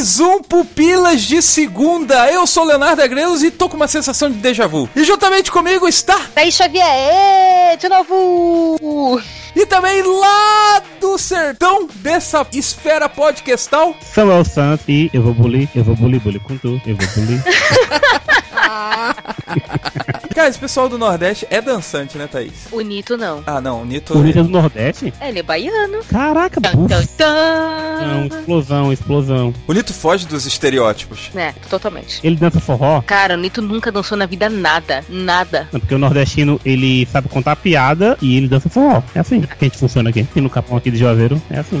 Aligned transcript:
Mais 0.00 0.18
um 0.18 0.40
Pupilas 0.40 1.20
de 1.20 1.42
Segunda. 1.42 2.32
Eu 2.32 2.46
sou 2.46 2.64
o 2.64 2.66
Leonardo 2.66 3.02
Agrelos 3.02 3.42
e 3.42 3.50
tô 3.50 3.68
com 3.68 3.76
uma 3.76 3.86
sensação 3.86 4.30
de 4.30 4.38
déjà 4.38 4.66
vu. 4.66 4.88
E 4.96 5.04
juntamente 5.04 5.52
comigo 5.52 5.86
está 5.86 6.18
Thaís 6.34 6.54
Xavier, 6.54 7.76
de 7.78 7.86
novo! 7.86 9.20
e 9.54 9.66
também 9.66 10.02
lá 10.02 10.82
do 10.98 11.18
sertão 11.18 11.86
dessa 11.96 12.46
esfera 12.54 13.10
podcastal, 13.10 13.94
Samuel 14.00 14.46
Santos 14.46 14.86
e 14.88 15.10
eu 15.12 15.20
vou 15.20 15.34
bulir, 15.34 15.68
eu 15.74 15.84
vou 15.84 15.94
bulir, 15.94 16.18
bulir 16.18 16.40
com 16.40 16.56
tu, 16.56 16.80
eu 16.86 16.96
vou 16.96 17.06
bulir. 17.16 17.44
Cara, 20.50 20.56
esse 20.56 20.58
pessoal 20.58 20.88
do 20.88 20.98
Nordeste 20.98 21.46
é 21.48 21.60
dançante, 21.60 22.18
né, 22.18 22.26
Thaís? 22.26 22.66
O 22.72 22.80
Nito 22.80 23.16
não. 23.16 23.42
Ah, 23.46 23.60
não, 23.60 23.82
o 23.82 23.84
Nito. 23.84 24.18
O 24.18 24.22
Nito 24.22 24.40
é 24.40 24.42
do 24.42 24.48
Nordeste? 24.48 25.14
É, 25.20 25.28
ele 25.28 25.38
é 25.38 25.42
baiano. 25.42 26.02
Caraca, 26.08 26.60
tan, 26.60 26.76
Não, 28.00 28.26
explosão, 28.26 28.92
explosão. 28.92 29.54
O 29.68 29.72
Nito 29.72 29.94
foge 29.94 30.26
dos 30.26 30.46
estereótipos. 30.46 31.30
É, 31.36 31.52
totalmente. 31.68 32.20
Ele 32.24 32.34
dança 32.34 32.58
forró? 32.58 33.00
Cara, 33.02 33.34
o 33.34 33.36
Nito 33.36 33.62
nunca 33.62 33.92
dançou 33.92 34.18
na 34.18 34.26
vida 34.26 34.48
nada. 34.48 35.04
Nada. 35.08 35.68
Não, 35.70 35.78
porque 35.78 35.94
o 35.94 35.98
nordestino, 35.98 36.60
ele 36.64 37.06
sabe 37.06 37.28
contar 37.28 37.54
piada 37.54 38.18
e 38.20 38.36
ele 38.36 38.48
dança 38.48 38.68
forró. 38.68 39.02
É 39.14 39.20
assim 39.20 39.40
que 39.42 39.52
a 39.52 39.64
gente 39.64 39.78
funciona 39.78 40.10
aqui. 40.10 40.26
E 40.34 40.40
no 40.40 40.50
capão 40.50 40.76
aqui 40.76 40.90
de 40.90 40.98
Juazeiro, 40.98 41.40
é 41.48 41.60
assim. 41.60 41.80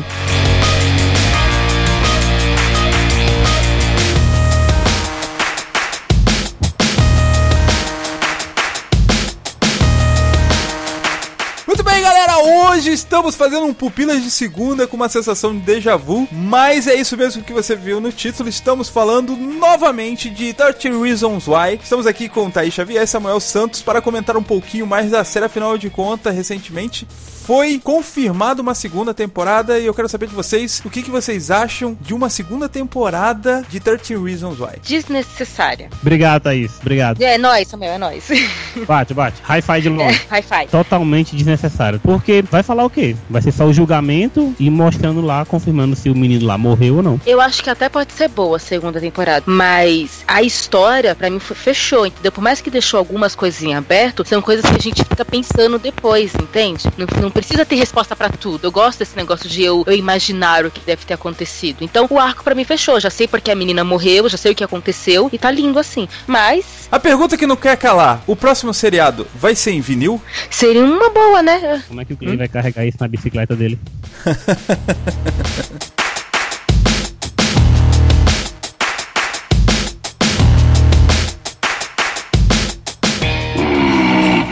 Hoje 12.80 12.92
estamos 12.92 13.34
fazendo 13.34 13.66
um 13.66 13.74
Pupilas 13.74 14.22
de 14.22 14.30
Segunda 14.30 14.86
com 14.86 14.96
uma 14.96 15.10
sensação 15.10 15.52
de 15.52 15.60
déjà 15.60 15.98
vu, 15.98 16.26
mas 16.32 16.86
é 16.86 16.94
isso 16.94 17.14
mesmo 17.14 17.42
que 17.42 17.52
você 17.52 17.76
viu 17.76 18.00
no 18.00 18.10
título, 18.10 18.48
estamos 18.48 18.88
falando 18.88 19.36
novamente 19.36 20.30
de 20.30 20.54
30 20.54 20.98
Reasons 20.98 21.46
Why. 21.46 21.78
Estamos 21.82 22.06
aqui 22.06 22.26
com 22.26 22.50
Thaís 22.50 22.72
Xavier 22.72 23.02
e 23.02 23.06
Samuel 23.06 23.38
Santos 23.38 23.82
para 23.82 24.00
comentar 24.00 24.34
um 24.34 24.42
pouquinho 24.42 24.86
mais 24.86 25.10
da 25.10 25.22
série, 25.24 25.44
afinal 25.44 25.76
de 25.76 25.90
contas, 25.90 26.34
recentemente 26.34 27.06
foi 27.50 27.80
confirmada 27.82 28.62
uma 28.62 28.76
segunda 28.76 29.12
temporada 29.12 29.76
e 29.76 29.84
eu 29.86 29.92
quero 29.92 30.08
saber 30.08 30.28
de 30.28 30.34
vocês 30.36 30.80
o 30.84 30.88
que, 30.88 31.02
que 31.02 31.10
vocês 31.10 31.50
acham 31.50 31.98
de 32.00 32.14
uma 32.14 32.30
segunda 32.30 32.68
temporada 32.68 33.64
de 33.68 33.80
30 33.80 34.22
Reasons 34.24 34.60
Why. 34.60 34.78
Desnecessária. 34.80 35.88
Obrigado, 36.00 36.42
Thaís. 36.42 36.78
Obrigado. 36.80 37.20
É 37.20 37.36
nóis, 37.36 37.66
Samuel, 37.66 37.94
é 37.94 37.98
nóis. 37.98 38.28
Bate, 38.86 39.12
bate. 39.12 39.42
Hi-fi 39.42 39.80
de 39.80 39.88
longe. 39.88 40.20
Hi-fi. 40.30 40.68
Totalmente 40.70 41.34
desnecessário. 41.34 41.98
Porque 41.98 42.40
vai 42.42 42.62
falar 42.62 42.84
o 42.84 42.90
quê? 42.90 43.16
Vai 43.28 43.42
ser 43.42 43.50
só 43.50 43.64
o 43.64 43.72
julgamento 43.72 44.54
e 44.60 44.70
mostrando 44.70 45.20
lá, 45.20 45.44
confirmando 45.44 45.96
se 45.96 46.08
o 46.08 46.14
menino 46.14 46.46
lá 46.46 46.56
morreu 46.56 46.98
ou 46.98 47.02
não. 47.02 47.20
Eu 47.26 47.40
acho 47.40 47.64
que 47.64 47.68
até 47.70 47.88
pode 47.88 48.12
ser 48.12 48.28
boa 48.28 48.58
a 48.58 48.60
segunda 48.60 49.00
temporada, 49.00 49.42
mas 49.48 50.22
a 50.28 50.40
história, 50.40 51.16
pra 51.16 51.28
mim, 51.28 51.40
foi- 51.40 51.56
fechou, 51.56 52.06
entendeu? 52.06 52.30
Por 52.30 52.42
mais 52.42 52.60
que 52.60 52.70
deixou 52.70 52.98
algumas 52.98 53.34
coisas 53.34 53.60
em 53.60 53.74
aberto, 53.74 54.24
são 54.24 54.40
coisas 54.40 54.64
que 54.64 54.76
a 54.76 54.80
gente 54.80 55.02
fica 55.02 55.24
pensando 55.24 55.80
depois, 55.80 56.32
entende? 56.36 56.84
Não, 56.96 57.08
não 57.20 57.39
precisa 57.40 57.64
ter 57.64 57.76
resposta 57.76 58.14
pra 58.14 58.28
tudo. 58.28 58.66
Eu 58.66 58.70
gosto 58.70 58.98
desse 58.98 59.16
negócio 59.16 59.48
de 59.48 59.62
eu, 59.62 59.82
eu 59.86 59.94
imaginar 59.94 60.66
o 60.66 60.70
que 60.70 60.80
deve 60.80 61.06
ter 61.06 61.14
acontecido. 61.14 61.78
Então, 61.82 62.06
o 62.10 62.18
arco 62.18 62.44
pra 62.44 62.54
mim 62.54 62.64
fechou. 62.64 63.00
Já 63.00 63.08
sei 63.08 63.26
porque 63.26 63.50
a 63.50 63.54
menina 63.54 63.82
morreu, 63.82 64.28
já 64.28 64.36
sei 64.36 64.52
o 64.52 64.54
que 64.54 64.62
aconteceu, 64.62 65.30
e 65.32 65.38
tá 65.38 65.50
lindo 65.50 65.78
assim. 65.78 66.06
Mas, 66.26 66.88
A 66.92 67.00
pergunta 67.00 67.38
que 67.38 67.46
não 67.46 67.56
quer 67.56 67.76
calar: 67.78 68.22
o 68.26 68.36
próximo 68.36 68.74
seriado 68.74 69.26
vai 69.34 69.54
ser 69.54 69.70
em 69.72 69.80
vinil? 69.80 70.20
seria 70.50 70.84
uma 70.84 71.08
boa, 71.08 71.42
né? 71.42 71.82
Como 71.88 72.00
é 72.00 72.04
que 72.04 72.12
o 72.12 72.16
cliente 72.16 72.38
vai 72.38 72.48
carregar 72.48 72.84
isso 72.84 72.98
na 73.00 73.08
bicicleta 73.08 73.56
dele? 73.56 73.78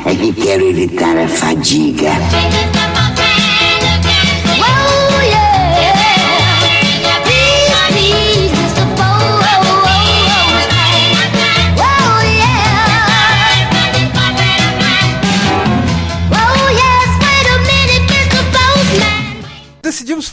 É 0.08 0.14
que 0.14 0.32
quero 0.32 0.70
evitar 0.70 1.18
a 1.18 1.28
fadiga. 1.28 2.08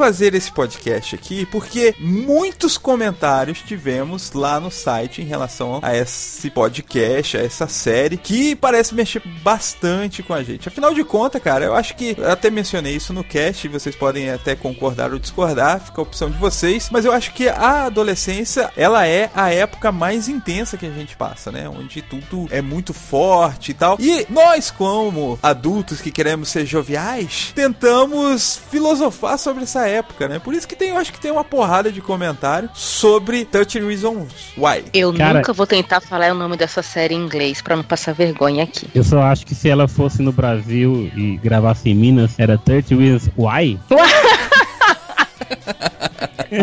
Fazer 0.05 0.35
esse 0.35 0.51
podcast 0.51 1.15
aqui 1.15 1.47
porque 1.47 1.95
muitos 1.97 2.77
comentários 2.77 3.63
tivemos 3.63 4.33
lá 4.33 4.59
no 4.59 4.69
site 4.69 5.19
em 5.19 5.25
relação 5.25 5.79
a 5.81 5.97
esse 5.97 6.51
podcast, 6.51 7.37
a 7.37 7.43
essa 7.43 7.67
série, 7.67 8.15
que 8.15 8.55
parece 8.55 8.93
mexer 8.93 9.23
bastante 9.41 10.21
com 10.21 10.31
a 10.31 10.43
gente. 10.43 10.67
Afinal 10.67 10.93
de 10.93 11.03
contas, 11.03 11.41
cara, 11.41 11.65
eu 11.65 11.73
acho 11.73 11.95
que 11.95 12.15
eu 12.19 12.29
até 12.29 12.51
mencionei 12.51 12.95
isso 12.95 13.13
no 13.13 13.23
cast, 13.23 13.67
vocês 13.67 13.95
podem 13.95 14.29
até 14.29 14.55
concordar 14.55 15.11
ou 15.11 15.17
discordar, 15.17 15.79
fica 15.79 15.99
a 15.99 16.03
opção 16.03 16.29
de 16.29 16.37
vocês, 16.37 16.87
mas 16.91 17.03
eu 17.03 17.11
acho 17.11 17.33
que 17.33 17.49
a 17.49 17.85
adolescência, 17.85 18.71
ela 18.77 19.07
é 19.07 19.31
a 19.33 19.51
época 19.51 19.91
mais 19.91 20.29
intensa 20.29 20.77
que 20.77 20.85
a 20.85 20.91
gente 20.91 21.17
passa, 21.17 21.51
né? 21.51 21.67
Onde 21.67 22.03
tudo 22.03 22.47
é 22.51 22.61
muito 22.61 22.93
forte 22.93 23.71
e 23.71 23.73
tal. 23.73 23.97
E 23.99 24.27
nós, 24.29 24.69
como 24.69 25.39
adultos 25.41 25.99
que 25.99 26.11
queremos 26.11 26.49
ser 26.49 26.63
joviais, 26.63 27.51
tentamos 27.55 28.61
filosofar 28.69 29.39
sobre 29.39 29.63
essa 29.63 29.87
época, 29.87 29.94
né? 30.27 30.39
Por 30.39 30.53
isso 30.53 30.67
que 30.67 30.75
tem, 30.75 30.89
eu 30.89 30.97
acho 30.97 31.11
que 31.13 31.19
tem 31.19 31.31
uma 31.31 31.43
porrada 31.43 31.91
de 31.91 32.01
comentário 32.01 32.69
sobre 32.73 33.45
30 33.45 33.79
Reasons 33.85 34.53
Why. 34.57 34.85
Eu 34.93 35.13
Cara- 35.13 35.39
nunca 35.39 35.53
vou 35.53 35.67
tentar 35.67 36.01
falar 36.01 36.31
o 36.31 36.35
nome 36.35 36.57
dessa 36.57 36.81
série 36.81 37.13
em 37.15 37.19
inglês 37.23 37.61
pra 37.61 37.75
não 37.75 37.83
passar 37.83 38.13
vergonha 38.13 38.63
aqui. 38.63 38.87
Eu 38.93 39.03
só 39.03 39.21
acho 39.21 39.45
que 39.45 39.53
se 39.55 39.69
ela 39.69 39.87
fosse 39.87 40.21
no 40.21 40.31
Brasil 40.31 41.11
e 41.15 41.37
gravasse 41.37 41.89
em 41.89 41.95
Minas, 41.95 42.31
era 42.37 42.57
30 42.57 42.95
Reasons 42.95 43.29
Why? 43.37 43.79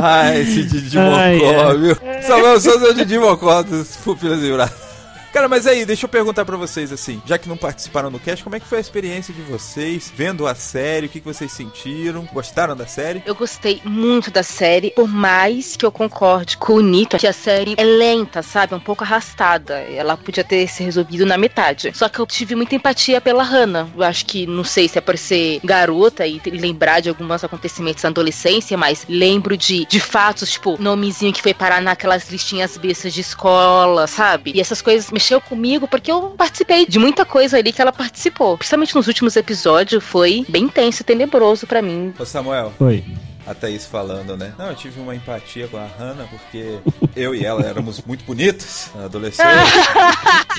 Ah, 0.00 0.34
esse 0.38 0.62
Didi 0.64 0.98
Ai, 0.98 1.36
Mocó, 1.36 1.70
é. 1.72 1.76
viu? 1.76 1.96
Samuel 2.22 2.60
Souza 2.60 2.86
é 2.86 2.90
o 2.90 2.94
Didi 2.94 3.18
Mocó 3.18 3.62
dos 3.62 3.96
Pupilas 3.96 4.42
e 4.42 4.50
Braços. 4.52 4.91
Cara, 5.32 5.48
mas 5.48 5.66
aí, 5.66 5.86
deixa 5.86 6.04
eu 6.04 6.10
perguntar 6.10 6.44
pra 6.44 6.58
vocês 6.58 6.92
assim, 6.92 7.22
já 7.24 7.38
que 7.38 7.48
não 7.48 7.56
participaram 7.56 8.10
no 8.10 8.20
cast, 8.20 8.44
como 8.44 8.54
é 8.54 8.60
que 8.60 8.66
foi 8.66 8.76
a 8.76 8.80
experiência 8.82 9.32
de 9.32 9.40
vocês 9.40 10.12
vendo 10.14 10.46
a 10.46 10.54
série? 10.54 11.06
O 11.06 11.08
que, 11.08 11.20
vocês 11.20 11.50
sentiram? 11.50 12.28
Gostaram 12.30 12.76
da 12.76 12.86
série? 12.86 13.22
Eu 13.24 13.34
gostei 13.34 13.80
muito 13.82 14.30
da 14.30 14.42
série, 14.42 14.90
por 14.90 15.08
mais 15.08 15.74
que 15.74 15.86
eu 15.86 15.90
concorde 15.90 16.58
com 16.58 16.74
o 16.74 16.80
Nito 16.82 17.16
que 17.16 17.26
a 17.26 17.32
série 17.32 17.74
é 17.78 17.82
lenta, 17.82 18.42
sabe? 18.42 18.74
É 18.74 18.76
um 18.76 18.80
pouco 18.80 19.04
arrastada. 19.04 19.78
Ela 19.80 20.18
podia 20.18 20.44
ter 20.44 20.68
se 20.68 20.82
resolvido 20.82 21.24
na 21.24 21.38
metade. 21.38 21.92
Só 21.94 22.10
que 22.10 22.18
eu 22.18 22.26
tive 22.26 22.54
muita 22.54 22.74
empatia 22.74 23.18
pela 23.18 23.42
Hannah. 23.42 23.88
Eu 23.96 24.02
acho 24.02 24.26
que, 24.26 24.46
não 24.46 24.64
sei 24.64 24.86
se 24.86 24.98
é 24.98 25.00
por 25.00 25.16
ser 25.16 25.60
garota 25.64 26.26
e 26.26 26.42
lembrar 26.44 27.00
de 27.00 27.08
alguns 27.08 27.42
acontecimentos 27.42 28.02
na 28.02 28.10
adolescência, 28.10 28.76
mas 28.76 29.06
lembro 29.08 29.56
de, 29.56 29.86
de 29.86 29.98
fatos, 29.98 30.52
tipo, 30.52 30.76
nomezinho 30.78 31.32
que 31.32 31.40
foi 31.40 31.54
parar 31.54 31.80
naquelas 31.80 32.28
listinhas 32.28 32.76
bestas 32.76 33.14
de 33.14 33.22
escola, 33.22 34.06
sabe? 34.06 34.52
E 34.54 34.60
essas 34.60 34.82
coisas 34.82 35.10
mexeu 35.22 35.40
comigo 35.40 35.86
porque 35.86 36.10
eu 36.10 36.20
participei 36.36 36.84
de 36.84 36.98
muita 36.98 37.24
coisa 37.24 37.56
ali 37.56 37.72
que 37.72 37.80
ela 37.80 37.92
participou. 37.92 38.58
Principalmente 38.58 38.94
nos 38.96 39.06
últimos 39.06 39.36
episódios, 39.36 40.02
foi 40.02 40.44
bem 40.48 40.66
tenso 40.66 41.02
e 41.02 41.04
tenebroso 41.04 41.64
pra 41.64 41.80
mim. 41.80 42.12
Ô 42.18 42.24
Samuel, 42.24 42.72
Foi. 42.76 43.04
A 43.46 43.54
Thaís 43.54 43.84
falando, 43.86 44.36
né? 44.36 44.52
Não, 44.58 44.68
eu 44.68 44.74
tive 44.76 45.00
uma 45.00 45.14
empatia 45.14 45.66
com 45.68 45.76
a 45.76 45.86
Hannah 45.98 46.26
porque 46.30 46.78
eu 47.16 47.34
e 47.34 47.44
ela 47.44 47.62
éramos 47.66 48.00
muito 48.02 48.24
bonitos 48.24 48.88
na 48.94 49.04
adolescência. 49.06 49.52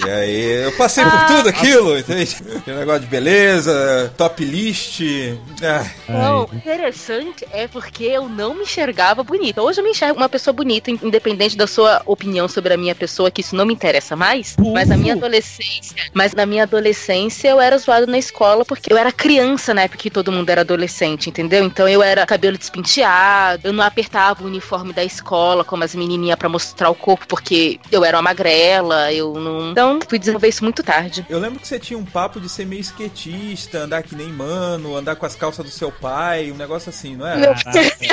e 0.05 0.09
aí 0.09 0.65
eu 0.65 0.71
passei 0.73 1.03
por 1.03 1.25
tudo 1.27 1.49
aquilo, 1.49 1.97
entende? 1.97 2.35
Aquele 2.57 2.77
negócio 2.77 3.01
de 3.01 3.07
beleza, 3.07 4.13
top 4.17 4.43
list. 4.43 5.01
Ah, 5.61 5.85
Não, 6.09 6.45
o 6.45 6.55
interessante 6.55 7.45
é 7.51 7.67
porque 7.67 8.03
eu 8.05 8.27
não 8.27 8.53
me 8.53 8.63
enxergava 8.63 9.23
bonita. 9.23 9.61
Hoje 9.61 9.79
eu 9.79 9.83
me 9.83 9.91
enxergo 9.91 10.17
uma 10.19 10.29
pessoa 10.29 10.53
bonita, 10.53 10.91
in- 10.91 10.99
independente 11.01 11.55
da 11.55 11.67
sua 11.67 12.01
opinião 12.05 12.47
sobre 12.47 12.73
a 12.73 12.77
minha 12.77 12.95
pessoa, 12.95 13.31
que 13.31 13.41
isso 13.41 13.55
não 13.55 13.65
me 13.65 13.73
interessa 13.73 14.15
mais. 14.15 14.55
Mas 14.73 14.89
na 14.89 14.97
minha 14.97 15.13
adolescência, 15.13 15.95
mas 16.13 16.33
na 16.33 16.45
minha 16.45 16.63
adolescência 16.63 17.47
eu 17.49 17.61
era 17.61 17.77
zoada 17.77 18.05
na 18.05 18.17
escola 18.17 18.65
porque 18.65 18.91
eu 18.91 18.97
era 18.97 19.11
criança 19.11 19.73
na 19.73 19.83
época 19.83 19.99
que 19.99 20.09
todo 20.09 20.31
mundo 20.31 20.49
era 20.49 20.61
adolescente, 20.61 21.29
entendeu? 21.29 21.63
Então 21.63 21.87
eu 21.87 22.01
era 22.03 22.25
cabelo 22.25 22.57
despenteado, 22.73 23.67
eu 23.67 23.73
não 23.73 23.83
apertava 23.83 24.43
o 24.43 24.47
uniforme 24.47 24.93
da 24.93 25.03
escola 25.03 25.63
como 25.63 25.83
as 25.83 25.93
menininhas 25.93 26.37
pra 26.37 26.49
mostrar 26.49 26.89
o 26.89 26.95
corpo 26.95 27.27
porque 27.27 27.79
eu 27.91 28.03
era 28.03 28.17
uma 28.17 28.23
magrela, 28.23 29.13
eu 29.13 29.33
não. 29.33 29.71
Então 29.71 29.99
fui 30.07 30.17
desenvolver 30.17 30.47
isso 30.47 30.63
muito 30.63 30.81
tarde. 30.83 31.25
eu 31.29 31.39
lembro 31.39 31.59
que 31.59 31.67
você 31.67 31.79
tinha 31.79 31.97
um 31.97 32.05
papo 32.05 32.39
de 32.39 32.49
ser 32.49 32.65
meio 32.65 32.81
skatista, 32.81 33.79
andar 33.79 34.01
que 34.03 34.15
nem 34.15 34.27
mano, 34.27 34.95
andar 34.95 35.15
com 35.15 35.25
as 35.25 35.35
calças 35.35 35.63
do 35.63 35.71
seu 35.71 35.91
pai, 35.91 36.51
um 36.51 36.55
negócio 36.55 36.89
assim, 36.89 37.15
não 37.15 37.27
é? 37.27 37.53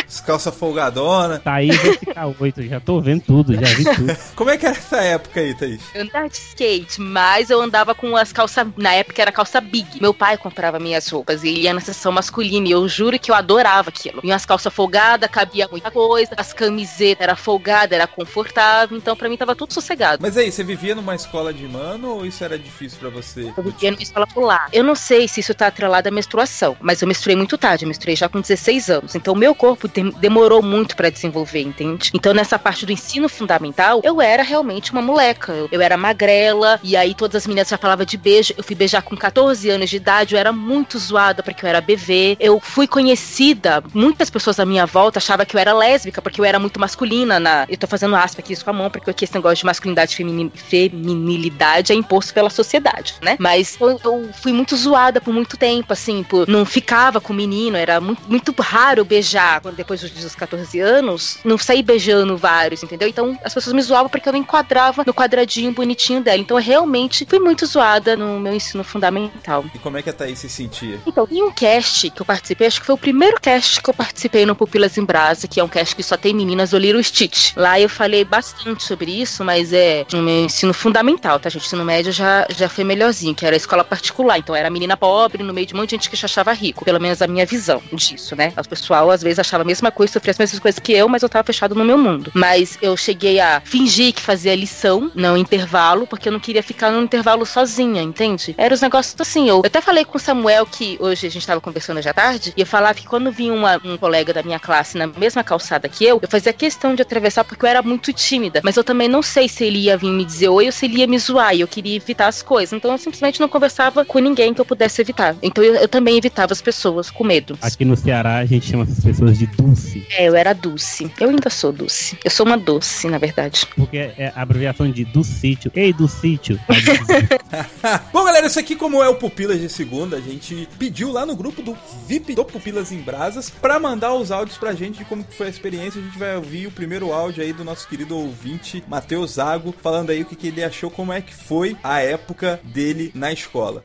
As 0.07 0.21
calças 0.21 0.55
folgadona. 0.55 1.39
Thaís 1.39 1.77
vai 1.77 1.97
ficar 1.97 2.27
8, 2.27 2.63
já 2.65 2.81
tô 2.81 3.01
vendo 3.01 3.23
tudo, 3.23 3.55
já 3.55 3.75
vi 3.75 3.85
tudo. 3.85 4.17
Como 4.35 4.51
é 4.51 4.59
que 4.59 4.67
era 4.67 4.77
essa 4.77 4.99
época 4.99 5.41
aí, 5.41 5.55
Thaís? 5.55 5.81
Eu 5.95 6.03
andava 6.03 6.29
de 6.29 6.37
skate, 6.37 7.01
mas 7.01 7.51
eu 7.51 7.61
andava 7.61 7.95
com 7.95 8.17
as 8.17 8.33
calças. 8.33 8.67
Na 8.77 8.93
época 8.93 9.23
era 9.23 9.33
calça 9.33 9.61
big. 9.61 10.01
Meu 10.01 10.13
pai 10.13 10.37
comprava 10.37 10.79
minhas 10.79 11.09
roupas 11.09 11.43
e 11.43 11.49
ele 11.49 11.61
ia 11.61 11.73
na 11.73 11.81
seção 11.81 12.13
masculina. 12.13 12.69
E 12.69 12.73
eu 12.73 12.87
juro 12.89 13.19
que 13.19 13.31
eu 13.31 13.35
adorava 13.35 13.89
aquilo. 13.89 14.21
E 14.25 14.33
as 14.33 14.45
calças 14.51 14.73
folgadas, 14.75 15.31
cabia 15.31 15.69
muita 15.71 15.93
coisa. 15.93 16.33
As 16.37 16.53
camisetas 16.53 17.23
era 17.23 17.37
folgada, 17.37 17.95
era 17.95 18.07
confortável. 18.07 18.97
Então 18.97 19.15
pra 19.17 19.29
mim 19.29 19.37
tava 19.37 19.55
tudo 19.55 19.73
sossegado. 19.73 20.19
Mas 20.21 20.37
aí, 20.37 20.51
você 20.51 20.65
vivia 20.65 20.93
numa 20.95 21.15
escola 21.15 21.53
de 21.55 21.69
mano 21.69 22.17
ou 22.17 22.27
isso 22.27 22.43
era 22.43 22.59
difícil 22.59 22.99
pra 22.99 23.09
você? 23.11 23.53
Eu 23.57 23.63
vivia 23.63 23.93
numa 23.93 24.03
escola 24.03 24.27
pular. 24.27 24.69
Eu 24.73 24.83
não 24.83 24.97
sei 24.97 25.29
se 25.29 25.39
isso 25.39 25.55
tá 25.55 25.69
atrelado 25.69 26.09
à 26.09 26.11
menstruação, 26.11 26.77
mas 26.81 27.01
eu 27.01 27.07
menstruei 27.07 27.37
muito 27.37 27.57
tarde, 27.57 27.85
eu 27.85 27.89
menstruei 27.89 28.17
já 28.17 28.29
com 28.29 28.41
16 28.41 28.91
anos. 28.91 29.15
Então 29.15 29.35
o 29.35 29.37
meu 29.37 29.55
corpo 29.55 29.87
dem- 29.87 30.11
demorou 30.19 30.61
muito 30.63 30.97
pra 30.97 31.11
desenvolver, 31.11 31.61
entende? 31.63 32.11
Então 32.13 32.35
nessa 32.35 32.59
parte 32.59 32.85
do 32.85 32.91
ensino 32.93 33.29
fundamental, 33.29 34.01
eu 34.03 34.21
era 34.21 34.43
realmente 34.43 34.91
uma 34.91 35.01
moleca. 35.03 35.53
Eu, 35.53 35.69
eu 35.71 35.81
era 35.81 35.97
magrela, 35.97 36.81
e 36.83 36.97
aí 36.97 37.15
todas 37.15 37.37
as 37.43 37.47
meninas 37.47 37.69
já 37.69 37.79
falavam 37.79 38.05
de 38.05 38.17
beijo. 38.17 38.53
Eu 38.57 38.65
fui 38.65 38.75
beijar 38.75 39.03
com 39.03 39.17
14 39.17 39.71
anos 39.71 39.89
de 39.89 39.97
idade, 39.97 40.35
eu 40.35 40.41
era 40.41 40.53
muito 40.53 40.99
zoada 40.99 41.41
porque 41.43 41.65
eu 41.65 41.69
era 41.69 41.81
BV. 41.81 42.37
Eu 42.41 42.59
fui 42.61 42.89
conhecida, 42.89 43.83
muitas 43.95 44.29
pessoas 44.29 44.40
à 44.59 44.65
minha 44.67 44.87
volta 44.87 45.19
achavam 45.19 45.45
que 45.47 45.57
eu 45.57 45.61
era 45.61 45.73
lésbica 45.73 46.21
porque 46.23 46.41
eu 46.41 46.45
era 46.45 46.59
muito 46.59 46.79
masculina 46.81 47.39
na. 47.41 47.67
Eu 47.69 47.77
tô 47.77 47.87
fazendo 47.87 48.15
aspa 48.17 48.41
aqui 48.41 48.53
isso 48.53 48.65
com 48.65 48.71
a 48.71 48.75
mão, 48.75 48.91
porque 48.91 49.11
aqui 49.11 49.25
esse 49.25 49.35
negócio 49.35 49.57
de 49.57 49.67
masculinidade 49.67 50.13
e 50.13 50.17
femini- 50.17 50.53
feminilidade 50.55 51.93
é 51.93 51.95
imposto 51.95 52.33
pela 52.35 52.51
sociedade, 52.51 53.15
né? 53.23 53.37
Mas 53.39 53.77
eu, 53.81 54.01
eu 54.05 54.31
fui 54.43 54.53
muito 54.53 54.77
zoada 54.77 55.21
por 55.21 55.33
muito 55.33 55.57
tempo, 55.57 55.93
assim, 55.93 56.23
por 56.23 56.49
não 56.49 56.65
ficava 56.65 57.21
com 57.21 57.33
menino, 57.33 57.77
era 57.77 58.01
muito, 58.01 58.23
muito 58.29 58.55
raro 58.61 59.05
beijar 59.05 59.61
quando 59.61 59.77
depois 59.77 60.01
dos 60.01 60.11
dos 60.11 60.35
14 60.35 60.79
anos, 60.81 61.39
não 61.45 61.57
saí 61.57 61.83
beijando 61.83 62.37
vários, 62.37 62.83
entendeu? 62.83 63.09
Então 63.09 63.39
as 63.45 63.55
pessoas 63.55 63.75
me 63.75 63.83
zoavam 63.83 64.09
porque 64.09 64.29
eu 64.29 64.33
não 64.33 64.41
enquadrava 64.41 65.03
no 65.07 65.15
quadradinho 65.15 65.73
bonitinho 65.73 66.21
dela. 66.21 66.39
Então 66.39 66.59
eu 66.59 66.63
realmente 66.63 67.27
fui 67.29 67.39
muito 67.39 67.65
zoada 67.67 68.17
no 68.17 68.39
meu 68.39 68.55
ensino 68.55 68.85
fundamental. 68.85 69.65
E 69.75 69.79
como 69.79 69.97
é 69.97 70.03
que 70.03 70.11
a 70.11 70.13
Thaís 70.13 70.39
se 70.39 70.49
sentia? 70.49 71.01
Então, 71.07 71.27
em 71.31 71.43
um 71.43 71.51
cast 71.51 72.11
que 72.11 72.21
eu 72.21 72.27
participei, 72.27 72.67
acho 72.67 72.81
que 72.81 72.87
foi 72.87 72.95
o 72.95 72.99
primeiro 72.99 73.41
cast 73.41 73.81
que 73.83 73.89
eu 73.91 73.95
participei 73.95 74.30
no 74.47 74.55
Pupilas 74.55 74.97
em 74.99 75.05
Brasa, 75.05 75.47
que 75.49 75.61
é 75.61 75.65
um 75.65 75.69
cast 75.69 75.95
que 75.95 76.03
só 76.03 76.17
tem 76.17 76.35
meninas 76.35 76.71
do 76.71 76.79
Little 76.79 77.03
Stitch. 77.03 77.53
Lá 77.57 77.79
eu 77.81 77.89
falei 77.89 78.25
bastante 78.25 78.83
sobre 78.83 79.11
isso, 79.21 79.45
mas 79.45 79.73
é 79.73 80.05
no 80.13 80.23
meu 80.23 80.45
ensino 80.45 80.73
fundamental, 80.73 81.39
tá, 81.39 81.49
gente? 81.49 81.67
Ensino 81.67 81.85
médio 81.85 82.13
já, 82.13 82.47
já 82.51 82.69
foi 82.69 82.85
melhorzinho, 82.85 83.35
que 83.35 83.45
era 83.47 83.55
escola 83.57 83.85
particular. 83.85 84.39
Então 84.39 84.55
era 84.55 84.71
menina 84.71 84.97
pobre 84.97 85.43
no 85.43 85.53
meio 85.53 85.67
de 85.67 85.75
um 85.75 85.79
monte 85.79 85.91
de 85.91 85.97
gente 85.97 86.11
que 86.11 86.17
se 86.17 86.25
achava 86.25 86.53
rico. 86.53 86.85
Pelo 86.85 87.01
menos 87.01 87.21
a 87.23 87.27
minha 87.27 87.45
visão 87.47 87.83
disso, 87.93 88.35
né? 88.37 88.53
O 88.57 88.69
pessoal 88.69 89.11
às 89.11 89.23
vezes 89.23 89.39
achava 89.39 89.63
a 89.63 89.67
mesma 89.67 89.91
coisa, 89.91 90.15
sofria 90.15 90.31
as 90.33 90.39
mesmas 90.39 90.59
coisas 90.61 90.79
que 90.79 90.93
eu, 90.93 91.09
mas 91.09 91.23
eu 91.23 91.29
tava 91.29 91.45
fechado 91.45 91.75
no 91.75 91.85
meu 91.85 91.99
mundo. 91.99 92.31
Mas 92.35 92.79
eu 92.83 92.97
cheguei 92.97 93.39
a 93.41 93.61
fingir 93.65 94.13
que 94.13 94.21
fazia 94.23 94.55
lição 94.55 95.11
no 95.15 95.37
intervalo, 95.37 96.07
porque 96.07 96.29
eu 96.29 96.33
não 96.33 96.41
queria 96.41 96.63
ficar 96.63 96.91
no 96.91 97.03
intervalo 97.03 97.45
sozinha, 97.47 98.03
entende? 98.03 98.55
Era 98.59 98.75
os 98.75 98.81
negócios 98.81 99.15
assim. 99.21 99.49
Eu, 99.49 99.57
eu 99.59 99.63
até 99.67 99.81
falei 99.81 100.05
com 100.05 100.17
o 100.17 100.21
Samuel 100.21 100.67
que 100.67 100.97
hoje 101.01 101.27
a 101.27 101.31
gente 101.31 101.47
tava 101.47 101.61
conversando 101.61 101.99
à 101.99 102.13
tarde, 102.13 102.53
e 102.57 102.61
eu 102.61 102.67
falava 102.67 102.95
que 102.95 103.07
quando 103.07 103.31
vinha 103.31 103.53
uma- 103.53 103.81
um 103.85 103.97
colega 103.97 104.20
da 104.25 104.43
minha 104.43 104.59
classe 104.59 104.97
na 104.97 105.07
mesma 105.07 105.43
calçada 105.43 105.89
que 105.89 106.05
eu, 106.05 106.19
eu 106.23 106.29
fazia 106.29 106.53
questão 106.53 106.95
de 106.95 107.03
atravessar 107.03 107.45
porque 107.45 107.65
eu 107.65 107.69
era 107.69 107.83
muito 107.83 108.13
tímida. 108.13 108.61
Mas 108.63 108.77
eu 108.77 108.85
também 108.85 109.09
não 109.09 109.23
sei 109.23 109.49
se 109.49 109.65
ele 109.65 109.79
ia 109.79 109.97
vir 109.97 110.11
me 110.11 110.25
dizer 110.25 110.49
oi 110.49 110.67
ou 110.67 110.73
se 110.73 110.87
ele 110.87 110.99
ia 110.99 111.07
me 111.07 111.19
zoar, 111.19 111.55
e 111.55 111.61
eu 111.61 111.69
queria 111.69 111.97
evitar 111.97 112.29
as 112.29 112.43
coisas. 112.43 112.73
Então 112.73 112.91
eu 112.93 112.99
simplesmente 112.99 113.41
não 113.41 113.49
conversava 113.49 114.05
com 114.05 114.19
ninguém 114.19 114.55
que 114.55 114.61
eu 114.61 114.65
pudesse 114.65 115.01
evitar. 115.01 115.37
Então 115.43 115.63
eu, 115.63 115.75
eu 115.75 115.89
também 115.89 116.17
evitava 116.17 116.53
as 116.53 116.63
pessoas 116.63 117.11
com 117.11 117.25
medo. 117.25 117.59
Aqui 117.63 117.85
no 117.85 117.97
Ceará 117.97 118.39
a 118.39 118.47
gente 118.47 118.67
chama 118.71 118.85
essas 118.85 119.03
pessoas 119.03 119.39
de 119.39 119.47
Dulce, 119.47 120.07
É, 120.11 120.29
eu 120.29 120.37
era 120.37 120.53
Dulce. 120.53 121.11
Eu 121.19 121.31
ainda 121.31 121.51
sou 121.51 121.73
Dulce. 121.73 122.19
Eu 122.25 122.31
sou 122.31 122.47
uma 122.47 122.57
doce, 122.57 123.09
na 123.09 123.19
verdade. 123.19 123.67
porque 123.75 123.97
é 123.99 124.33
a 124.35 124.43
abreviação 124.43 124.91
de 124.91 125.05
do 125.05 125.25
sítio. 125.25 125.71
Ei, 125.75 125.93
do 125.93 126.07
sítio. 126.09 126.59
Bom, 128.13 128.25
galera, 128.25 128.47
isso 128.47 128.59
aqui, 128.59 128.77
como 128.77 129.03
é 129.03 129.09
o 129.09 129.15
Pupilas 129.15 129.61
de 129.61 129.69
Segunda, 129.69 130.17
a 130.17 130.21
gente 130.21 130.69
pediu 130.79 131.11
lá 131.13 131.25
no 131.27 131.37
grupo 131.37 131.63
do 131.63 131.77
VIP 132.07 132.35
do 132.35 132.45
Pupilas 132.45 132.93
em 132.93 132.99
Brasas 132.99 133.51
pra 133.51 133.79
mandar 133.79 134.10
os 134.13 134.31
áudios 134.31 134.59
pra 134.59 134.73
gente 134.73 134.99
de 134.99 135.05
como 135.05 135.25
foi 135.31 135.47
a 135.47 135.51
experiência. 135.51 136.01
A 136.01 136.05
gente 136.05 136.19
vai 136.19 136.37
ouvir 136.37 136.67
o 136.67 136.71
primeiro 136.73 137.13
áudio 137.13 137.43
aí 137.43 137.53
do 137.53 137.65
nosso 137.65 137.87
querido 137.89 138.17
ouvinte, 138.17 138.83
Matheus 138.89 139.33
Zago, 139.33 139.75
falando 139.83 140.11
aí 140.11 140.23
o 140.23 140.25
que, 140.27 140.37
que 140.37 140.49
ele 140.49 140.63
achou, 140.65 140.91
como 140.91 141.13
é 141.13 141.21
que 141.21 141.35
foi 141.35 141.77
a 141.83 142.01
época 142.01 142.61
dele 142.65 143.11
na 143.15 143.33
escola. 143.33 143.83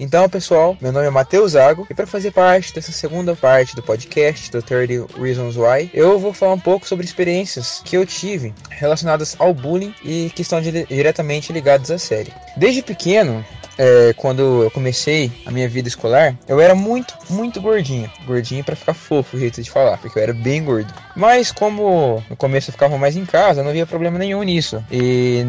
Então, 0.00 0.28
pessoal, 0.28 0.78
meu 0.80 0.92
nome 0.92 1.06
é 1.06 1.10
Matheus 1.10 1.52
Zago 1.52 1.84
e 1.90 1.94
para 1.94 2.06
fazer 2.06 2.30
parte 2.30 2.72
dessa 2.72 2.92
segunda 2.92 3.34
parte 3.34 3.74
do 3.74 3.82
podcast 3.82 4.48
do 4.52 4.62
30 4.62 5.18
Reasons 5.20 5.56
Why, 5.56 5.90
eu 5.92 6.20
vou 6.20 6.32
falar 6.32 6.52
um 6.52 6.60
pouco 6.60 6.86
sobre 6.86 7.04
experiências 7.04 7.82
que 7.84 7.96
eu 7.96 8.06
tive 8.06 8.54
relacionadas 8.70 9.34
ao 9.40 9.52
bullying 9.52 9.92
e 10.04 10.30
que 10.36 10.42
estão 10.42 10.60
dire- 10.60 10.86
diretamente 10.88 11.52
ligadas 11.52 11.90
à 11.90 11.98
série. 11.98 12.32
Desde 12.56 12.80
pequeno, 12.80 13.44
é, 13.78 14.12
quando 14.16 14.64
eu 14.64 14.70
comecei 14.70 15.30
a 15.46 15.50
minha 15.50 15.68
vida 15.68 15.88
escolar, 15.88 16.36
eu 16.46 16.60
era 16.60 16.74
muito, 16.74 17.14
muito 17.30 17.60
gordinho. 17.60 18.10
Gordinho 18.26 18.64
para 18.64 18.76
ficar 18.76 18.94
fofo, 18.94 19.36
o 19.36 19.40
jeito 19.40 19.62
de 19.62 19.70
falar, 19.70 19.96
porque 19.98 20.18
eu 20.18 20.22
era 20.22 20.34
bem 20.34 20.64
gordo. 20.64 20.92
Mas 21.14 21.52
como 21.52 22.22
no 22.28 22.36
começo 22.36 22.70
eu 22.70 22.72
ficava 22.72 22.98
mais 22.98 23.16
em 23.16 23.24
casa, 23.24 23.62
não 23.62 23.72
via 23.72 23.86
problema 23.86 24.18
nenhum 24.18 24.42
nisso. 24.42 24.84
E 24.90 25.42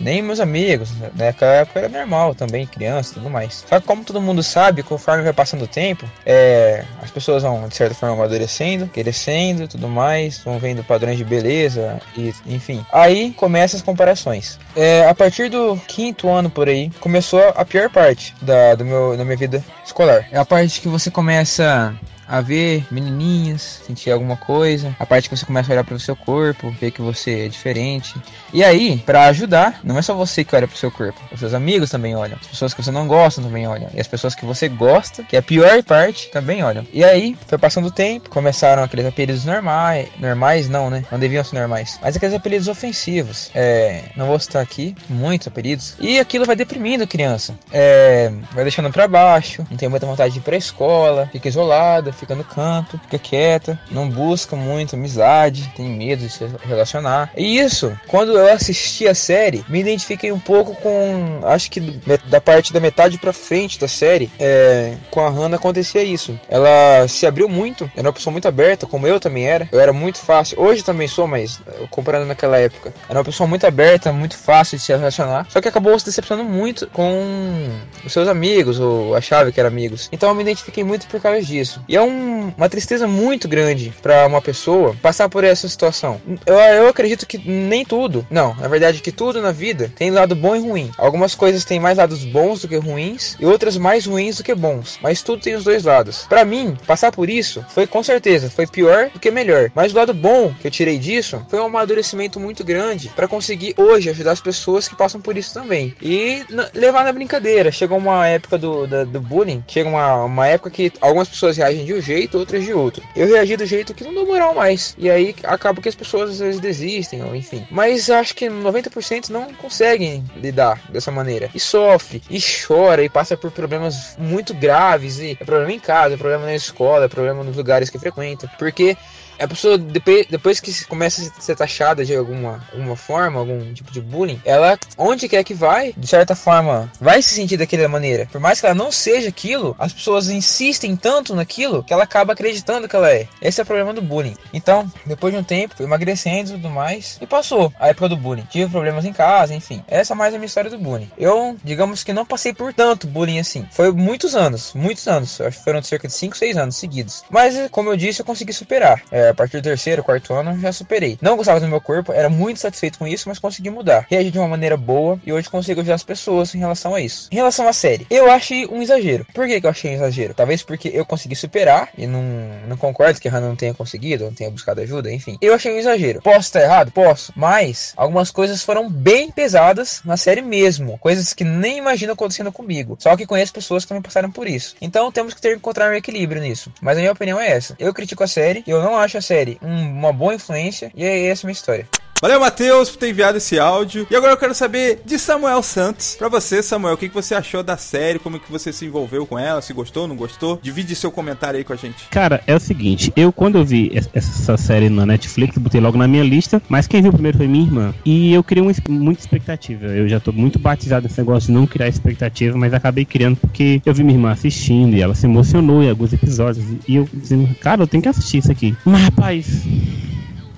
nem 0.00 0.22
meus 0.22 0.40
amigos, 0.40 0.90
naquela 1.14 1.52
época 1.52 1.80
era 1.80 1.88
normal 1.88 2.34
também, 2.34 2.66
criança 2.66 3.12
e 3.12 3.14
tudo 3.14 3.28
mais. 3.28 3.64
Só 3.68 3.80
que 3.80 3.86
como 3.86 4.04
todo 4.04 4.20
mundo 4.20 4.42
sabe, 4.42 4.82
conforme 4.82 5.24
vai 5.24 5.32
passando 5.32 5.62
o 5.62 5.68
tempo, 5.68 6.08
é, 6.24 6.84
as 7.02 7.10
pessoas 7.10 7.42
vão, 7.42 7.68
de 7.68 7.76
certa 7.76 7.94
forma, 7.94 8.14
amadurecendo, 8.14 8.86
crescendo 8.86 9.66
tudo 9.68 9.88
mais, 9.88 10.38
vão 10.38 10.58
vendo 10.58 10.84
padrões 10.84 11.18
de 11.18 11.24
beleza 11.24 12.00
e 12.16 12.32
enfim. 12.46 12.84
Aí 12.92 13.32
começam 13.32 13.76
as 13.78 13.82
comparações. 13.82 14.58
É, 14.76 15.06
a 15.08 15.14
partir 15.14 15.48
do 15.48 15.76
quinto 15.86 16.28
ano 16.28 16.50
por 16.50 16.68
aí, 16.68 16.90
começou 17.00 17.40
a 17.56 17.64
pior 17.72 17.88
parte 17.88 18.34
da, 18.42 18.74
do 18.74 18.84
meu, 18.84 19.16
da 19.16 19.24
minha 19.24 19.36
vida 19.36 19.64
escolar. 19.84 20.28
É 20.30 20.38
a 20.38 20.44
parte 20.44 20.78
que 20.82 20.88
você 20.88 21.10
começa 21.10 21.94
a 22.32 22.40
ver 22.40 22.86
menininhas, 22.90 23.82
sentir 23.86 24.10
alguma 24.10 24.38
coisa, 24.38 24.96
a 24.98 25.04
parte 25.04 25.28
que 25.28 25.36
você 25.36 25.44
começa 25.44 25.70
a 25.70 25.72
olhar 25.74 25.84
para 25.84 25.94
o 25.94 26.00
seu 26.00 26.16
corpo, 26.16 26.70
ver 26.80 26.90
que 26.90 27.02
você 27.02 27.40
é 27.44 27.48
diferente. 27.48 28.14
E 28.54 28.64
aí, 28.64 28.96
para 29.04 29.26
ajudar, 29.26 29.80
não 29.84 29.98
é 29.98 30.02
só 30.02 30.14
você 30.14 30.42
que 30.42 30.56
olha 30.56 30.66
pro 30.66 30.74
seu 30.74 30.90
corpo, 30.90 31.20
os 31.30 31.38
seus 31.38 31.52
amigos 31.52 31.90
também 31.90 32.16
olham, 32.16 32.38
as 32.40 32.46
pessoas 32.46 32.72
que 32.72 32.82
você 32.82 32.90
não 32.90 33.06
gosta 33.06 33.42
também 33.42 33.68
olham, 33.68 33.90
e 33.92 34.00
as 34.00 34.06
pessoas 34.06 34.34
que 34.34 34.46
você 34.46 34.66
gosta, 34.66 35.22
que 35.24 35.36
é 35.36 35.40
a 35.40 35.42
pior 35.42 35.82
parte, 35.82 36.30
também 36.30 36.64
olham. 36.64 36.86
E 36.90 37.04
aí, 37.04 37.36
foi 37.46 37.58
passando 37.58 37.88
o 37.88 37.90
tempo, 37.90 38.30
começaram 38.30 38.82
aqueles 38.82 39.04
apelidos 39.04 39.44
normais, 39.44 40.08
normais 40.18 40.70
não, 40.70 40.88
né? 40.88 41.04
Não 41.12 41.18
deviam 41.18 41.44
ser 41.44 41.58
normais, 41.58 41.98
mas 42.00 42.16
aqueles 42.16 42.34
apelidos 42.34 42.66
ofensivos. 42.66 43.50
É, 43.54 44.04
não 44.16 44.26
vou 44.26 44.38
citar 44.38 44.62
aqui, 44.62 44.94
muitos 45.06 45.48
apelidos. 45.48 45.96
E 46.00 46.18
aquilo 46.18 46.46
vai 46.46 46.56
deprimindo 46.56 47.04
a 47.04 47.06
criança, 47.06 47.54
é, 47.70 48.32
vai 48.52 48.64
deixando 48.64 48.90
para 48.90 49.06
baixo, 49.06 49.66
não 49.70 49.76
tem 49.76 49.90
muita 49.90 50.06
vontade 50.06 50.32
de 50.32 50.38
ir 50.38 50.42
pra 50.42 50.56
escola, 50.56 51.28
fica 51.30 51.46
isolada, 51.46 52.10
fica 52.22 52.34
no 52.36 52.44
canto, 52.44 52.98
fica 52.98 53.18
quieta, 53.18 53.78
não 53.90 54.08
busca 54.08 54.54
muito 54.54 54.94
amizade, 54.94 55.72
tem 55.76 55.86
medo 55.86 56.22
de 56.22 56.30
se 56.30 56.46
relacionar. 56.64 57.30
E 57.36 57.58
isso, 57.58 57.98
quando 58.06 58.32
eu 58.32 58.52
assisti 58.52 59.08
a 59.08 59.14
série, 59.14 59.64
me 59.68 59.80
identifiquei 59.80 60.30
um 60.30 60.38
pouco 60.38 60.74
com, 60.76 61.40
acho 61.44 61.70
que 61.70 61.80
da 62.26 62.40
parte 62.40 62.72
da 62.72 62.80
metade 62.80 63.18
pra 63.18 63.32
frente 63.32 63.78
da 63.78 63.88
série, 63.88 64.30
é, 64.38 64.94
com 65.10 65.20
a 65.20 65.28
Hannah 65.28 65.56
acontecia 65.56 66.02
isso. 66.02 66.38
Ela 66.48 67.06
se 67.08 67.26
abriu 67.26 67.48
muito, 67.48 67.90
era 67.96 68.06
uma 68.06 68.12
pessoa 68.12 68.32
muito 68.32 68.46
aberta, 68.46 68.86
como 68.86 69.06
eu 69.06 69.18
também 69.18 69.46
era. 69.46 69.68
Eu 69.72 69.80
era 69.80 69.92
muito 69.92 70.18
fácil, 70.18 70.60
hoje 70.60 70.84
também 70.84 71.08
sou, 71.08 71.26
mas 71.26 71.60
comparando 71.90 72.26
naquela 72.26 72.56
época, 72.58 72.94
era 73.08 73.18
uma 73.18 73.24
pessoa 73.24 73.48
muito 73.48 73.66
aberta, 73.66 74.12
muito 74.12 74.36
fácil 74.36 74.78
de 74.78 74.84
se 74.84 74.92
relacionar. 74.92 75.46
Só 75.48 75.60
que 75.60 75.68
acabou 75.68 75.98
se 75.98 76.04
decepcionando 76.04 76.48
muito 76.48 76.86
com 76.88 77.68
os 78.04 78.12
seus 78.12 78.28
amigos, 78.28 78.78
ou 78.78 79.16
achava 79.16 79.50
que 79.50 79.58
eram 79.58 79.68
amigos. 79.68 80.08
Então 80.12 80.28
eu 80.28 80.34
me 80.34 80.42
identifiquei 80.42 80.84
muito 80.84 81.06
por 81.06 81.20
causa 81.20 81.42
disso. 81.42 81.82
E 81.88 81.96
é 81.96 82.02
um 82.02 82.11
um- 82.12 82.52
uma 82.56 82.68
tristeza 82.68 83.06
muito 83.06 83.48
grande 83.48 83.92
pra 84.02 84.26
uma 84.26 84.40
pessoa 84.42 84.94
passar 85.00 85.28
por 85.28 85.44
essa 85.44 85.68
situação. 85.68 86.20
Eu, 86.46 86.54
eu 86.58 86.88
acredito 86.88 87.26
que 87.26 87.38
nem 87.38 87.84
tudo, 87.84 88.26
não, 88.30 88.54
na 88.56 88.68
verdade 88.68 89.00
que 89.00 89.12
tudo 89.12 89.40
na 89.40 89.52
vida 89.52 89.92
tem 89.96 90.10
lado 90.10 90.34
bom 90.34 90.54
e 90.54 90.60
ruim. 90.60 90.90
Algumas 90.98 91.34
coisas 91.34 91.64
têm 91.64 91.80
mais 91.80 91.98
lados 91.98 92.24
bons 92.24 92.60
do 92.62 92.68
que 92.68 92.76
ruins 92.76 93.36
e 93.40 93.46
outras 93.46 93.76
mais 93.76 94.06
ruins 94.06 94.36
do 94.36 94.44
que 94.44 94.54
bons, 94.54 94.98
mas 95.02 95.22
tudo 95.22 95.42
tem 95.42 95.54
os 95.54 95.64
dois 95.64 95.84
lados. 95.84 96.26
Pra 96.28 96.44
mim, 96.44 96.76
passar 96.86 97.10
por 97.12 97.28
isso 97.30 97.64
foi 97.70 97.86
com 97.86 98.02
certeza, 98.02 98.50
foi 98.50 98.66
pior 98.66 99.10
do 99.10 99.20
que 99.20 99.30
melhor. 99.30 99.70
Mas 99.74 99.92
o 99.92 99.96
lado 99.96 100.12
bom 100.14 100.52
que 100.60 100.66
eu 100.66 100.70
tirei 100.70 100.98
disso 100.98 101.44
foi 101.48 101.60
um 101.60 101.66
amadurecimento 101.66 102.38
muito 102.38 102.64
grande 102.64 103.08
pra 103.14 103.28
conseguir 103.28 103.74
hoje 103.76 104.10
ajudar 104.10 104.32
as 104.32 104.40
pessoas 104.40 104.88
que 104.88 104.96
passam 104.96 105.20
por 105.20 105.36
isso 105.36 105.52
também. 105.54 105.94
E 106.00 106.44
levar 106.74 107.04
na 107.04 107.12
brincadeira. 107.12 107.70
Chega 107.72 107.94
uma 107.94 108.26
época 108.26 108.58
do, 108.58 108.86
do 108.86 109.20
bullying, 109.20 109.62
chega 109.66 109.88
uma, 109.88 110.24
uma 110.24 110.46
época 110.46 110.70
que 110.70 110.92
algumas 111.00 111.28
pessoas 111.28 111.56
reagem 111.56 111.84
de 111.84 111.91
um 111.94 112.00
jeito, 112.00 112.38
outras 112.38 112.64
de 112.64 112.72
outro. 112.72 113.02
Eu 113.14 113.28
reagi 113.28 113.56
do 113.56 113.66
jeito 113.66 113.94
que 113.94 114.04
não 114.04 114.14
dou 114.14 114.26
moral 114.26 114.54
mais. 114.54 114.94
E 114.98 115.10
aí 115.10 115.34
acaba 115.44 115.80
que 115.80 115.88
as 115.88 115.94
pessoas 115.94 116.30
às 116.30 116.38
vezes 116.38 116.60
desistem, 116.60 117.22
ou 117.22 117.34
enfim. 117.34 117.66
Mas 117.70 118.10
acho 118.10 118.34
que 118.34 118.46
90% 118.46 119.28
não 119.28 119.52
conseguem 119.54 120.24
lidar 120.36 120.80
dessa 120.90 121.10
maneira. 121.10 121.50
E 121.54 121.60
sofre, 121.60 122.22
e 122.30 122.38
chora, 122.40 123.02
e 123.02 123.08
passa 123.08 123.36
por 123.36 123.50
problemas 123.50 124.16
muito 124.18 124.54
graves. 124.54 125.18
E 125.18 125.36
é 125.38 125.44
problema 125.44 125.72
em 125.72 125.80
casa, 125.80 126.14
é 126.14 126.18
problema 126.18 126.44
na 126.44 126.54
escola, 126.54 127.04
é 127.04 127.08
problema 127.08 127.42
nos 127.44 127.56
lugares 127.56 127.90
que 127.90 127.98
frequenta. 127.98 128.50
Porque 128.58 128.96
a 129.38 129.48
pessoa, 129.48 129.78
depois, 129.78 130.60
que 130.60 130.84
começa 130.86 131.32
a 131.36 131.40
ser 131.40 131.56
taxada 131.56 132.04
de 132.04 132.14
alguma, 132.14 132.62
alguma 132.72 132.96
forma, 132.96 133.40
algum 133.40 133.72
tipo 133.72 133.92
de 133.92 134.00
bullying, 134.00 134.40
ela, 134.44 134.78
onde 134.96 135.28
quer 135.28 135.44
que 135.44 135.54
vai, 135.54 135.92
de 135.96 136.06
certa 136.06 136.34
forma, 136.34 136.90
vai 137.00 137.22
se 137.22 137.34
sentir 137.34 137.56
daquela 137.56 137.88
maneira. 137.88 138.26
Por 138.30 138.40
mais 138.40 138.60
que 138.60 138.66
ela 138.66 138.74
não 138.74 138.92
seja 138.92 139.28
aquilo, 139.28 139.74
as 139.78 139.92
pessoas 139.92 140.28
insistem 140.28 140.96
tanto 140.96 141.34
naquilo 141.34 141.82
que 141.82 141.92
ela 141.92 142.04
acaba 142.04 142.32
acreditando 142.32 142.88
que 142.88 142.96
ela 142.96 143.10
é. 143.10 143.26
Esse 143.40 143.60
é 143.60 143.64
o 143.64 143.66
problema 143.66 143.92
do 143.92 144.02
bullying. 144.02 144.36
Então, 144.52 144.90
depois 145.06 145.32
de 145.32 145.40
um 145.40 145.44
tempo, 145.44 145.76
fui 145.76 145.86
emagrecendo 145.86 146.50
e 146.50 146.52
tudo 146.54 146.70
mais, 146.70 147.18
e 147.20 147.26
passou 147.26 147.72
a 147.78 147.88
época 147.88 148.08
do 148.08 148.16
bullying. 148.16 148.46
Tive 148.50 148.70
problemas 148.70 149.04
em 149.04 149.12
casa, 149.12 149.54
enfim. 149.54 149.82
Essa 149.88 150.14
é 150.14 150.16
mais 150.16 150.34
a 150.34 150.38
minha 150.38 150.46
história 150.46 150.70
do 150.70 150.78
bullying. 150.78 151.10
Eu, 151.18 151.56
digamos 151.64 152.04
que 152.04 152.12
não 152.12 152.26
passei 152.26 152.52
por 152.52 152.72
tanto 152.72 153.06
bullying 153.06 153.38
assim. 153.38 153.66
Foi 153.70 153.90
muitos 153.92 154.34
anos, 154.34 154.72
muitos 154.74 155.06
anos. 155.08 155.40
Acho 155.40 155.58
que 155.58 155.64
foram 155.64 155.82
cerca 155.82 156.08
de 156.08 156.14
5, 156.14 156.36
6 156.36 156.56
anos 156.56 156.76
seguidos. 156.76 157.24
Mas, 157.30 157.54
como 157.70 157.90
eu 157.90 157.96
disse, 157.96 158.20
eu 158.20 158.26
consegui 158.26 158.52
superar. 158.52 159.02
É, 159.10 159.21
a 159.30 159.34
partir 159.34 159.58
do 159.58 159.62
terceiro, 159.62 160.02
quarto 160.02 160.32
ano, 160.34 160.58
já 160.60 160.72
superei. 160.72 161.18
Não 161.20 161.36
gostava 161.36 161.60
do 161.60 161.68
meu 161.68 161.80
corpo, 161.80 162.12
era 162.12 162.28
muito 162.28 162.60
satisfeito 162.60 162.98
com 162.98 163.06
isso, 163.06 163.28
mas 163.28 163.38
consegui 163.38 163.70
mudar. 163.70 164.06
Reagi 164.08 164.30
de 164.30 164.38
uma 164.38 164.48
maneira 164.48 164.76
boa 164.76 165.18
e 165.24 165.32
hoje 165.32 165.48
consigo 165.48 165.80
ajudar 165.80 165.94
as 165.94 166.02
pessoas 166.02 166.54
em 166.54 166.58
relação 166.58 166.94
a 166.94 167.00
isso. 167.00 167.28
Em 167.30 167.36
relação 167.36 167.68
à 167.68 167.72
série, 167.72 168.06
eu 168.10 168.30
achei 168.30 168.66
um 168.66 168.82
exagero. 168.82 169.26
Por 169.34 169.46
que, 169.46 169.60
que 169.60 169.66
eu 169.66 169.70
achei 169.70 169.90
um 169.90 169.94
exagero? 169.94 170.34
Talvez 170.34 170.62
porque 170.62 170.90
eu 170.92 171.04
consegui 171.04 171.36
superar 171.36 171.88
e 171.96 172.06
não, 172.06 172.22
não 172.68 172.76
concordo 172.76 173.20
que 173.20 173.28
a 173.28 173.30
Hannah 173.30 173.48
não 173.48 173.56
tenha 173.56 173.74
conseguido, 173.74 174.24
não 174.24 174.34
tenha 174.34 174.50
buscado 174.50 174.80
ajuda, 174.80 175.12
enfim. 175.12 175.38
Eu 175.40 175.54
achei 175.54 175.72
um 175.72 175.78
exagero. 175.78 176.20
Posso 176.22 176.40
estar 176.40 176.62
errado? 176.62 176.90
Posso. 176.92 177.32
Mas 177.36 177.92
algumas 177.96 178.30
coisas 178.30 178.62
foram 178.62 178.88
bem 178.88 179.30
pesadas 179.30 180.00
na 180.04 180.16
série 180.16 180.42
mesmo. 180.42 180.98
Coisas 180.98 181.32
que 181.32 181.44
nem 181.44 181.78
imagino 181.78 182.12
acontecendo 182.12 182.52
comigo. 182.52 182.96
Só 182.98 183.16
que 183.16 183.26
conheço 183.26 183.52
pessoas 183.52 183.84
que 183.84 183.88
também 183.88 184.02
passaram 184.02 184.30
por 184.30 184.46
isso. 184.46 184.74
Então 184.80 185.10
temos 185.10 185.34
que 185.34 185.40
ter 185.40 185.50
que 185.50 185.56
encontrar 185.56 185.90
um 185.90 185.94
equilíbrio 185.94 186.42
nisso. 186.42 186.72
Mas 186.80 186.96
a 186.96 187.00
minha 187.00 187.12
opinião 187.12 187.40
é 187.40 187.50
essa. 187.50 187.74
Eu 187.78 187.92
critico 187.92 188.24
a 188.24 188.28
série, 188.28 188.62
eu 188.66 188.82
não 188.82 188.96
acho 188.96 189.11
a 189.16 189.20
série 189.22 189.58
um- 189.62 189.98
uma 189.98 190.12
boa 190.12 190.34
influência, 190.34 190.90
e 190.94 191.04
é 191.04 191.26
essa 191.26 191.46
a 191.46 191.48
minha 191.48 191.52
história. 191.52 191.88
Valeu, 192.22 192.38
Matheus, 192.38 192.88
por 192.88 192.98
ter 192.98 193.10
enviado 193.10 193.38
esse 193.38 193.58
áudio. 193.58 194.06
E 194.08 194.14
agora 194.14 194.32
eu 194.34 194.36
quero 194.36 194.54
saber 194.54 195.00
de 195.04 195.18
Samuel 195.18 195.60
Santos. 195.60 196.14
Pra 196.16 196.28
você, 196.28 196.62
Samuel, 196.62 196.94
o 196.94 196.96
que 196.96 197.08
você 197.08 197.34
achou 197.34 197.64
da 197.64 197.76
série? 197.76 198.20
Como 198.20 198.36
é 198.36 198.38
que 198.38 198.48
você 198.50 198.72
se 198.72 198.84
envolveu 198.86 199.26
com 199.26 199.36
ela? 199.36 199.60
Se 199.60 199.72
gostou, 199.72 200.06
não 200.06 200.14
gostou? 200.14 200.56
Divide 200.62 200.94
seu 200.94 201.10
comentário 201.10 201.58
aí 201.58 201.64
com 201.64 201.72
a 201.72 201.76
gente. 201.76 202.04
Cara, 202.12 202.40
é 202.46 202.54
o 202.54 202.60
seguinte, 202.60 203.12
eu 203.16 203.32
quando 203.32 203.58
eu 203.58 203.64
vi 203.64 203.90
es- 203.92 204.08
essa 204.14 204.56
série 204.56 204.88
na 204.88 205.04
Netflix, 205.04 205.58
botei 205.58 205.80
logo 205.80 205.98
na 205.98 206.06
minha 206.06 206.22
lista, 206.22 206.62
mas 206.68 206.86
quem 206.86 207.02
viu 207.02 207.12
primeiro 207.12 207.38
foi 207.38 207.48
minha 207.48 207.64
irmã. 207.64 207.94
E 208.04 208.32
eu 208.32 208.44
criei 208.44 208.64
es- 208.70 208.80
muita 208.88 209.20
expectativa. 209.20 209.86
Eu 209.86 210.08
já 210.08 210.20
tô 210.20 210.30
muito 210.30 210.60
batizado 210.60 211.02
nesse 211.08 211.18
negócio 211.18 211.48
de 211.48 211.52
não 211.54 211.66
criar 211.66 211.88
expectativa, 211.88 212.56
mas 212.56 212.72
acabei 212.72 213.04
criando 213.04 213.34
porque 213.36 213.82
eu 213.84 213.92
vi 213.92 214.04
minha 214.04 214.14
irmã 214.16 214.30
assistindo 214.30 214.94
e 214.94 215.02
ela 215.02 215.16
se 215.16 215.26
emocionou 215.26 215.82
em 215.82 215.90
alguns 215.90 216.12
episódios. 216.12 216.64
E 216.86 216.94
eu 216.94 217.08
dizendo, 217.12 217.52
cara, 217.56 217.82
eu 217.82 217.86
tenho 217.88 218.00
que 218.00 218.08
assistir 218.08 218.38
isso 218.38 218.52
aqui. 218.52 218.76
Mas, 218.84 219.02
rapaz. 219.02 219.46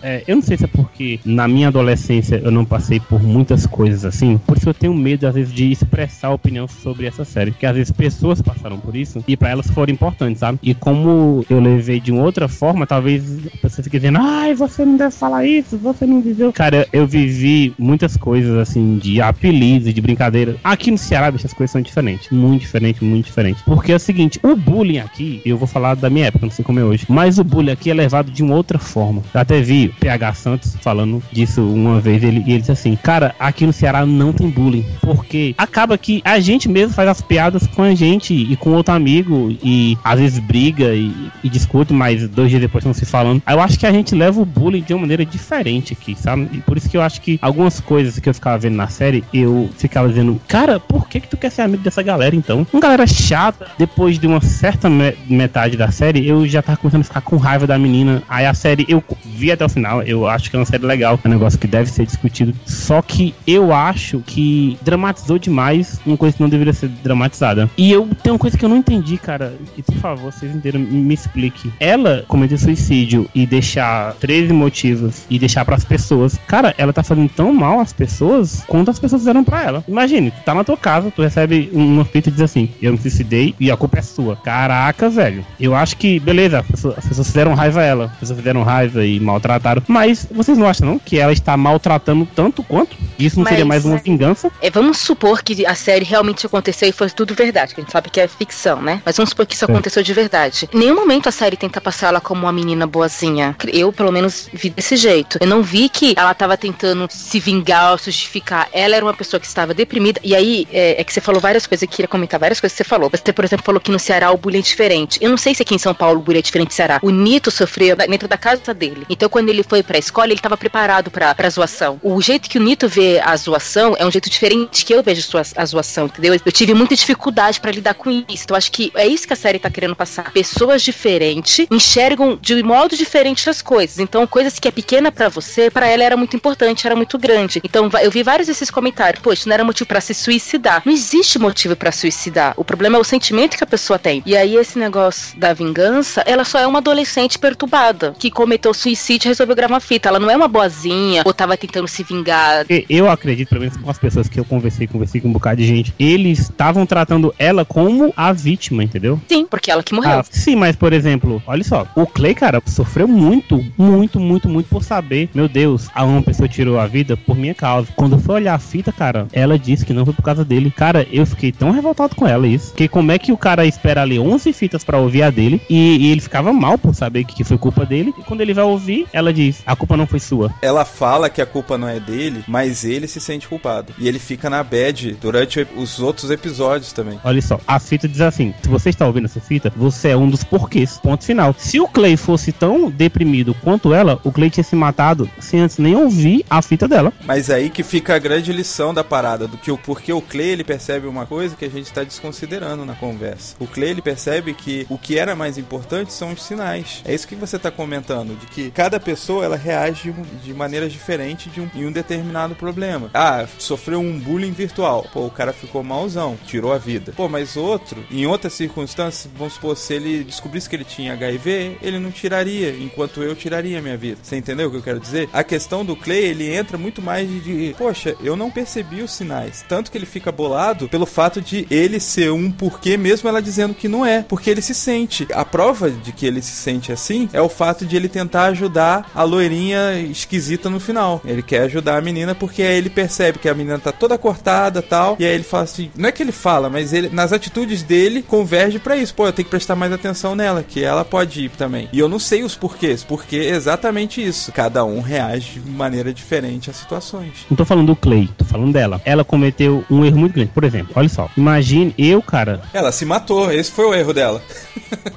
É, 0.04 0.22
eu 0.26 0.36
não 0.36 0.42
sei 0.42 0.58
se 0.58 0.64
é 0.64 0.68
porque 0.68 1.18
na 1.24 1.48
minha 1.48 1.68
adolescência 1.68 2.38
eu 2.44 2.50
não 2.50 2.62
passei 2.62 3.00
por 3.00 3.22
muitas 3.22 3.64
coisas 3.64 4.04
assim, 4.04 4.36
por 4.36 4.58
isso 4.58 4.68
eu 4.68 4.74
tenho 4.74 4.92
medo 4.92 5.26
às 5.26 5.34
vezes 5.34 5.50
de 5.50 5.72
expressar 5.72 6.30
opinião 6.30 6.68
sobre 6.68 7.06
essa 7.06 7.24
série, 7.24 7.52
porque 7.52 7.64
às 7.64 7.74
vezes 7.74 7.90
pessoas 7.90 8.42
passaram 8.42 8.78
por 8.78 8.94
isso 8.94 9.24
e 9.26 9.34
pra 9.34 9.48
elas 9.48 9.66
foram 9.70 9.94
importantes, 9.94 10.40
sabe? 10.40 10.58
E 10.62 10.74
como 10.74 11.46
eu 11.48 11.58
levei 11.58 12.00
de 12.00 12.12
uma 12.12 12.22
outra 12.22 12.48
forma, 12.48 12.86
talvez 12.86 13.46
a 13.46 13.56
pessoa 13.56 13.82
fique 13.82 13.98
dizendo, 13.98 14.18
ai, 14.20 14.54
você 14.54 14.84
não 14.84 14.98
deve 14.98 15.14
falar 15.14 15.46
isso, 15.46 15.78
você 15.78 16.04
não 16.04 16.20
viveu. 16.20 16.52
Cara, 16.52 16.86
eu 16.92 17.06
vivi 17.06 17.72
muitas 17.78 18.14
coisas 18.14 18.58
assim 18.58 18.98
de 18.98 19.22
apelidos, 19.22 19.94
de 19.94 20.00
brincadeira. 20.02 20.56
Aqui 20.62 20.90
no 20.90 20.98
Ceará, 20.98 21.30
bicho, 21.30 21.46
as 21.46 21.54
coisas 21.54 21.70
são 21.70 21.80
diferentes, 21.80 22.28
muito 22.28 22.60
diferentes, 22.60 23.00
muito 23.00 23.24
diferentes. 23.24 23.62
Porque 23.62 23.90
é 23.90 23.96
o 23.96 24.00
seguinte, 24.00 24.38
o 24.42 24.54
bullying 24.54 24.98
aqui, 24.98 25.40
eu 25.46 25.56
vou 25.56 25.66
falar 25.66 25.94
da 25.94 26.10
minha 26.10 26.26
época, 26.26 26.44
não 26.44 26.52
sei 26.52 26.62
como 26.62 26.78
é 26.78 26.84
hoje, 26.84 27.06
mas 27.08 27.38
o 27.38 27.44
bullying 27.44 27.72
aqui 27.72 27.90
é 27.90 27.94
levado 27.94 28.30
de 28.30 28.42
uma 28.42 28.54
outra 28.54 28.78
forma. 28.78 29.22
Eu 29.32 29.40
até 29.40 29.62
vi 29.62 29.93
PH 29.94 30.34
Santos 30.34 30.76
falando 30.80 31.22
disso 31.32 31.62
uma 31.62 32.00
vez, 32.00 32.22
ele, 32.22 32.42
e 32.46 32.50
ele 32.52 32.60
disse 32.60 32.72
assim, 32.72 32.96
cara, 32.96 33.34
aqui 33.38 33.66
no 33.66 33.72
Ceará 33.72 34.04
não 34.04 34.32
tem 34.32 34.48
bullying, 34.48 34.84
porque 35.00 35.54
acaba 35.56 35.96
que 35.96 36.20
a 36.24 36.38
gente 36.40 36.68
mesmo 36.68 36.92
faz 36.94 37.08
as 37.08 37.20
piadas 37.22 37.66
com 37.66 37.82
a 37.82 37.94
gente 37.94 38.34
e 38.34 38.56
com 38.56 38.70
outro 38.72 38.94
amigo, 38.94 39.56
e 39.62 39.96
às 40.04 40.18
vezes 40.18 40.38
briga 40.38 40.94
e, 40.94 41.12
e 41.42 41.48
discute, 41.48 41.92
mas 41.92 42.28
dois 42.28 42.50
dias 42.50 42.60
depois 42.62 42.82
estão 42.82 42.94
se 42.94 43.04
falando. 43.06 43.42
Eu 43.48 43.60
acho 43.60 43.78
que 43.78 43.86
a 43.86 43.92
gente 43.92 44.14
leva 44.14 44.40
o 44.40 44.44
bullying 44.44 44.82
de 44.82 44.92
uma 44.94 45.00
maneira 45.00 45.24
diferente 45.24 45.92
aqui, 45.92 46.14
sabe? 46.18 46.48
E 46.52 46.58
por 46.58 46.76
isso 46.76 46.88
que 46.88 46.96
eu 46.96 47.02
acho 47.02 47.20
que 47.20 47.38
algumas 47.40 47.80
coisas 47.80 48.18
que 48.18 48.28
eu 48.28 48.34
ficava 48.34 48.58
vendo 48.58 48.76
na 48.76 48.88
série, 48.88 49.24
eu 49.32 49.68
ficava 49.76 50.08
dizendo, 50.08 50.40
cara, 50.48 50.78
por 50.80 51.08
que 51.08 51.20
que 51.20 51.28
tu 51.28 51.36
quer 51.36 51.50
ser 51.50 51.62
amigo 51.62 51.82
dessa 51.82 52.02
galera 52.02 52.34
então? 52.34 52.66
Uma 52.72 52.80
galera 52.80 53.06
chata, 53.06 53.66
depois 53.78 54.18
de 54.18 54.26
uma 54.26 54.40
certa 54.40 54.88
me- 54.90 55.14
metade 55.28 55.76
da 55.76 55.90
série, 55.90 56.26
eu 56.26 56.46
já 56.46 56.62
tava 56.62 56.78
começando 56.78 57.02
a 57.02 57.04
ficar 57.04 57.20
com 57.20 57.36
raiva 57.36 57.66
da 57.66 57.78
menina. 57.78 58.22
Aí 58.28 58.46
a 58.46 58.54
série, 58.54 58.84
eu 58.88 59.02
vi 59.24 59.50
até 59.52 59.64
o 59.64 59.68
final, 59.68 59.83
eu 60.06 60.26
acho 60.26 60.50
que 60.50 60.56
é 60.56 60.58
uma 60.58 60.66
série 60.66 60.84
legal, 60.84 61.18
é 61.22 61.28
um 61.28 61.30
negócio 61.30 61.58
que 61.58 61.66
deve 61.66 61.90
ser 61.90 62.04
discutido. 62.04 62.54
Só 62.66 63.00
que 63.00 63.34
eu 63.46 63.72
acho 63.72 64.20
que 64.20 64.76
dramatizou 64.82 65.38
demais 65.38 66.00
uma 66.04 66.16
coisa 66.16 66.36
que 66.36 66.42
não 66.42 66.48
deveria 66.48 66.72
ser 66.72 66.88
dramatizada. 66.88 67.70
E 67.76 67.90
eu 67.90 68.08
tenho 68.22 68.34
uma 68.34 68.38
coisa 68.38 68.58
que 68.58 68.64
eu 68.64 68.68
não 68.68 68.76
entendi, 68.76 69.16
cara, 69.16 69.54
e 69.76 69.82
por 69.82 69.94
favor, 69.96 70.32
vocês 70.32 70.54
inteiros 70.54 70.80
me 70.80 71.04
me 71.04 71.14
explique. 71.14 71.72
Ela 71.78 72.24
cometer 72.26 72.58
suicídio 72.58 73.28
e 73.34 73.46
deixar 73.46 74.14
13 74.14 74.52
motivos 74.52 75.24
e 75.30 75.38
deixar 75.38 75.64
pras 75.64 75.84
pessoas, 75.84 76.38
cara, 76.46 76.74
ela 76.76 76.92
tá 76.92 77.02
fazendo 77.02 77.28
tão 77.28 77.52
mal 77.52 77.80
às 77.80 77.92
pessoas 77.92 78.64
quanto 78.66 78.90
as 78.90 78.98
pessoas 78.98 79.22
fizeram 79.22 79.44
pra 79.44 79.62
ela. 79.62 79.84
Imagine, 79.86 80.30
tu 80.30 80.40
tá 80.44 80.54
na 80.54 80.64
tua 80.64 80.76
casa, 80.76 81.10
tu 81.10 81.22
recebe 81.22 81.70
um 81.72 82.00
ofício 82.00 82.30
e 82.30 82.32
diz 82.32 82.40
assim: 82.40 82.70
Eu 82.80 82.92
me 82.92 82.98
suicidei 82.98 83.54
e 83.60 83.70
a 83.70 83.76
culpa 83.76 83.98
é 83.98 84.02
sua. 84.02 84.36
Caraca, 84.36 85.08
velho. 85.08 85.44
Eu 85.60 85.74
acho 85.74 85.96
que, 85.96 86.18
beleza, 86.18 86.60
as 86.60 86.66
pessoas, 86.66 86.98
as 86.98 87.06
pessoas 87.06 87.26
fizeram 87.28 87.54
raiva 87.54 87.80
a 87.80 87.84
ela, 87.84 88.04
as 88.06 88.18
pessoas 88.18 88.38
fizeram 88.38 88.62
raiva 88.62 89.04
e 89.04 89.20
maltrataram. 89.20 89.63
Mas 89.88 90.26
vocês 90.30 90.56
não 90.58 90.68
acham, 90.68 90.86
não, 90.86 90.98
que 90.98 91.18
ela 91.18 91.32
está 91.32 91.56
maltratando 91.56 92.26
tanto 92.34 92.62
quanto? 92.62 92.96
Isso 93.18 93.38
não 93.38 93.46
seria 93.46 93.64
Mas- 93.64 93.84
mais 93.84 93.84
uma 93.84 93.96
vingança? 94.02 94.50
É, 94.60 94.70
vamos 94.70 94.98
supor 94.98 95.42
que 95.42 95.64
a 95.66 95.74
série 95.74 96.04
realmente 96.04 96.46
aconteceu 96.46 96.88
e 96.88 96.92
foi 96.92 97.08
tudo 97.10 97.34
verdade, 97.34 97.74
que 97.74 97.80
a 97.80 97.84
gente 97.84 97.92
sabe 97.92 98.10
que 98.10 98.20
é 98.20 98.28
ficção, 98.28 98.80
né? 98.82 99.00
Mas 99.04 99.16
vamos 99.16 99.30
supor 99.30 99.46
que 99.46 99.54
isso 99.54 99.64
É. 99.64 99.68
aconteceu 99.70 100.02
de 100.02 100.12
verdade. 100.12 100.68
Em 100.72 100.78
nenhum 100.78 100.94
momento 100.94 101.28
a 101.28 101.32
série 101.32 101.56
tenta 101.56 101.80
passar 101.80 102.08
ela 102.08 102.20
como 102.20 102.42
uma 102.42 102.52
menina 102.52 102.86
boazinha. 102.86 103.56
Eu, 103.68 103.92
pelo 103.92 104.12
menos, 104.12 104.48
vi 104.52 104.70
desse 104.70 104.96
jeito. 104.96 105.38
Eu 105.40 105.46
não 105.46 105.62
vi 105.62 105.88
que 105.88 106.14
ela 106.16 106.34
tava 106.34 106.56
tentando 106.56 107.06
se 107.10 107.40
vingar 107.40 107.98
justificar. 107.98 108.68
Ela 108.72 108.96
era 108.96 109.04
uma 109.04 109.14
pessoa 109.14 109.40
que 109.40 109.46
estava 109.46 109.74
deprimida. 109.74 110.20
E 110.24 110.34
aí, 110.34 110.66
é, 110.72 111.00
é 111.00 111.04
que 111.04 111.12
você 111.12 111.20
falou 111.20 111.40
várias 111.40 111.66
coisas, 111.66 111.82
eu 111.82 111.88
queria 111.88 112.08
comentar 112.08 112.38
várias 112.38 112.60
coisas 112.60 112.76
que 112.76 112.82
você 112.84 112.88
falou. 112.88 113.10
Você, 113.10 113.32
por 113.32 113.44
exemplo, 113.44 113.64
falou 113.64 113.80
que 113.80 113.90
no 113.90 113.98
Ceará 113.98 114.30
o 114.30 114.36
bullying 114.36 114.58
é 114.58 114.62
diferente. 114.62 115.18
Eu 115.20 115.30
não 115.30 115.36
sei 115.36 115.54
se 115.54 115.62
aqui 115.62 115.74
em 115.74 115.78
São 115.78 115.94
Paulo 115.94 116.20
o 116.20 116.22
bullying 116.22 116.38
é 116.38 116.42
diferente 116.42 116.68
do 116.68 116.74
Ceará. 116.74 116.98
O 117.02 117.10
Nito 117.10 117.50
sofreu 117.50 117.96
dentro 117.96 118.28
da 118.28 118.36
casa 118.36 118.72
dele. 118.74 119.04
Então, 119.08 119.28
quando 119.28 119.48
ele 119.48 119.53
foi 119.62 119.82
pra 119.82 119.98
escola, 119.98 120.32
ele 120.32 120.40
tava 120.40 120.56
preparado 120.56 121.10
pra, 121.10 121.34
pra 121.34 121.48
zoação. 121.50 122.00
O 122.02 122.20
jeito 122.20 122.48
que 122.48 122.58
o 122.58 122.62
Nito 122.62 122.88
vê 122.88 123.20
a 123.20 123.36
zoação 123.36 123.94
é 123.98 124.04
um 124.04 124.10
jeito 124.10 124.28
diferente 124.28 124.84
que 124.84 124.94
eu 124.94 125.02
vejo 125.02 125.28
a 125.56 125.64
zoação, 125.64 126.06
entendeu? 126.06 126.34
Eu 126.44 126.52
tive 126.52 126.74
muita 126.74 126.96
dificuldade 126.96 127.60
pra 127.60 127.70
lidar 127.70 127.94
com 127.94 128.10
isso. 128.10 128.44
Então, 128.44 128.56
acho 128.56 128.72
que 128.72 128.92
é 128.94 129.06
isso 129.06 129.26
que 129.26 129.32
a 129.32 129.36
série 129.36 129.58
tá 129.58 129.70
querendo 129.70 129.94
passar. 129.94 130.32
Pessoas 130.32 130.82
diferentes 130.82 131.66
enxergam 131.70 132.38
de 132.40 132.62
modo 132.62 132.96
diferente 132.96 133.48
as 133.48 133.62
coisas. 133.62 133.98
Então, 133.98 134.26
coisas 134.26 134.58
que 134.58 134.68
é 134.68 134.70
pequena 134.70 135.12
pra 135.12 135.28
você, 135.28 135.70
pra 135.70 135.86
ela 135.86 136.02
era 136.02 136.16
muito 136.16 136.36
importante, 136.36 136.86
era 136.86 136.96
muito 136.96 137.18
grande. 137.18 137.60
Então, 137.62 137.90
eu 138.02 138.10
vi 138.10 138.22
vários 138.22 138.48
desses 138.48 138.70
comentários. 138.70 139.22
Poxa, 139.22 139.44
não 139.46 139.54
era 139.54 139.64
motivo 139.64 139.86
pra 139.86 140.00
se 140.00 140.14
suicidar. 140.14 140.82
Não 140.84 140.92
existe 140.92 141.38
motivo 141.38 141.76
pra 141.76 141.92
suicidar. 141.92 142.54
O 142.56 142.64
problema 142.64 142.96
é 142.96 143.00
o 143.00 143.04
sentimento 143.04 143.56
que 143.56 143.64
a 143.64 143.66
pessoa 143.66 143.98
tem. 143.98 144.22
E 144.26 144.36
aí, 144.36 144.56
esse 144.56 144.78
negócio 144.78 145.38
da 145.38 145.52
vingança, 145.52 146.22
ela 146.26 146.44
só 146.44 146.58
é 146.58 146.66
uma 146.66 146.78
adolescente 146.78 147.38
perturbada 147.38 148.14
que 148.18 148.30
cometeu 148.30 148.72
decide 149.04 149.28
resolver 149.28 149.43
gravar 149.52 149.74
uma 149.74 149.80
fita. 149.80 150.08
Ela 150.08 150.20
não 150.20 150.30
é 150.30 150.36
uma 150.36 150.48
boazinha 150.48 151.22
ou 151.24 151.34
tava 151.34 151.56
tentando 151.56 151.88
se 151.88 152.02
vingar. 152.02 152.64
Eu 152.88 153.10
acredito, 153.10 153.48
pelo 153.48 153.62
menos 153.62 153.76
com 153.76 153.90
as 153.90 153.98
pessoas 153.98 154.28
que 154.28 154.38
eu 154.38 154.44
conversei, 154.44 154.86
conversei 154.86 155.20
com 155.20 155.28
um 155.28 155.32
bocado 155.32 155.56
de 155.56 155.66
gente, 155.66 155.94
eles 155.98 156.38
estavam 156.38 156.86
tratando 156.86 157.34
ela 157.38 157.64
como 157.64 158.12
a 158.16 158.32
vítima, 158.32 158.84
entendeu? 158.84 159.20
Sim, 159.28 159.46
porque 159.46 159.70
ela 159.70 159.82
que 159.82 159.94
morreu. 159.94 160.20
Ah, 160.20 160.24
sim, 160.28 160.56
mas 160.56 160.76
por 160.76 160.92
exemplo, 160.92 161.42
olha 161.46 161.64
só, 161.64 161.86
o 161.94 162.06
Clay, 162.06 162.34
cara, 162.34 162.62
sofreu 162.66 163.08
muito, 163.08 163.64
muito, 163.76 164.20
muito, 164.20 164.48
muito 164.48 164.68
por 164.68 164.82
saber, 164.82 165.28
meu 165.34 165.48
Deus, 165.48 165.88
a 165.94 166.04
uma 166.04 166.22
pessoa 166.22 166.48
tirou 166.48 166.78
a 166.78 166.86
vida 166.86 167.16
por 167.16 167.36
minha 167.36 167.54
causa. 167.54 167.88
Quando 167.96 168.18
fui 168.18 168.34
olhar 168.34 168.54
a 168.54 168.58
fita, 168.58 168.92
cara, 168.92 169.26
ela 169.32 169.58
disse 169.58 169.84
que 169.84 169.92
não 169.92 170.04
foi 170.04 170.14
por 170.14 170.22
causa 170.22 170.44
dele. 170.44 170.70
Cara, 170.70 171.06
eu 171.12 171.26
fiquei 171.26 171.52
tão 171.52 171.70
revoltado 171.70 172.14
com 172.14 172.26
ela 172.26 172.46
isso. 172.46 172.68
Porque 172.68 172.88
como 172.88 173.12
é 173.12 173.18
que 173.18 173.32
o 173.32 173.36
cara 173.36 173.66
espera 173.66 174.02
ali 174.02 174.18
11 174.18 174.52
fitas 174.52 174.84
pra 174.84 174.98
ouvir 174.98 175.22
a 175.22 175.30
dele 175.30 175.60
e, 175.68 175.96
e 175.98 176.10
ele 176.12 176.20
ficava 176.20 176.52
mal 176.52 176.78
por 176.78 176.94
saber 176.94 177.24
que, 177.24 177.34
que 177.34 177.44
foi 177.44 177.58
culpa 177.58 177.84
dele. 177.84 178.14
E 178.18 178.22
quando 178.22 178.40
ele 178.40 178.54
vai 178.54 178.64
ouvir, 178.64 179.06
ela 179.12 179.32
diz: 179.34 179.62
a 179.66 179.76
culpa 179.76 179.96
não 179.96 180.06
foi 180.06 180.20
sua. 180.20 180.52
Ela 180.62 180.84
fala 180.84 181.28
que 181.28 181.42
a 181.42 181.46
culpa 181.46 181.76
não 181.76 181.88
é 181.88 182.00
dele, 182.00 182.44
mas 182.46 182.84
ele 182.84 183.06
se 183.06 183.20
sente 183.20 183.48
culpado. 183.48 183.92
E 183.98 184.08
ele 184.08 184.18
fica 184.18 184.48
na 184.48 184.62
bad 184.62 185.16
durante 185.20 185.66
os 185.76 186.00
outros 186.00 186.30
episódios 186.30 186.92
também. 186.92 187.18
Olha 187.24 187.42
só, 187.42 187.60
a 187.66 187.78
fita 187.78 188.08
diz 188.08 188.20
assim: 188.20 188.54
se 188.62 188.68
você 188.68 188.90
está 188.90 189.06
ouvindo 189.06 189.26
essa 189.26 189.40
fita, 189.40 189.72
você 189.76 190.10
é 190.10 190.16
um 190.16 190.28
dos 190.28 190.44
porquês. 190.44 190.98
Ponto 191.02 191.24
final. 191.24 191.54
Se 191.58 191.80
o 191.80 191.88
Clay 191.88 192.16
fosse 192.16 192.52
tão 192.52 192.90
deprimido 192.90 193.54
quanto 193.62 193.92
ela, 193.92 194.20
o 194.24 194.32
Clay 194.32 194.50
tinha 194.50 194.64
se 194.64 194.76
matado 194.76 195.28
sem 195.38 195.60
antes 195.60 195.78
nem 195.78 195.94
ouvir 195.94 196.44
a 196.48 196.62
fita 196.62 196.88
dela. 196.88 197.12
Mas 197.24 197.50
aí 197.50 197.70
que 197.70 197.82
fica 197.82 198.14
a 198.14 198.18
grande 198.18 198.52
lição 198.52 198.94
da 198.94 199.04
parada, 199.04 199.46
do 199.46 199.56
que 199.56 199.70
o 199.70 199.78
porque 199.78 200.12
o 200.12 200.20
Clay 200.20 200.48
ele 200.48 200.64
percebe 200.64 201.06
uma 201.06 201.26
coisa 201.26 201.56
que 201.56 201.64
a 201.64 201.70
gente 201.70 201.86
está 201.86 202.02
desconsiderando 202.02 202.84
na 202.84 202.94
conversa. 202.94 203.56
O 203.58 203.66
Clay 203.66 203.90
ele 203.90 204.02
percebe 204.02 204.54
que 204.54 204.86
o 204.88 204.98
que 204.98 205.18
era 205.18 205.34
mais 205.34 205.58
importante 205.58 206.12
são 206.12 206.32
os 206.32 206.42
sinais. 206.42 207.02
É 207.04 207.14
isso 207.14 207.28
que 207.28 207.34
você 207.34 207.56
está 207.56 207.70
comentando, 207.70 208.38
de 208.38 208.46
que 208.46 208.70
cada 208.70 208.98
pessoa 208.98 209.23
ela 209.42 209.56
reage 209.56 210.14
de, 210.42 210.54
maneiras 210.54 210.92
diferentes 210.92 211.52
de 211.52 211.60
um, 211.60 211.68
em 211.74 211.86
um 211.86 211.92
determinado 211.92 212.54
problema. 212.54 213.10
Ah, 213.14 213.46
sofreu 213.58 214.00
um 214.00 214.18
bullying 214.18 214.52
virtual. 214.52 215.06
Pô, 215.12 215.26
o 215.26 215.30
cara 215.30 215.52
ficou 215.52 215.82
malzão, 215.82 216.36
tirou 216.46 216.72
a 216.72 216.78
vida. 216.78 217.12
Pô, 217.16 217.28
mas 217.28 217.56
outro, 217.56 218.04
em 218.10 218.26
outras 218.26 218.52
circunstâncias, 218.52 219.30
vamos 219.36 219.54
supor, 219.54 219.76
se 219.76 219.94
ele 219.94 220.24
descobrisse 220.24 220.68
que 220.68 220.76
ele 220.76 220.84
tinha 220.84 221.12
HIV, 221.12 221.78
ele 221.82 221.98
não 221.98 222.10
tiraria, 222.10 222.70
enquanto 222.70 223.22
eu 223.22 223.34
tiraria 223.34 223.78
a 223.78 223.82
minha 223.82 223.96
vida. 223.96 224.20
Você 224.22 224.36
entendeu 224.36 224.68
o 224.68 224.70
que 224.70 224.76
eu 224.76 224.82
quero 224.82 225.00
dizer? 225.00 225.28
A 225.32 225.42
questão 225.42 225.84
do 225.84 225.96
Clay, 225.96 226.24
ele 226.24 226.54
entra 226.54 226.78
muito 226.78 227.02
mais 227.02 227.28
de 227.28 227.74
poxa, 227.78 228.16
eu 228.22 228.36
não 228.36 228.50
percebi 228.50 229.02
os 229.02 229.12
sinais. 229.12 229.64
Tanto 229.68 229.90
que 229.90 229.98
ele 229.98 230.06
fica 230.06 230.32
bolado 230.32 230.88
pelo 230.88 231.06
fato 231.06 231.40
de 231.40 231.66
ele 231.70 232.00
ser 232.00 232.30
um 232.30 232.50
porquê, 232.50 232.96
mesmo 232.96 233.28
ela 233.28 233.42
dizendo 233.42 233.74
que 233.74 233.88
não 233.88 234.04
é. 234.04 234.22
Porque 234.22 234.50
ele 234.50 234.62
se 234.62 234.74
sente. 234.74 235.26
A 235.32 235.44
prova 235.44 235.90
de 235.90 236.12
que 236.12 236.26
ele 236.26 236.42
se 236.42 236.52
sente 236.52 236.92
assim 236.92 237.28
é 237.32 237.40
o 237.40 237.48
fato 237.48 237.86
de 237.86 237.96
ele 237.96 238.08
tentar 238.08 238.46
ajudar 238.46 239.10
a 239.14 239.22
loirinha 239.22 239.98
esquisita 240.00 240.68
no 240.68 240.80
final. 240.80 241.20
Ele 241.24 241.42
quer 241.42 241.62
ajudar 241.62 241.98
a 241.98 242.00
menina 242.00 242.34
porque 242.34 242.62
aí 242.62 242.76
ele 242.76 242.90
percebe 242.90 243.38
que 243.38 243.48
a 243.48 243.54
menina 243.54 243.78
tá 243.78 243.92
toda 243.92 244.18
cortada 244.18 244.82
tal. 244.82 245.16
E 245.18 245.24
aí 245.24 245.34
ele 245.34 245.44
fala 245.44 245.64
assim: 245.64 245.90
não 245.96 246.08
é 246.08 246.12
que 246.12 246.22
ele 246.22 246.32
fala, 246.32 246.68
mas 246.68 246.92
ele, 246.92 247.08
nas 247.10 247.32
atitudes 247.32 247.82
dele, 247.82 248.22
converge 248.22 248.78
pra 248.78 248.96
isso. 248.96 249.14
Pô, 249.14 249.26
eu 249.26 249.32
tenho 249.32 249.44
que 249.44 249.50
prestar 249.50 249.76
mais 249.76 249.92
atenção 249.92 250.34
nela, 250.34 250.62
que 250.62 250.82
ela 250.82 251.04
pode 251.04 251.44
ir 251.44 251.50
também. 251.50 251.88
E 251.92 251.98
eu 251.98 252.08
não 252.08 252.18
sei 252.18 252.42
os 252.42 252.54
porquês, 252.56 253.02
porque 253.04 253.36
é 253.36 253.50
exatamente 253.50 254.24
isso. 254.24 254.52
Cada 254.52 254.84
um 254.84 255.00
reage 255.00 255.60
de 255.60 255.70
maneira 255.70 256.12
diferente 256.12 256.70
às 256.70 256.76
situações. 256.76 257.46
Não 257.50 257.56
tô 257.56 257.64
falando 257.64 257.86
do 257.88 257.96
Clay, 257.96 258.28
tô 258.36 258.44
falando 258.44 258.72
dela. 258.72 259.00
Ela 259.04 259.24
cometeu 259.24 259.84
um 259.90 260.04
erro 260.04 260.18
muito 260.18 260.34
grande. 260.34 260.50
Por 260.52 260.64
exemplo, 260.64 260.92
olha 260.94 261.08
só. 261.08 261.28
Imagine 261.36 261.94
eu, 261.98 262.20
cara. 262.22 262.62
Ela 262.72 262.90
se 262.92 263.04
matou, 263.04 263.52
esse 263.52 263.70
foi 263.70 263.84
o 263.86 263.94
erro 263.94 264.12
dela. 264.12 264.42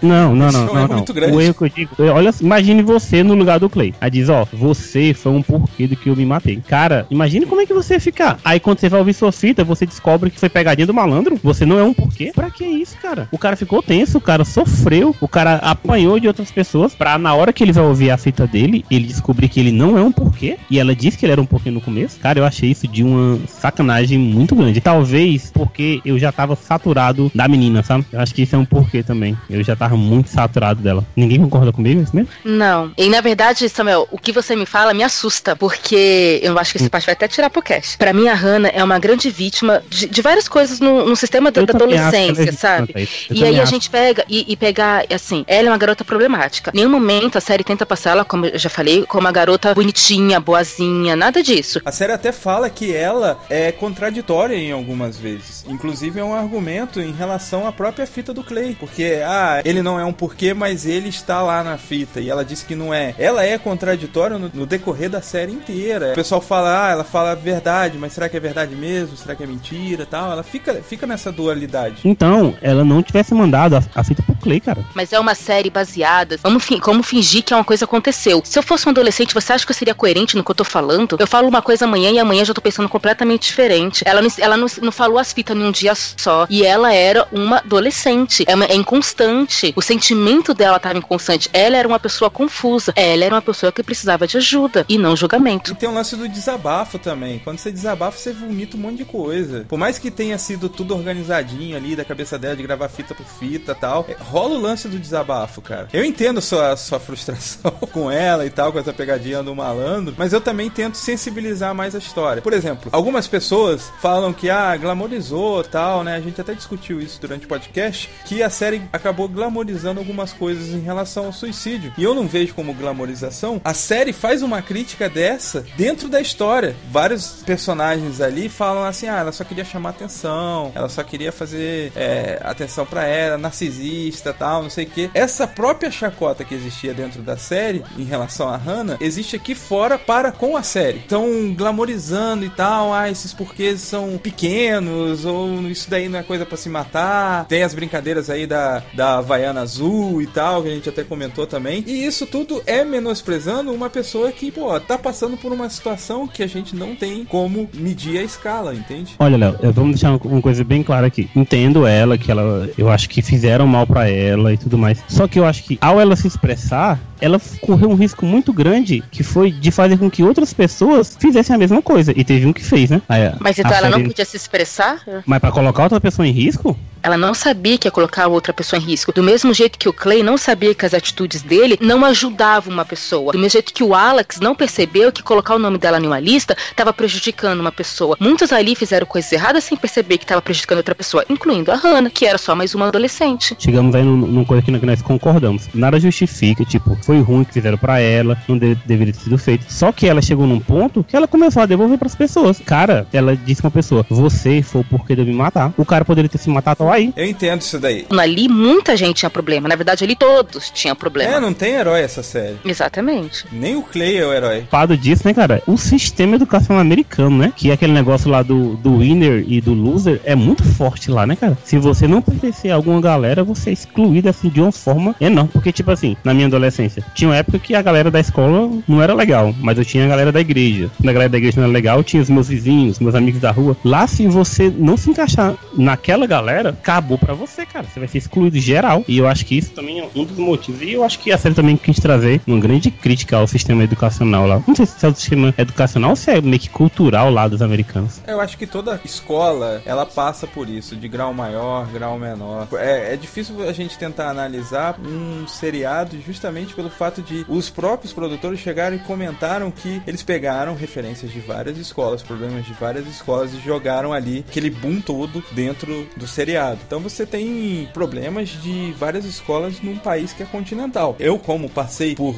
Não, 0.01 0.35
não, 0.35 0.49
Isso 0.49 0.57
é 0.57 0.61
não, 0.61 0.65
um 0.71 0.73
não, 0.73 0.79
erro 0.79 0.87
não. 0.89 0.95
muito 0.97 1.13
grande. 1.13 1.35
O 1.35 1.41
erro 1.41 1.53
que 1.53 1.63
eu 1.63 1.69
digo. 1.69 1.95
é, 1.99 2.09
Olha, 2.09 2.33
imagine 2.41 2.81
você 2.81 3.23
no 3.23 3.33
lugar 3.33 3.59
do 3.59 3.69
Clay. 3.69 3.86
Aí 3.99 4.09
diz, 4.09 4.29
ó, 4.29 4.45
você 4.51 5.13
foi 5.13 5.31
um 5.31 5.41
porquê 5.41 5.87
do 5.87 5.95
que 5.95 6.09
eu 6.09 6.15
me 6.15 6.25
matei. 6.25 6.61
Cara, 6.67 7.05
imagine 7.09 7.45
como 7.45 7.61
é 7.61 7.65
que 7.65 7.73
você 7.73 7.95
ia 7.95 7.99
ficar. 7.99 8.39
Aí 8.43 8.59
quando 8.59 8.79
você 8.79 8.89
vai 8.89 8.99
ouvir 8.99 9.13
sua 9.13 9.31
fita, 9.31 9.63
você 9.63 9.85
descobre 9.85 10.29
que 10.29 10.39
foi 10.39 10.49
pegadinha 10.49 10.87
do 10.87 10.93
malandro. 10.93 11.39
Você 11.43 11.65
não 11.65 11.79
é 11.79 11.83
um 11.83 11.93
porquê. 11.93 12.31
Pra 12.33 12.49
que 12.49 12.65
isso, 12.65 12.97
cara? 13.01 13.27
O 13.31 13.37
cara 13.37 13.55
ficou 13.55 13.81
tenso, 13.81 14.17
o 14.17 14.21
cara 14.21 14.43
sofreu, 14.45 15.15
o 15.19 15.27
cara 15.27 15.55
apanhou 15.55 16.19
de 16.19 16.27
outras 16.27 16.51
pessoas. 16.51 16.95
Pra 16.95 17.17
na 17.17 17.33
hora 17.33 17.53
que 17.53 17.63
ele 17.63 17.71
vai 17.71 17.83
ouvir 17.83 18.11
a 18.11 18.17
fita 18.17 18.47
dele, 18.47 18.85
ele 18.89 19.07
descobrir 19.07 19.49
que 19.49 19.59
ele 19.59 19.71
não 19.71 19.97
é 19.97 20.01
um 20.01 20.11
porquê. 20.11 20.57
E 20.69 20.79
ela 20.79 20.95
disse 20.95 21.17
que 21.17 21.25
ele 21.25 21.33
era 21.33 21.41
um 21.41 21.45
porquê 21.45 21.71
no 21.71 21.81
começo. 21.81 22.19
Cara, 22.19 22.39
eu 22.39 22.45
achei 22.45 22.71
isso 22.71 22.87
de 22.87 23.03
uma 23.03 23.39
sacanagem 23.47 24.17
muito 24.17 24.55
grande. 24.55 24.81
Talvez 24.81 25.51
porque 25.51 26.01
eu 26.05 26.17
já 26.19 26.31
tava 26.31 26.55
saturado 26.55 27.31
da 27.33 27.47
menina, 27.47 27.83
sabe? 27.83 28.05
Eu 28.11 28.19
acho 28.19 28.33
que 28.33 28.41
isso 28.41 28.55
é 28.55 28.59
um 28.59 28.65
porquê 28.65 29.03
também. 29.03 29.37
Eu 29.49 29.63
já 29.63 29.75
tava 29.75 29.97
muito 29.97 30.29
saturado 30.29 30.81
dela. 30.81 31.05
Ninguém 31.15 31.39
concorda 31.39 31.71
comigo, 31.71 32.01
é 32.01 32.15
mesmo? 32.15 32.27
Não. 32.43 32.91
E 32.97 33.09
na 33.09 33.21
verdade, 33.21 33.65
Samuel, 33.77 34.07
o 34.11 34.17
que 34.17 34.31
você 34.31 34.55
me 34.55 34.65
fala 34.65 34.91
me 34.91 35.03
assusta, 35.03 35.55
porque 35.55 36.39
eu 36.41 36.57
acho 36.57 36.71
que 36.71 36.79
esse 36.79 36.89
parte 36.89 37.05
vai 37.05 37.13
até 37.13 37.27
tirar 37.27 37.49
pro 37.51 37.61
cast. 37.61 37.95
Pra 37.97 38.11
mim, 38.11 38.27
a 38.27 38.33
Hannah 38.33 38.69
é 38.69 38.83
uma 38.83 38.97
grande 38.97 39.29
vítima 39.29 39.83
de, 39.87 40.07
de 40.07 40.21
várias 40.21 40.47
coisas 40.47 40.79
no, 40.79 41.05
no 41.05 41.15
sistema 41.15 41.51
da, 41.51 41.61
da 41.61 41.73
é 41.73 41.75
adolescência, 41.75 42.51
sabe? 42.53 43.07
E 43.29 43.43
aí 43.43 43.59
a 43.59 43.65
gente 43.65 43.87
pega 43.87 44.25
e, 44.27 44.51
e 44.51 44.57
pegar, 44.57 45.05
assim, 45.13 45.45
ela 45.47 45.67
é 45.67 45.71
uma 45.71 45.77
garota 45.77 46.03
problemática. 46.03 46.71
Em 46.73 46.77
nenhum 46.77 46.89
momento 46.89 47.37
a 47.37 47.41
série 47.41 47.63
tenta 47.63 47.85
passar 47.85 48.11
ela, 48.11 48.25
como 48.25 48.47
eu 48.47 48.57
já 48.57 48.69
falei, 48.69 49.05
como 49.05 49.21
uma 49.21 49.31
garota 49.31 49.75
bonitinha, 49.75 50.39
boazinha, 50.39 51.15
nada 51.15 51.43
disso. 51.43 51.79
A 51.85 51.91
série 51.91 52.13
até 52.13 52.31
fala 52.31 52.71
que 52.71 52.95
ela 52.95 53.39
é 53.47 53.71
contraditória 53.71 54.55
em 54.55 54.71
algumas 54.71 55.17
vezes. 55.17 55.63
Inclusive 55.67 56.19
é 56.19 56.23
um 56.23 56.33
argumento 56.33 56.99
em 56.99 57.11
relação 57.11 57.67
à 57.67 57.71
própria 57.71 58.07
fita 58.07 58.33
do 58.33 58.43
Clay. 58.43 58.75
Porque, 58.79 59.21
ah, 59.23 59.61
ele 59.63 59.83
não 59.83 59.99
é 59.99 60.05
um 60.05 60.13
porquê, 60.13 60.53
mas 60.53 60.87
ele 60.87 61.09
está 61.09 61.43
lá 61.43 61.63
na 61.63 61.77
fita. 61.77 62.19
E 62.19 62.29
ela 62.29 62.43
disse 62.43 62.65
que 62.65 62.73
não 62.73 62.91
é. 62.91 63.13
Ela 63.19 63.45
é 63.45 63.57
contraditória 63.67 64.37
no, 64.37 64.49
no 64.53 64.65
decorrer 64.65 65.09
da 65.09 65.21
série 65.21 65.51
inteira. 65.51 66.11
O 66.11 66.15
pessoal 66.15 66.39
fala, 66.41 66.87
ah, 66.87 66.91
ela 66.91 67.03
fala 67.03 67.31
a 67.31 67.35
verdade, 67.35 67.97
mas 67.97 68.13
será 68.13 68.29
que 68.29 68.37
é 68.37 68.39
verdade 68.39 68.75
mesmo? 68.75 69.17
Será 69.17 69.35
que 69.35 69.43
é 69.43 69.47
mentira 69.47 70.05
tal? 70.05 70.31
Ela 70.31 70.43
fica, 70.43 70.73
fica 70.75 71.05
nessa 71.05 71.31
dualidade. 71.31 71.97
Então, 72.05 72.55
ela 72.61 72.83
não 72.83 73.03
tivesse 73.03 73.33
mandado 73.33 73.75
a, 73.75 73.83
a 73.95 74.03
fita 74.03 74.23
pro 74.23 74.35
Clay, 74.35 74.59
cara. 74.59 74.85
Mas 74.95 75.11
é 75.11 75.19
uma 75.19 75.35
série 75.35 75.69
baseada. 75.69 76.37
Vamos 76.41 76.63
fi- 76.63 76.79
como 76.79 77.03
fingir 77.03 77.43
que 77.43 77.53
é 77.53 77.57
uma 77.57 77.63
coisa 77.63 77.85
aconteceu. 77.85 78.41
Se 78.45 78.57
eu 78.57 78.63
fosse 78.63 78.87
um 78.87 78.91
adolescente, 78.91 79.33
você 79.33 79.53
acha 79.53 79.65
que 79.65 79.71
eu 79.71 79.75
seria 79.75 79.93
coerente 79.95 80.35
no 80.37 80.43
que 80.43 80.51
eu 80.51 80.55
tô 80.55 80.63
falando? 80.63 81.17
Eu 81.19 81.27
falo 81.27 81.47
uma 81.47 81.61
coisa 81.61 81.85
amanhã 81.85 82.09
e 82.11 82.19
amanhã 82.19 82.45
já 82.45 82.53
tô 82.53 82.61
pensando 82.61 82.87
completamente 82.89 83.47
diferente. 83.47 84.03
Ela 84.05 84.21
não, 84.21 84.29
ela 84.39 84.57
não, 84.57 84.67
não 84.81 84.91
falou 84.91 85.17
as 85.19 85.33
fitas 85.33 85.55
num 85.57 85.71
dia 85.71 85.93
só. 85.95 86.47
E 86.49 86.63
ela 86.65 86.93
era 86.93 87.27
uma 87.31 87.57
adolescente. 87.57 88.43
É, 88.47 88.55
uma- 88.55 88.65
é 88.65 88.75
inconstante. 88.75 89.73
O 89.75 89.81
sentimento 89.81 90.53
dela 90.53 90.79
tava 90.79 90.97
inconstante. 90.97 91.49
Ela 91.53 91.77
era 91.77 91.87
uma 91.87 91.99
pessoa 91.99 92.29
confusa. 92.29 92.93
Ela 92.95 93.25
era 93.25 93.35
uma 93.35 93.41
pessoa 93.47 93.71
que 93.71 93.81
precisava 93.81 94.27
de 94.27 94.37
ajuda 94.37 94.85
e 94.89 94.97
não 94.97 95.15
julgamento. 95.15 95.71
E 95.71 95.75
tem 95.75 95.87
um 95.87 95.93
lance 95.93 96.15
do 96.15 96.27
desabafo 96.27 96.99
também. 96.99 97.39
Quando 97.39 97.59
você 97.59 97.71
desabafa, 97.71 98.17
você 98.17 98.33
vomita 98.33 98.75
um 98.75 98.79
monte 98.79 98.97
de 98.97 99.05
coisa. 99.05 99.65
Por 99.67 99.79
mais 99.79 99.97
que 99.97 100.11
tenha 100.11 100.37
sido 100.37 100.67
tudo 100.67 100.93
organizadinho 100.93 101.77
ali 101.77 101.95
da 101.95 102.03
cabeça 102.03 102.37
dela 102.37 102.55
de 102.55 102.63
gravar 102.63 102.89
fita 102.89 103.15
por 103.15 103.25
fita 103.25 103.73
tal, 103.73 104.05
é, 104.09 104.15
rola 104.19 104.55
o 104.55 104.61
lance 104.61 104.87
do 104.87 104.99
desabafo, 104.99 105.61
cara. 105.61 105.87
Eu 105.93 106.03
entendo 106.03 106.41
sua, 106.41 106.75
sua 106.75 106.99
frustração 106.99 107.71
com 107.93 108.11
ela 108.11 108.45
e 108.45 108.49
tal, 108.49 108.73
com 108.73 108.79
essa 108.79 108.91
pegadinha 108.91 109.41
do 109.41 109.55
malandro, 109.55 110.13
mas 110.17 110.33
eu 110.33 110.41
também 110.41 110.69
tento 110.69 110.97
sensibilizar 110.97 111.73
mais 111.73 111.95
a 111.95 111.99
história. 111.99 112.41
Por 112.41 112.53
exemplo, 112.53 112.89
algumas 112.91 113.27
pessoas 113.27 113.91
falam 114.01 114.33
que, 114.33 114.49
ah, 114.49 114.75
glamorizou 114.75 115.63
tal, 115.63 116.03
né? 116.03 116.15
A 116.15 116.21
gente 116.21 116.39
até 116.41 116.53
discutiu 116.53 116.99
isso 116.99 117.19
durante 117.21 117.45
o 117.45 117.47
podcast, 117.47 118.09
que 118.25 118.43
a 118.43 118.49
série 118.49 118.81
acabou 118.91 119.27
glamorizando 119.27 119.99
algumas 119.99 120.33
coisas 120.33 120.69
em 120.69 120.81
relação 120.81 121.27
ao 121.27 121.33
suicídio. 121.33 121.93
E 121.97 122.03
eu 122.03 122.13
não 122.13 122.27
vejo 122.27 122.53
como 122.53 122.73
glamorização. 122.73 123.36
A 123.63 123.73
série 123.73 124.13
faz 124.13 124.41
uma 124.41 124.61
crítica 124.61 125.09
dessa 125.09 125.65
dentro 125.75 126.07
da 126.07 126.19
história. 126.19 126.75
Vários 126.91 127.43
personagens 127.45 128.21
ali 128.21 128.49
falam 128.49 128.83
assim: 128.83 129.07
ah, 129.07 129.19
ela 129.19 129.31
só 129.31 129.43
queria 129.43 129.65
chamar 129.65 129.89
atenção, 129.89 130.71
ela 130.73 130.89
só 130.89 131.03
queria 131.03 131.31
fazer 131.31 131.91
é, 131.95 132.39
atenção 132.43 132.85
pra 132.85 133.05
ela, 133.05 133.37
narcisista 133.37 134.33
tal, 134.33 134.63
não 134.63 134.69
sei 134.69 134.85
o 134.85 134.89
que. 134.89 135.11
Essa 135.13 135.47
própria 135.47 135.91
chacota 135.91 136.43
que 136.43 136.55
existia 136.55 136.93
dentro 136.93 137.21
da 137.21 137.37
série 137.37 137.83
em 137.97 138.03
relação 138.03 138.49
a 138.49 138.57
Hannah 138.57 138.97
existe 138.99 139.35
aqui 139.35 139.53
fora 139.53 139.97
para 139.97 140.31
com 140.31 140.55
a 140.55 140.63
série. 140.63 141.01
Então, 141.05 141.53
glamorizando 141.55 142.45
e 142.45 142.49
tal, 142.49 142.93
ah, 142.93 143.09
esses 143.09 143.33
porquês 143.33 143.81
são 143.81 144.17
pequenos, 144.17 145.25
ou 145.25 145.61
isso 145.67 145.89
daí 145.89 146.09
não 146.09 146.19
é 146.19 146.23
coisa 146.23 146.45
pra 146.45 146.57
se 146.57 146.69
matar. 146.69 147.45
Tem 147.45 147.63
as 147.63 147.73
brincadeiras 147.73 148.29
aí 148.29 148.47
da, 148.47 148.83
da 148.93 149.17
Havaiana 149.17 149.61
Azul 149.61 150.21
e 150.21 150.27
tal, 150.27 150.63
que 150.63 150.69
a 150.69 150.73
gente 150.73 150.89
até 150.89 151.03
comentou 151.03 151.45
também. 151.45 151.83
E 151.85 152.05
isso 152.05 152.25
tudo 152.25 152.61
é 152.65 152.83
menosprezando 153.31 153.73
uma 153.73 153.89
pessoa 153.89 154.31
que, 154.31 154.49
pô, 154.51 154.79
tá 154.79 154.97
passando 154.97 155.35
por 155.37 155.51
uma 155.51 155.69
situação 155.69 156.27
que 156.27 156.41
a 156.41 156.47
gente 156.47 156.75
não 156.75 156.95
tem 156.95 157.25
como 157.25 157.69
medir 157.73 158.17
a 158.19 158.23
escala, 158.23 158.73
entende? 158.73 159.15
Olha, 159.19 159.37
Léo, 159.37 159.71
vamos 159.73 159.91
deixar 159.95 160.11
uma- 160.15 160.41
coisa 160.41 160.63
bem 160.63 160.81
clara 160.81 161.07
aqui. 161.07 161.29
Entendo 161.35 161.85
ela, 161.85 162.17
que 162.17 162.31
ela. 162.31 162.69
Eu 162.77 162.89
acho 162.89 163.09
que 163.09 163.21
fizeram 163.21 163.67
mal 163.67 163.85
pra 163.85 164.09
ela 164.09 164.53
e 164.53 164.57
tudo 164.57 164.77
mais. 164.77 165.03
Só 165.07 165.27
que 165.27 165.37
eu 165.39 165.45
acho 165.45 165.63
que 165.63 165.77
ao 165.81 165.99
ela 165.99 166.15
se 166.15 166.27
expressar, 166.27 166.99
ela 167.19 167.39
correu 167.61 167.89
um 167.89 167.95
risco 167.95 168.25
muito 168.25 168.53
grande 168.53 169.03
que 169.11 169.23
foi 169.23 169.51
de 169.51 169.71
fazer 169.71 169.97
com 169.97 170.09
que 170.09 170.23
outras 170.23 170.53
pessoas 170.53 171.17
fizessem 171.19 171.55
a 171.55 171.59
mesma 171.59 171.81
coisa. 171.81 172.13
E 172.15 172.23
teve 172.23 172.45
um 172.45 172.53
que 172.53 172.63
fez, 172.63 172.89
né? 172.89 173.01
Aí, 173.09 173.31
Mas 173.39 173.59
então 173.59 173.73
ela 173.73 173.89
não 173.89 174.03
podia 174.03 174.25
se 174.25 174.37
expressar? 174.37 175.01
Mas 175.25 175.39
pra 175.39 175.51
colocar 175.51 175.83
outra 175.83 175.99
pessoa 175.99 176.27
em 176.27 176.31
risco? 176.31 176.77
Ela 177.03 177.17
não 177.17 177.33
sabia 177.33 177.77
que 177.77 177.87
ia 177.87 177.91
colocar 177.91 178.25
a 178.25 178.27
outra 178.27 178.51
pessoa 178.53 178.79
em 178.79 178.83
risco. 178.83 179.11
Do 179.13 179.23
mesmo 179.23 179.53
jeito 179.53 179.77
que 179.79 179.87
o 179.87 179.93
Clay 179.93 180.23
não 180.23 180.37
sabia 180.37 180.73
que 180.75 180.85
as 180.85 180.93
atitudes 180.93 181.41
dele 181.41 181.77
não 181.79 182.03
ajudavam 182.03 182.73
uma 182.73 182.83
pessoa. 182.85 183.16
Do 183.31 183.37
mesmo 183.39 183.49
jeito 183.49 183.73
que 183.73 183.83
o 183.83 183.93
Alex 183.93 184.39
não 184.39 184.55
percebeu 184.55 185.11
que 185.11 185.23
colocar 185.23 185.55
o 185.55 185.59
nome 185.59 185.77
dela 185.77 185.99
em 185.99 186.05
uma 186.05 186.19
lista 186.19 186.55
estava 186.69 186.93
prejudicando 186.93 187.59
uma 187.59 187.71
pessoa. 187.71 188.15
Muitos 188.19 188.51
ali 188.51 188.75
fizeram 188.75 189.05
coisas 189.05 189.31
erradas 189.31 189.63
sem 189.63 189.77
perceber 189.77 190.17
que 190.17 190.23
estava 190.23 190.41
prejudicando 190.41 190.77
outra 190.77 190.95
pessoa, 190.95 191.25
incluindo 191.29 191.71
a 191.71 191.75
Hannah, 191.75 192.09
que 192.09 192.25
era 192.25 192.37
só 192.37 192.55
mais 192.55 192.73
uma 192.75 192.87
adolescente. 192.87 193.55
Chegamos 193.59 193.93
aí 193.95 194.03
num- 194.03 194.17
numa 194.17 194.45
coisa 194.45 194.61
que 194.63 194.71
nós- 194.71 194.79
que 194.79 194.85
nós 194.85 195.01
concordamos. 195.01 195.67
Nada 195.73 195.99
justifica, 195.99 196.63
tipo, 196.65 196.97
foi 197.03 197.19
ruim 197.21 197.43
que 197.43 197.53
fizeram 197.53 197.77
pra 197.77 197.99
ela, 197.99 198.37
não 198.47 198.57
de- 198.57 198.75
deveria 198.85 199.13
ter 199.13 199.19
sido 199.19 199.37
feito. 199.37 199.65
Só 199.71 199.91
que 199.91 200.07
ela 200.07 200.21
chegou 200.21 200.45
num 200.45 200.59
ponto 200.59 201.03
que 201.03 201.15
ela 201.15 201.27
começou 201.27 201.61
a 201.63 201.65
devolver 201.65 201.97
pras 201.97 202.15
pessoas. 202.15 202.59
Cara, 202.65 203.07
ela 203.13 203.35
disse 203.35 203.61
pra 203.61 203.67
uma 203.67 203.71
pessoa: 203.73 204.05
Você 204.09 204.61
foi 204.61 204.81
o 204.81 204.83
porquê 204.83 205.15
de 205.15 205.21
eu 205.21 205.25
me 205.25 205.33
matar. 205.33 205.73
O 205.77 205.85
cara 205.85 206.05
poderia 206.05 206.29
ter 206.29 206.37
se 206.37 206.49
matado 206.49 206.87
aí. 206.89 207.11
Eu 207.15 207.25
entendo 207.25 207.61
isso 207.61 207.79
daí. 207.79 208.05
Ali 208.17 208.47
muita 208.47 208.95
gente 208.95 209.17
tinha 209.17 209.29
problema. 209.29 209.67
Na 209.67 209.75
verdade, 209.75 210.03
ali 210.03 210.15
todos 210.15 210.69
tinham 210.69 210.95
problema. 210.95 211.35
É, 211.35 211.39
não 211.39 211.53
tem 211.53 211.73
herói 211.73 212.01
essa 212.01 212.21
série. 212.23 212.57
Exatamente. 212.65 213.06
Nem 213.51 213.75
o 213.75 213.81
Clay 213.81 214.17
é 214.17 214.25
o 214.25 214.33
herói. 214.33 214.59
Culpado 214.61 214.97
disso, 214.97 215.23
né, 215.25 215.33
cara? 215.33 215.61
O 215.65 215.77
sistema 215.77 216.35
educacional 216.35 216.81
americano, 216.81 217.37
né? 217.37 217.53
Que 217.55 217.69
é 217.69 217.73
aquele 217.73 217.93
negócio 217.93 218.29
lá 218.29 218.41
do, 218.41 218.75
do 218.75 218.99
winner 218.99 219.43
e 219.47 219.61
do 219.61 219.73
loser 219.73 220.21
é 220.23 220.35
muito 220.35 220.63
forte 220.63 221.09
lá, 221.09 221.25
né, 221.25 221.35
cara? 221.35 221.57
Se 221.63 221.77
você 221.77 222.07
não 222.07 222.21
pertencer 222.21 222.71
a 222.71 222.75
alguma 222.75 222.99
galera, 222.99 223.43
você 223.43 223.69
é 223.69 223.73
excluído 223.73 224.29
assim 224.29 224.49
de 224.49 224.61
uma 224.61 224.71
forma 224.71 225.15
enorme. 225.19 225.49
Porque, 225.53 225.71
tipo 225.71 225.91
assim, 225.91 226.15
na 226.23 226.33
minha 226.33 226.47
adolescência, 226.47 227.03
tinha 227.13 227.29
uma 227.29 227.37
época 227.37 227.59
que 227.59 227.75
a 227.75 227.81
galera 227.81 228.11
da 228.11 228.19
escola 228.19 228.69
não 228.87 229.01
era 229.01 229.13
legal, 229.13 229.53
mas 229.59 229.77
eu 229.77 229.85
tinha 229.85 230.05
a 230.05 230.07
galera 230.07 230.31
da 230.31 230.41
igreja. 230.41 230.89
Quando 230.97 231.09
a 231.09 231.13
galera 231.13 231.29
da 231.29 231.37
igreja 231.37 231.57
não 231.57 231.63
era 231.63 231.73
legal, 231.73 232.03
tinha 232.03 232.21
os 232.21 232.29
meus 232.29 232.47
vizinhos, 232.47 232.99
meus 232.99 233.15
amigos 233.15 233.41
da 233.41 233.51
rua. 233.51 233.77
Lá, 233.83 234.05
se 234.07 234.27
você 234.27 234.71
não 234.75 234.97
se 234.97 235.09
encaixar 235.09 235.55
naquela 235.77 236.27
galera, 236.27 236.69
acabou 236.69 237.17
pra 237.17 237.33
você, 237.33 237.65
cara. 237.65 237.85
Você 237.87 237.99
vai 237.99 238.07
ser 238.07 238.17
excluído 238.17 238.59
geral. 238.59 239.03
E 239.07 239.17
eu 239.17 239.27
acho 239.27 239.45
que 239.45 239.57
isso 239.57 239.71
também 239.71 239.99
é 239.99 240.09
um 240.15 240.23
dos 240.23 240.37
motivos. 240.37 240.81
E 240.81 240.93
eu 240.93 241.03
acho 241.03 241.19
que 241.19 241.31
a 241.31 241.37
série 241.37 241.55
também 241.55 241.77
quis 241.77 241.99
trazer 241.99 242.41
uma 242.45 242.59
grande 242.59 242.91
crítica 242.97 243.37
ao 243.37 243.47
sistema 243.47 243.83
educacional 243.83 244.47
lá. 244.47 244.61
Não 244.67 244.75
sei 244.75 244.85
se 244.85 245.05
é 245.05 245.09
o 245.09 245.15
sistema 245.15 245.53
educacional 245.57 246.11
ou 246.11 246.15
se 246.15 246.31
é 246.31 246.41
meio 246.41 246.59
que 246.59 246.69
cultural 246.69 247.29
lá 247.29 247.47
dos 247.47 247.61
americanos. 247.61 248.21
Eu 248.27 248.41
acho 248.41 248.57
que 248.57 248.67
toda 248.67 248.99
escola, 249.05 249.81
ela 249.85 250.05
passa 250.05 250.45
por 250.47 250.69
isso, 250.69 250.95
de 250.95 251.07
grau 251.07 251.33
maior, 251.33 251.87
grau 251.87 252.17
menor. 252.17 252.67
É, 252.73 253.13
é 253.13 253.17
difícil 253.17 253.67
a 253.67 253.71
gente 253.71 253.97
tentar 253.97 254.29
analisar 254.29 254.99
um 254.99 255.47
seriado 255.47 256.19
justamente 256.25 256.73
pelo 256.73 256.89
fato 256.89 257.21
de 257.21 257.45
os 257.47 257.69
próprios 257.69 258.13
produtores 258.13 258.59
chegaram 258.59 258.95
e 258.95 258.99
comentaram 258.99 259.71
que 259.71 260.01
eles 260.05 260.23
pegaram 260.23 260.75
referências 260.75 261.31
de 261.31 261.39
várias 261.39 261.77
escolas, 261.77 262.23
problemas 262.23 262.65
de 262.65 262.73
várias 262.73 263.07
escolas 263.07 263.53
e 263.53 263.59
jogaram 263.59 264.13
ali 264.13 264.45
aquele 264.47 264.69
boom 264.69 264.99
todo 265.01 265.43
dentro 265.51 266.07
do 266.15 266.27
seriado. 266.27 266.79
Então 266.85 266.99
você 266.99 267.25
tem 267.25 267.89
problemas 267.93 268.49
de 268.49 268.93
várias 268.97 269.25
escolas 269.25 269.81
num 269.81 269.97
país 269.97 270.33
que 270.33 270.43
é 270.43 270.45
continental. 270.45 271.15
Eu, 271.19 271.37
como 271.37 271.69
passei 271.69 272.15
por 272.15 272.33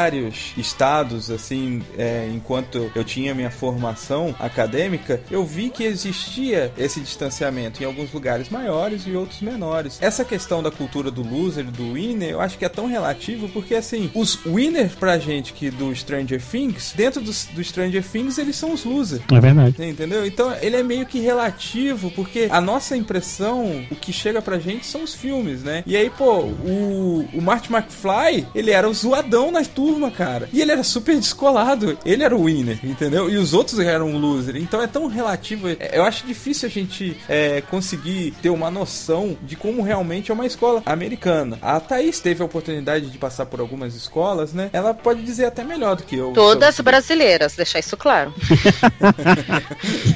vários 0.00 0.54
estados, 0.56 1.30
assim, 1.30 1.82
é, 1.98 2.26
enquanto 2.32 2.90
eu 2.94 3.04
tinha 3.04 3.34
minha 3.34 3.50
formação 3.50 4.34
acadêmica, 4.38 5.20
eu 5.30 5.44
vi 5.44 5.68
que 5.68 5.84
existia 5.84 6.72
esse 6.78 7.00
distanciamento 7.00 7.82
em 7.82 7.86
alguns 7.86 8.10
lugares 8.10 8.48
maiores 8.48 9.02
e 9.06 9.14
outros 9.14 9.42
menores. 9.42 9.98
Essa 10.00 10.24
questão 10.24 10.62
da 10.62 10.70
cultura 10.70 11.10
do 11.10 11.22
loser 11.22 11.66
e 11.66 11.70
do 11.70 11.92
winner, 11.92 12.30
eu 12.30 12.40
acho 12.40 12.56
que 12.56 12.64
é 12.64 12.68
tão 12.68 12.86
relativo 12.86 13.46
porque, 13.50 13.74
assim, 13.74 14.10
os 14.14 14.38
winners 14.46 14.94
pra 14.94 15.18
gente 15.18 15.52
que 15.52 15.70
do 15.70 15.94
Stranger 15.94 16.40
Things, 16.42 16.94
dentro 16.96 17.20
do, 17.20 17.30
do 17.30 17.62
Stranger 17.62 18.02
Things, 18.02 18.38
eles 18.38 18.56
são 18.56 18.72
os 18.72 18.84
losers. 18.84 19.22
É 19.30 19.38
verdade. 19.38 19.84
Entendeu? 19.84 20.24
Então 20.24 20.54
ele 20.62 20.76
é 20.76 20.82
meio 20.82 21.04
que 21.04 21.20
relativo, 21.20 22.10
porque 22.12 22.48
a 22.50 22.60
nossa 22.60 22.96
impressão, 22.96 23.84
o 23.90 23.96
que 23.96 24.14
chega 24.14 24.40
pra 24.40 24.58
gente 24.58 24.86
são 24.86 25.02
os 25.02 25.14
filmes, 25.14 25.62
né? 25.62 25.84
E 25.86 25.94
aí, 25.94 26.08
pô, 26.08 26.38
o, 26.40 27.28
o 27.34 27.42
Marty 27.42 27.70
McFly, 27.70 28.46
ele 28.54 28.70
era 28.70 28.88
o 28.88 28.94
zoadão 28.94 29.50
na 29.50 29.60
turma, 29.90 30.10
cara. 30.10 30.48
E 30.52 30.60
ele 30.60 30.72
era 30.72 30.82
super 30.82 31.16
descolado. 31.16 31.98
Ele 32.04 32.22
era 32.22 32.36
o 32.36 32.44
winner, 32.44 32.78
entendeu? 32.84 33.28
E 33.30 33.36
os 33.36 33.52
outros 33.54 33.78
eram 33.78 34.14
o 34.14 34.18
loser. 34.18 34.56
Então 34.56 34.80
é 34.82 34.86
tão 34.86 35.06
relativo. 35.06 35.68
É, 35.68 35.90
Eu 35.92 36.04
acho 36.04 36.26
difícil 36.26 36.68
a 36.68 36.70
gente 36.70 37.16
é, 37.28 37.60
conseguir 37.62 38.32
ter 38.42 38.50
uma 38.50 38.70
noção 38.70 39.36
de 39.42 39.56
como 39.56 39.82
realmente 39.82 40.30
é 40.30 40.34
uma 40.34 40.46
escola 40.46 40.82
americana. 40.86 41.58
A 41.62 41.78
Thaís 41.80 42.20
teve 42.20 42.42
a 42.42 42.44
oportunidade 42.46 43.06
de 43.10 43.18
passar 43.18 43.46
por 43.46 43.60
algumas 43.60 43.94
escolas, 43.94 44.52
né? 44.52 44.70
Ela 44.72 44.94
pode 44.94 45.22
dizer 45.22 45.46
até 45.46 45.64
melhor 45.64 45.96
do 45.96 46.02
que 46.04 46.16
eu. 46.16 46.32
Todas 46.32 46.74
sobre- 46.76 46.90
brasileiras, 46.92 47.54
deixar 47.54 47.78
isso 47.78 47.96
claro. 47.96 48.32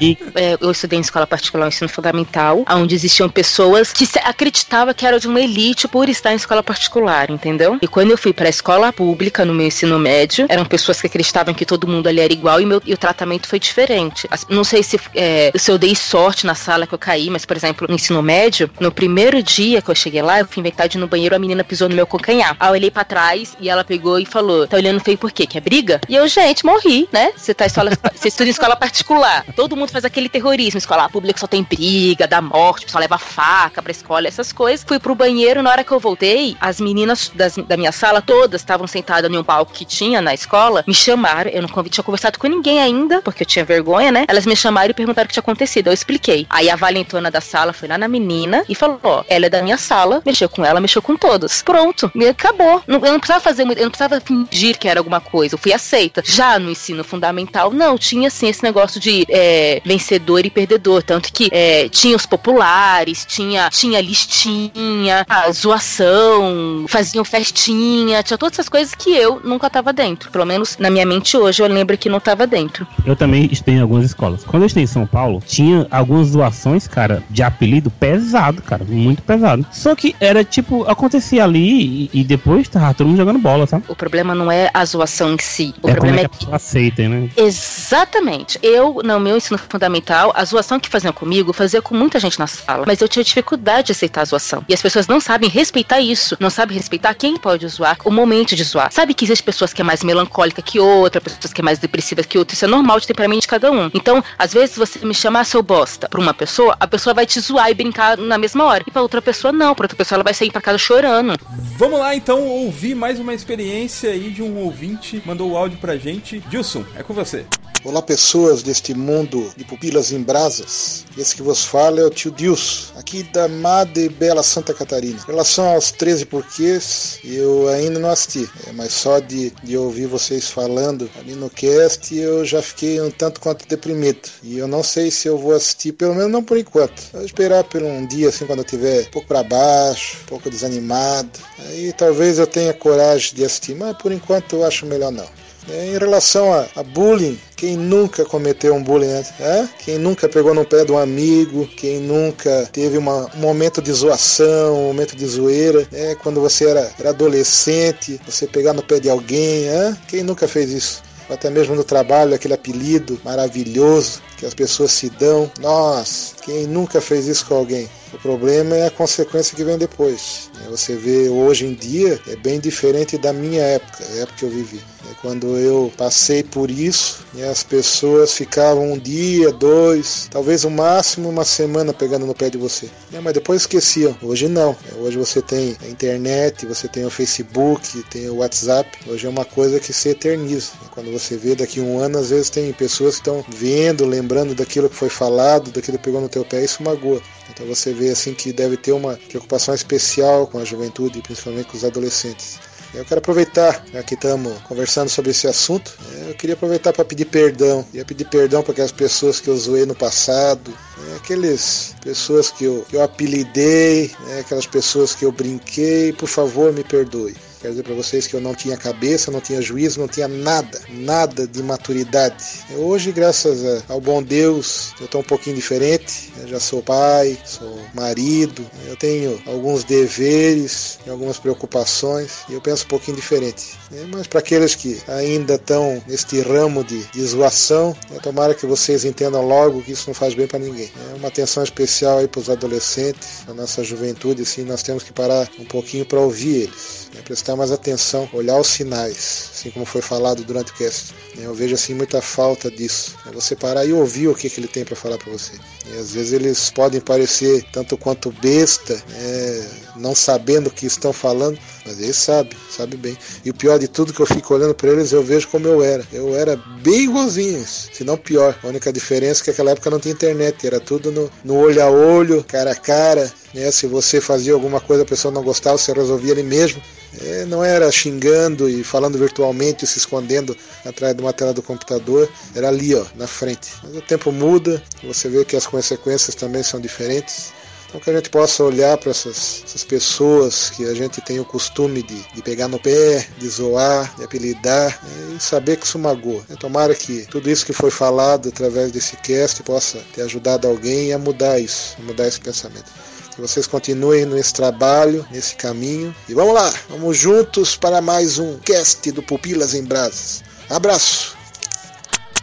E 0.00 0.16
É, 0.34 0.56
eu 0.60 0.70
estudei 0.70 0.98
em 0.98 1.02
escola 1.02 1.26
particular, 1.26 1.68
ensino 1.68 1.88
fundamental, 1.88 2.64
onde 2.70 2.94
existiam 2.94 3.28
pessoas 3.28 3.92
que 3.92 4.06
se- 4.06 4.18
acreditavam 4.18 4.92
que 4.94 5.06
eram 5.06 5.18
de 5.18 5.28
uma 5.28 5.40
elite 5.40 5.86
por 5.88 6.08
estar 6.08 6.32
em 6.32 6.36
escola 6.36 6.62
particular, 6.62 7.30
entendeu? 7.30 7.78
E 7.80 7.86
quando 7.88 8.10
eu 8.10 8.18
fui 8.18 8.32
pra 8.32 8.48
escola 8.48 8.92
pública 8.92 9.44
no 9.44 9.53
meu 9.54 9.66
ensino 9.66 9.98
médio, 9.98 10.46
eram 10.48 10.64
pessoas 10.64 11.00
que 11.00 11.06
acreditavam 11.06 11.54
que 11.54 11.64
todo 11.64 11.86
mundo 11.86 12.06
ali 12.08 12.20
era 12.20 12.32
igual 12.32 12.60
e, 12.60 12.66
meu, 12.66 12.82
e 12.84 12.92
o 12.92 12.96
tratamento 12.96 13.46
foi 13.46 13.58
diferente. 13.58 14.28
Não 14.48 14.64
sei 14.64 14.82
se, 14.82 14.98
é, 15.14 15.52
se 15.56 15.70
eu 15.70 15.78
dei 15.78 15.94
sorte 15.94 16.46
na 16.46 16.54
sala 16.54 16.86
que 16.86 16.94
eu 16.94 16.98
caí, 16.98 17.30
mas, 17.30 17.44
por 17.44 17.56
exemplo, 17.56 17.86
no 17.88 17.94
ensino 17.94 18.22
médio, 18.22 18.70
no 18.80 18.90
primeiro 18.92 19.42
dia 19.42 19.80
que 19.80 19.90
eu 19.90 19.94
cheguei 19.94 20.22
lá, 20.22 20.40
eu 20.40 20.46
fui 20.46 20.60
inventar 20.60 20.88
de 20.88 20.98
ir 20.98 21.00
no 21.00 21.06
banheiro, 21.06 21.34
a 21.34 21.38
menina 21.38 21.62
pisou 21.64 21.88
no 21.88 21.94
meu 21.94 22.06
calcanhar. 22.06 22.56
Aí 22.58 22.68
eu 22.68 22.72
olhei 22.72 22.90
pra 22.90 23.04
trás 23.04 23.56
e 23.60 23.68
ela 23.68 23.84
pegou 23.84 24.18
e 24.18 24.26
falou: 24.26 24.66
tá 24.66 24.76
olhando 24.76 25.00
feio 25.00 25.18
por 25.18 25.30
quê? 25.32 25.46
Que 25.46 25.58
é 25.58 25.60
briga? 25.60 26.00
E 26.08 26.14
eu, 26.14 26.26
gente, 26.28 26.64
morri, 26.64 27.08
né? 27.12 27.32
Você 27.36 27.54
tá 27.54 27.66
escola, 27.66 27.90
você 28.14 28.28
estuda 28.28 28.46
em 28.48 28.50
escola 28.50 28.76
particular. 28.76 29.44
Todo 29.56 29.76
mundo 29.76 29.90
faz 29.90 30.04
aquele 30.04 30.28
terrorismo. 30.28 30.78
Escola 30.78 31.08
pública 31.08 31.38
só 31.38 31.46
tem 31.46 31.62
briga, 31.62 32.26
dá 32.26 32.40
morte, 32.40 32.86
pessoal 32.86 33.00
leva 33.02 33.18
faca 33.18 33.82
pra 33.82 33.90
escola, 33.92 34.26
essas 34.28 34.52
coisas. 34.52 34.84
Fui 34.86 34.98
pro 34.98 35.14
banheiro, 35.14 35.62
na 35.62 35.70
hora 35.70 35.84
que 35.84 35.92
eu 35.92 36.00
voltei, 36.00 36.56
as 36.60 36.80
meninas 36.80 37.30
das- 37.34 37.56
da 37.56 37.76
minha 37.76 37.92
sala 37.92 38.20
todas 38.22 38.60
estavam 38.60 38.86
sentadas 38.86 39.30
em 39.30 39.36
um 39.36 39.43
palco 39.44 39.72
que 39.72 39.84
tinha 39.84 40.20
na 40.20 40.34
escola, 40.34 40.82
me 40.86 40.94
chamaram. 40.94 41.50
Eu 41.50 41.62
não 41.62 41.68
tinha 41.84 42.02
conversado 42.04 42.38
com 42.38 42.46
ninguém 42.46 42.80
ainda, 42.80 43.20
porque 43.22 43.42
eu 43.42 43.46
tinha 43.46 43.64
vergonha, 43.64 44.10
né? 44.10 44.24
Elas 44.28 44.46
me 44.46 44.56
chamaram 44.56 44.90
e 44.90 44.94
perguntaram 44.94 45.26
o 45.26 45.28
que 45.28 45.34
tinha 45.34 45.42
acontecido. 45.42 45.88
Eu 45.88 45.92
expliquei. 45.92 46.46
Aí 46.50 46.68
a 46.70 46.76
valentona 46.76 47.30
da 47.30 47.40
sala 47.40 47.72
foi 47.72 47.88
lá 47.88 47.98
na 47.98 48.08
menina 48.08 48.64
e 48.68 48.74
falou: 48.74 48.98
Ó, 49.02 49.24
ela 49.28 49.46
é 49.46 49.48
da 49.48 49.62
minha 49.62 49.76
sala, 49.78 50.22
mexeu 50.24 50.48
com 50.48 50.64
ela, 50.64 50.80
mexeu 50.80 51.02
com 51.02 51.16
todos. 51.16 51.62
Pronto, 51.62 52.10
e 52.14 52.26
acabou. 52.26 52.82
Não- 52.86 53.04
Eu 53.04 53.12
não 53.12 53.20
precisava 53.20 53.40
fazer 53.42 53.64
muito, 53.64 53.78
eu 53.78 53.84
não 53.84 53.90
precisava 53.90 54.20
fingir 54.20 54.78
que 54.78 54.88
era 54.88 55.00
alguma 55.00 55.20
coisa. 55.20 55.54
Eu 55.54 55.58
fui 55.58 55.72
aceita. 55.72 56.22
Já 56.24 56.58
no 56.58 56.70
ensino 56.70 57.04
fundamental, 57.04 57.70
não, 57.72 57.98
tinha 57.98 58.30
sim 58.30 58.48
esse 58.48 58.62
negócio 58.62 58.98
de 59.00 59.24
é, 59.28 59.80
vencedor 59.84 60.44
e 60.46 60.50
perdedor. 60.50 61.02
Tanto 61.02 61.32
que 61.32 61.48
é, 61.52 61.88
tinha 61.88 62.16
os 62.16 62.24
populares, 62.26 63.24
tinha, 63.26 63.68
tinha 63.70 64.00
listinha, 64.00 65.24
a 65.28 65.50
zoação, 65.52 66.84
faziam 66.88 67.24
festinha, 67.24 68.22
tinha 68.22 68.38
todas 68.38 68.54
essas 68.58 68.68
coisas 68.68 68.94
que 68.94 69.10
eu 69.14 69.33
nunca 69.42 69.70
tava 69.70 69.92
dentro. 69.92 70.30
Pelo 70.30 70.44
menos 70.44 70.78
na 70.78 70.90
minha 70.90 71.06
mente 71.06 71.36
hoje 71.36 71.62
eu 71.62 71.68
lembro 71.68 71.96
que 71.96 72.08
não 72.08 72.20
tava 72.20 72.46
dentro. 72.46 72.86
eu 73.04 73.16
também 73.16 73.48
estudei 73.50 73.76
em 73.76 73.80
algumas 73.80 74.04
escolas. 74.04 74.44
Quando 74.44 74.62
eu 74.62 74.66
estudei 74.66 74.84
em 74.84 74.88
São 74.88 75.06
Paulo, 75.06 75.42
tinha 75.46 75.86
algumas 75.90 76.30
doações, 76.30 76.86
cara, 76.86 77.22
de 77.30 77.42
apelido 77.42 77.90
pesado, 77.90 78.62
cara, 78.62 78.84
muito 78.84 79.22
pesado. 79.22 79.66
Só 79.72 79.94
que 79.94 80.14
era 80.20 80.44
tipo, 80.44 80.84
acontecia 80.84 81.44
ali 81.44 82.10
e, 82.14 82.20
e 82.20 82.24
depois 82.24 82.68
tava 82.68 82.94
todo 82.94 83.06
mundo 83.06 83.16
jogando 83.16 83.38
bola, 83.38 83.66
sabe? 83.66 83.84
O 83.88 83.94
problema 83.94 84.34
não 84.34 84.50
é 84.50 84.70
a 84.72 84.84
zoação 84.84 85.34
em 85.34 85.38
si. 85.38 85.74
O 85.82 85.88
é 85.88 85.92
problema 85.92 86.18
é 86.18 86.24
é 86.24 86.28
que 86.28 86.34
a 86.34 86.38
pessoa 86.38 86.56
aceita, 86.56 87.08
né? 87.08 87.30
Exatamente. 87.36 88.58
Eu, 88.62 89.00
no 89.04 89.20
meu 89.20 89.36
ensino 89.36 89.58
fundamental, 89.58 90.32
a 90.34 90.44
zoação 90.44 90.80
que 90.80 90.88
faziam 90.88 91.12
comigo 91.12 91.52
fazia 91.52 91.82
com 91.82 91.94
muita 91.94 92.18
gente 92.18 92.38
na 92.38 92.46
sala. 92.46 92.84
Mas 92.86 93.00
eu 93.00 93.08
tinha 93.08 93.24
dificuldade 93.24 93.86
de 93.86 93.92
aceitar 93.92 94.22
a 94.22 94.24
zoação. 94.24 94.64
E 94.68 94.74
as 94.74 94.82
pessoas 94.82 95.06
não 95.06 95.20
sabem 95.20 95.48
respeitar 95.48 96.00
isso. 96.00 96.36
Não 96.40 96.50
sabem 96.50 96.76
respeitar 96.76 97.14
quem 97.14 97.36
pode 97.36 97.66
zoar, 97.68 97.96
o 98.04 98.10
momento 98.10 98.54
de 98.54 98.64
zoar. 98.64 98.92
Sabe 98.92 99.14
que 99.14 99.23
existem 99.24 99.44
pessoas 99.44 99.72
que 99.72 99.80
é 99.80 99.84
mais 99.84 100.02
melancólica 100.02 100.62
que 100.62 100.78
outra, 100.78 101.20
pessoas 101.20 101.52
que 101.52 101.60
é 101.60 101.64
mais 101.64 101.78
depressiva 101.78 102.22
que 102.22 102.38
outra. 102.38 102.54
Isso 102.54 102.64
é 102.64 102.68
normal 102.68 103.00
de 103.00 103.06
temperamento 103.06 103.42
de 103.42 103.48
cada 103.48 103.70
um. 103.70 103.90
Então, 103.92 104.22
às 104.38 104.52
vezes, 104.52 104.76
você 104.76 105.04
me 105.04 105.14
chamar 105.14 105.44
seu 105.44 105.62
bosta 105.62 106.08
pra 106.08 106.20
uma 106.20 106.34
pessoa, 106.34 106.76
a 106.78 106.86
pessoa 106.86 107.12
vai 107.14 107.26
te 107.26 107.40
zoar 107.40 107.70
e 107.70 107.74
brincar 107.74 108.16
na 108.16 108.38
mesma 108.38 108.64
hora. 108.64 108.84
E 108.86 108.90
pra 108.90 109.02
outra 109.02 109.20
pessoa, 109.20 109.52
não. 109.52 109.74
Pra 109.74 109.84
outra 109.84 109.96
pessoa, 109.96 110.16
ela 110.16 110.24
vai 110.24 110.34
sair 110.34 110.50
pra 110.50 110.60
casa 110.60 110.78
chorando. 110.78 111.38
Vamos 111.76 111.98
lá 111.98 112.14
então 112.14 112.46
ouvir 112.46 112.94
mais 112.94 113.18
uma 113.18 113.34
experiência 113.34 114.10
aí 114.10 114.30
de 114.30 114.42
um 114.42 114.58
ouvinte 114.58 115.22
mandou 115.24 115.50
o 115.50 115.56
áudio 115.56 115.78
pra 115.78 115.96
gente. 115.96 116.40
Dilson, 116.48 116.84
é 116.96 117.02
com 117.02 117.14
você. 117.14 117.44
Olá, 117.84 118.00
pessoas 118.00 118.62
deste 118.62 118.94
mundo 118.94 119.52
de 119.58 119.62
pupilas 119.62 120.10
em 120.10 120.22
brasas. 120.22 121.04
Esse 121.18 121.36
que 121.36 121.42
vos 121.42 121.66
fala 121.66 122.00
é 122.00 122.04
o 122.04 122.08
tio 122.08 122.30
Deus, 122.30 122.94
aqui 122.96 123.22
da 123.24 123.46
Made 123.46 124.08
Bela 124.08 124.42
Santa 124.42 124.72
Catarina. 124.72 125.18
Em 125.20 125.26
relação 125.26 125.66
aos 125.66 125.90
13 125.90 126.24
porquês, 126.24 127.18
eu 127.22 127.68
ainda 127.68 127.98
não 127.98 128.08
assisti, 128.08 128.48
é, 128.66 128.72
mas 128.72 128.92
de, 129.20 129.50
de 129.62 129.76
ouvir 129.76 130.06
vocês 130.06 130.48
falando 130.50 131.10
ali 131.18 131.34
no 131.34 131.50
cast, 131.50 132.14
eu 132.14 132.44
já 132.44 132.60
fiquei 132.62 133.00
um 133.00 133.10
tanto 133.10 133.40
quanto 133.40 133.66
deprimido. 133.66 134.28
E 134.42 134.58
eu 134.58 134.66
não 134.66 134.82
sei 134.82 135.10
se 135.10 135.28
eu 135.28 135.38
vou 135.38 135.54
assistir, 135.54 135.92
pelo 135.92 136.14
menos 136.14 136.30
não 136.30 136.42
por 136.42 136.56
enquanto. 136.58 137.02
Vou 137.12 137.24
esperar 137.24 137.64
por 137.64 137.82
um 137.82 138.06
dia, 138.06 138.28
assim, 138.28 138.46
quando 138.46 138.60
eu 138.60 138.64
tiver 138.64 139.02
um 139.02 139.10
pouco 139.10 139.28
para 139.28 139.42
baixo, 139.42 140.18
um 140.22 140.26
pouco 140.26 140.50
desanimado. 140.50 141.38
Aí 141.58 141.92
talvez 141.92 142.38
eu 142.38 142.46
tenha 142.46 142.72
coragem 142.72 143.34
de 143.34 143.44
assistir, 143.44 143.74
mas 143.74 143.96
por 143.96 144.12
enquanto 144.12 144.56
eu 144.56 144.64
acho 144.64 144.86
melhor 144.86 145.10
não. 145.10 145.43
É, 145.68 145.86
em 145.86 145.98
relação 145.98 146.52
a, 146.52 146.66
a, 146.76 146.82
bullying, 146.82 147.38
quem 147.56 147.76
nunca 147.76 148.24
cometeu 148.24 148.74
um 148.74 148.82
bullying 148.82 149.12
antes? 149.12 149.32
É? 149.40 149.68
Quem 149.78 149.98
nunca 149.98 150.28
pegou 150.28 150.54
no 150.54 150.64
pé 150.64 150.84
de 150.84 150.92
um 150.92 150.98
amigo? 150.98 151.66
Quem 151.66 152.00
nunca 152.00 152.68
teve 152.72 152.98
uma, 152.98 153.30
um 153.34 153.40
momento 153.40 153.80
de 153.80 153.90
zoação, 153.92 154.78
um 154.78 154.86
momento 154.88 155.16
de 155.16 155.26
zoeira? 155.26 155.86
É? 155.92 156.14
Quando 156.16 156.40
você 156.40 156.68
era, 156.68 156.92
era 156.98 157.10
adolescente, 157.10 158.20
você 158.26 158.46
pegar 158.46 158.74
no 158.74 158.82
pé 158.82 159.00
de 159.00 159.08
alguém? 159.08 159.66
É? 159.66 159.96
Quem 160.08 160.22
nunca 160.22 160.46
fez 160.46 160.70
isso? 160.70 161.02
Até 161.30 161.48
mesmo 161.48 161.74
no 161.74 161.84
trabalho, 161.84 162.34
aquele 162.34 162.52
apelido 162.52 163.18
maravilhoso 163.24 164.20
que 164.36 164.44
as 164.44 164.52
pessoas 164.52 164.92
se 164.92 165.08
dão. 165.08 165.50
Nossa, 165.58 166.34
quem 166.42 166.66
nunca 166.66 167.00
fez 167.00 167.26
isso 167.26 167.46
com 167.46 167.54
alguém? 167.54 167.88
O 168.14 168.18
problema 168.18 168.76
é 168.76 168.86
a 168.86 168.90
consequência 168.90 169.56
que 169.56 169.64
vem 169.64 169.76
depois. 169.76 170.48
Você 170.70 170.94
vê 170.94 171.28
hoje 171.28 171.66
em 171.66 171.74
dia 171.74 172.20
é 172.28 172.36
bem 172.36 172.60
diferente 172.60 173.18
da 173.18 173.32
minha 173.32 173.60
época, 173.60 174.04
a 174.04 174.16
época 174.18 174.38
que 174.38 174.44
eu 174.44 174.50
vivi. 174.50 174.80
Quando 175.20 175.56
eu 175.58 175.92
passei 175.96 176.42
por 176.42 176.70
isso, 176.70 177.24
as 177.50 177.62
pessoas 177.62 178.32
ficavam 178.34 178.92
um 178.92 178.98
dia, 178.98 179.50
dois, 179.52 180.28
talvez 180.30 180.64
o 180.64 180.70
máximo 180.70 181.28
uma 181.28 181.44
semana 181.44 181.92
pegando 181.94 182.26
no 182.26 182.34
pé 182.34 182.50
de 182.50 182.58
você. 182.58 182.88
Mas 183.22 183.34
depois 183.34 183.62
esqueciam. 183.62 184.16
Hoje 184.22 184.48
não. 184.48 184.76
Hoje 184.98 185.16
você 185.16 185.40
tem 185.42 185.76
a 185.82 185.88
internet, 185.88 186.66
você 186.66 186.86
tem 186.86 187.04
o 187.04 187.10
Facebook, 187.10 188.02
tem 188.10 188.28
o 188.28 188.36
WhatsApp. 188.36 188.90
Hoje 189.06 189.26
é 189.26 189.30
uma 189.30 189.44
coisa 189.44 189.80
que 189.80 189.92
se 189.92 190.10
eterniza. 190.10 190.72
Quando 190.92 191.10
você 191.10 191.36
vê 191.36 191.54
daqui 191.54 191.80
a 191.80 191.82
um 191.82 191.98
ano, 191.98 192.18
às 192.18 192.30
vezes 192.30 192.50
tem 192.50 192.72
pessoas 192.72 193.14
que 193.14 193.20
estão 193.22 193.44
vendo, 193.48 194.04
lembrando 194.04 194.54
daquilo 194.54 194.88
que 194.90 194.96
foi 194.96 195.08
falado, 195.08 195.70
daquilo 195.70 195.98
que 195.98 196.04
pegou 196.04 196.20
no 196.20 196.28
teu 196.28 196.44
pé, 196.44 196.62
isso 196.62 196.82
magoa. 196.82 197.20
Então 197.54 197.66
você 197.66 197.92
vê 197.92 198.10
assim 198.10 198.34
que 198.34 198.52
deve 198.52 198.76
ter 198.76 198.92
uma 198.92 199.14
preocupação 199.28 199.74
especial 199.74 200.46
com 200.46 200.58
a 200.58 200.64
juventude, 200.64 201.22
principalmente 201.22 201.68
com 201.68 201.76
os 201.76 201.84
adolescentes. 201.84 202.58
Eu 202.92 203.04
quero 203.04 203.18
aproveitar, 203.18 203.84
já 203.92 204.02
que 204.04 204.14
estamos 204.14 204.56
conversando 204.62 205.08
sobre 205.08 205.32
esse 205.32 205.48
assunto, 205.48 205.96
é, 206.12 206.30
eu 206.30 206.34
queria 206.34 206.54
aproveitar 206.54 206.92
para 206.92 207.04
pedir 207.04 207.24
perdão. 207.24 207.82
Queria 207.84 208.04
pedir 208.04 208.24
perdão 208.26 208.62
para 208.62 208.70
aquelas 208.70 208.92
pessoas 208.92 209.40
que 209.40 209.48
eu 209.48 209.56
zoei 209.56 209.84
no 209.84 209.96
passado, 209.96 210.72
é, 211.10 211.16
aquelas 211.16 211.94
pessoas 212.00 212.52
que 212.52 212.64
eu, 212.64 212.84
que 212.88 212.94
eu 212.94 213.02
apelidei, 213.02 214.12
é, 214.28 214.40
aquelas 214.40 214.66
pessoas 214.66 215.12
que 215.12 215.24
eu 215.24 215.32
brinquei, 215.32 216.12
por 216.12 216.28
favor 216.28 216.72
me 216.72 216.84
perdoe. 216.84 217.34
Quero 217.64 217.72
dizer 217.72 217.84
para 217.84 217.94
vocês 217.94 218.26
que 218.26 218.36
eu 218.36 218.42
não 218.42 218.54
tinha 218.54 218.76
cabeça, 218.76 219.30
não 219.30 219.40
tinha 219.40 219.62
juízo, 219.62 219.98
não 219.98 220.06
tinha 220.06 220.28
nada, 220.28 220.82
nada 220.90 221.46
de 221.46 221.62
maturidade. 221.62 222.44
Hoje, 222.76 223.10
graças 223.10 223.82
ao 223.88 224.02
bom 224.02 224.22
Deus, 224.22 224.92
eu 225.00 225.06
estou 225.06 225.22
um 225.22 225.24
pouquinho 225.24 225.56
diferente. 225.56 226.30
Eu 226.42 226.46
já 226.46 226.60
sou 226.60 226.82
pai, 226.82 227.38
sou 227.42 227.80
marido, 227.94 228.62
eu 228.86 228.94
tenho 228.96 229.42
alguns 229.46 229.82
deveres, 229.82 230.98
algumas 231.08 231.38
preocupações 231.38 232.44
e 232.50 232.52
eu 232.52 232.60
penso 232.60 232.84
um 232.84 232.88
pouquinho 232.88 233.16
diferente. 233.16 233.78
É, 233.94 234.04
mas 234.12 234.26
para 234.26 234.40
aqueles 234.40 234.74
que 234.74 235.00
ainda 235.08 235.54
estão 235.54 236.02
neste 236.06 236.42
ramo 236.42 236.84
de, 236.84 237.02
de 237.12 237.24
zoação, 237.24 237.96
é, 238.14 238.18
tomara 238.18 238.54
que 238.54 238.66
vocês 238.66 239.06
entendam 239.06 239.40
logo 239.40 239.80
que 239.80 239.92
isso 239.92 240.04
não 240.08 240.14
faz 240.14 240.34
bem 240.34 240.46
para 240.46 240.58
ninguém. 240.58 240.92
É 241.12 241.14
uma 241.14 241.28
atenção 241.28 241.62
especial 241.62 242.18
aí 242.18 242.28
para 242.28 242.42
os 242.42 242.50
adolescentes, 242.50 243.42
a 243.48 243.54
nossa 243.54 243.82
juventude, 243.82 244.42
assim, 244.42 244.64
nós 244.64 244.82
temos 244.82 245.02
que 245.02 245.14
parar 245.14 245.48
um 245.58 245.64
pouquinho 245.64 246.04
para 246.04 246.20
ouvir 246.20 246.64
eles 246.64 247.04
né, 247.14 247.22
prestar 247.22 247.53
mais 247.56 247.72
atenção, 247.72 248.28
olhar 248.32 248.58
os 248.58 248.68
sinais, 248.68 249.50
assim 249.52 249.70
como 249.70 249.84
foi 249.84 250.02
falado 250.02 250.44
durante 250.44 250.72
o 250.72 250.74
cast. 250.74 251.14
Eu 251.36 251.54
vejo 251.54 251.74
assim 251.74 251.94
muita 251.94 252.22
falta 252.22 252.70
disso. 252.70 253.16
É 253.26 253.32
você 253.32 253.56
parar 253.56 253.84
e 253.84 253.92
ouvir 253.92 254.28
o 254.28 254.34
que, 254.34 254.48
que 254.48 254.60
ele 254.60 254.68
tem 254.68 254.84
para 254.84 254.94
falar 254.94 255.18
para 255.18 255.32
você. 255.32 255.52
E 255.86 255.98
às 255.98 256.14
vezes 256.14 256.32
eles 256.32 256.70
podem 256.70 257.00
parecer 257.00 257.64
tanto 257.72 257.96
quanto 257.96 258.30
besta, 258.40 258.94
né, 258.94 259.68
não 259.96 260.14
sabendo 260.14 260.68
o 260.68 260.70
que 260.70 260.86
estão 260.86 261.12
falando, 261.12 261.58
mas 261.84 262.00
eles 262.00 262.16
sabem, 262.16 262.56
sabem 262.70 262.98
bem. 262.98 263.18
E 263.44 263.50
o 263.50 263.54
pior 263.54 263.78
de 263.78 263.88
tudo 263.88 264.12
que 264.12 264.20
eu 264.20 264.26
fico 264.26 264.54
olhando 264.54 264.74
para 264.74 264.90
eles, 264.90 265.12
eu 265.12 265.22
vejo 265.22 265.48
como 265.48 265.66
eu 265.66 265.82
era. 265.82 266.06
Eu 266.12 266.34
era 266.36 266.56
bem 266.82 267.04
igualzinho, 267.04 267.64
se 267.66 268.04
não 268.04 268.16
pior. 268.16 268.58
A 268.62 268.68
única 268.68 268.92
diferença 268.92 269.42
é 269.42 269.44
que 269.44 269.50
naquela 269.50 269.72
época 269.72 269.90
não 269.90 270.00
tinha 270.00 270.14
internet, 270.14 270.66
era 270.66 270.80
tudo 270.80 271.10
no, 271.10 271.30
no 271.44 271.56
olho 271.56 271.82
a 271.82 271.90
olho, 271.90 272.44
cara 272.44 272.72
a 272.72 272.76
cara. 272.76 273.30
Né? 273.52 273.70
Se 273.70 273.86
você 273.86 274.20
fazia 274.20 274.52
alguma 274.52 274.80
coisa 274.80 275.02
a 275.02 275.06
pessoa 275.06 275.32
não 275.32 275.42
gostava, 275.42 275.78
você 275.78 275.92
resolvia 275.92 276.32
ali 276.32 276.42
mesmo. 276.42 276.80
É, 277.20 277.44
não 277.44 277.64
era 277.64 277.90
xingando 277.90 278.68
e 278.68 278.82
falando 278.82 279.18
virtualmente, 279.18 279.86
se 279.86 279.98
escondendo 279.98 280.56
atrás 280.84 281.14
de 281.14 281.22
uma 281.22 281.32
tela 281.32 281.52
do 281.52 281.62
computador, 281.62 282.28
era 282.54 282.68
ali, 282.68 282.94
ó, 282.94 283.04
na 283.14 283.26
frente. 283.26 283.72
Mas 283.82 283.96
o 283.96 284.02
tempo 284.02 284.32
muda, 284.32 284.82
você 285.02 285.28
vê 285.28 285.44
que 285.44 285.56
as 285.56 285.66
consequências 285.66 286.34
também 286.34 286.62
são 286.62 286.80
diferentes. 286.80 287.52
Então 287.94 288.00
que 288.02 288.10
a 288.10 288.14
gente 288.14 288.28
possa 288.28 288.64
olhar 288.64 288.98
para 288.98 289.12
essas, 289.12 289.62
essas, 289.64 289.84
pessoas 289.84 290.68
que 290.70 290.84
a 290.84 290.94
gente 290.94 291.20
tem 291.20 291.38
o 291.38 291.44
costume 291.44 292.02
de, 292.02 292.20
de 292.34 292.42
pegar 292.42 292.66
no 292.66 292.76
pé, 292.76 293.24
de 293.38 293.48
zoar, 293.48 294.12
de 294.16 294.24
apelidar, 294.24 294.98
né, 295.04 295.36
e 295.36 295.40
saber 295.40 295.76
que 295.76 295.86
isso 295.86 295.96
magoa. 295.96 296.42
Tomara 296.58 296.92
que 296.92 297.24
tudo 297.30 297.48
isso 297.48 297.64
que 297.64 297.72
foi 297.72 297.92
falado 297.92 298.48
através 298.48 298.90
desse 298.90 299.16
cast 299.18 299.62
possa 299.62 300.00
ter 300.12 300.22
ajudado 300.22 300.66
alguém 300.66 301.12
a 301.12 301.18
mudar 301.18 301.60
isso, 301.60 301.94
a 302.00 302.02
mudar 302.02 302.26
esse 302.26 302.40
pensamento. 302.40 302.90
Que 303.34 303.40
vocês 303.40 303.66
continuem 303.66 304.24
nesse 304.26 304.54
trabalho, 304.54 305.26
nesse 305.30 305.56
caminho. 305.56 306.14
E 306.28 306.34
vamos 306.34 306.54
lá, 306.54 306.72
vamos 306.88 307.16
juntos 307.16 307.76
para 307.76 308.00
mais 308.00 308.38
um 308.38 308.58
cast 308.58 309.10
do 309.10 309.22
Pupilas 309.22 309.74
em 309.74 309.82
Brasas. 309.82 310.44
Abraço! 310.70 311.36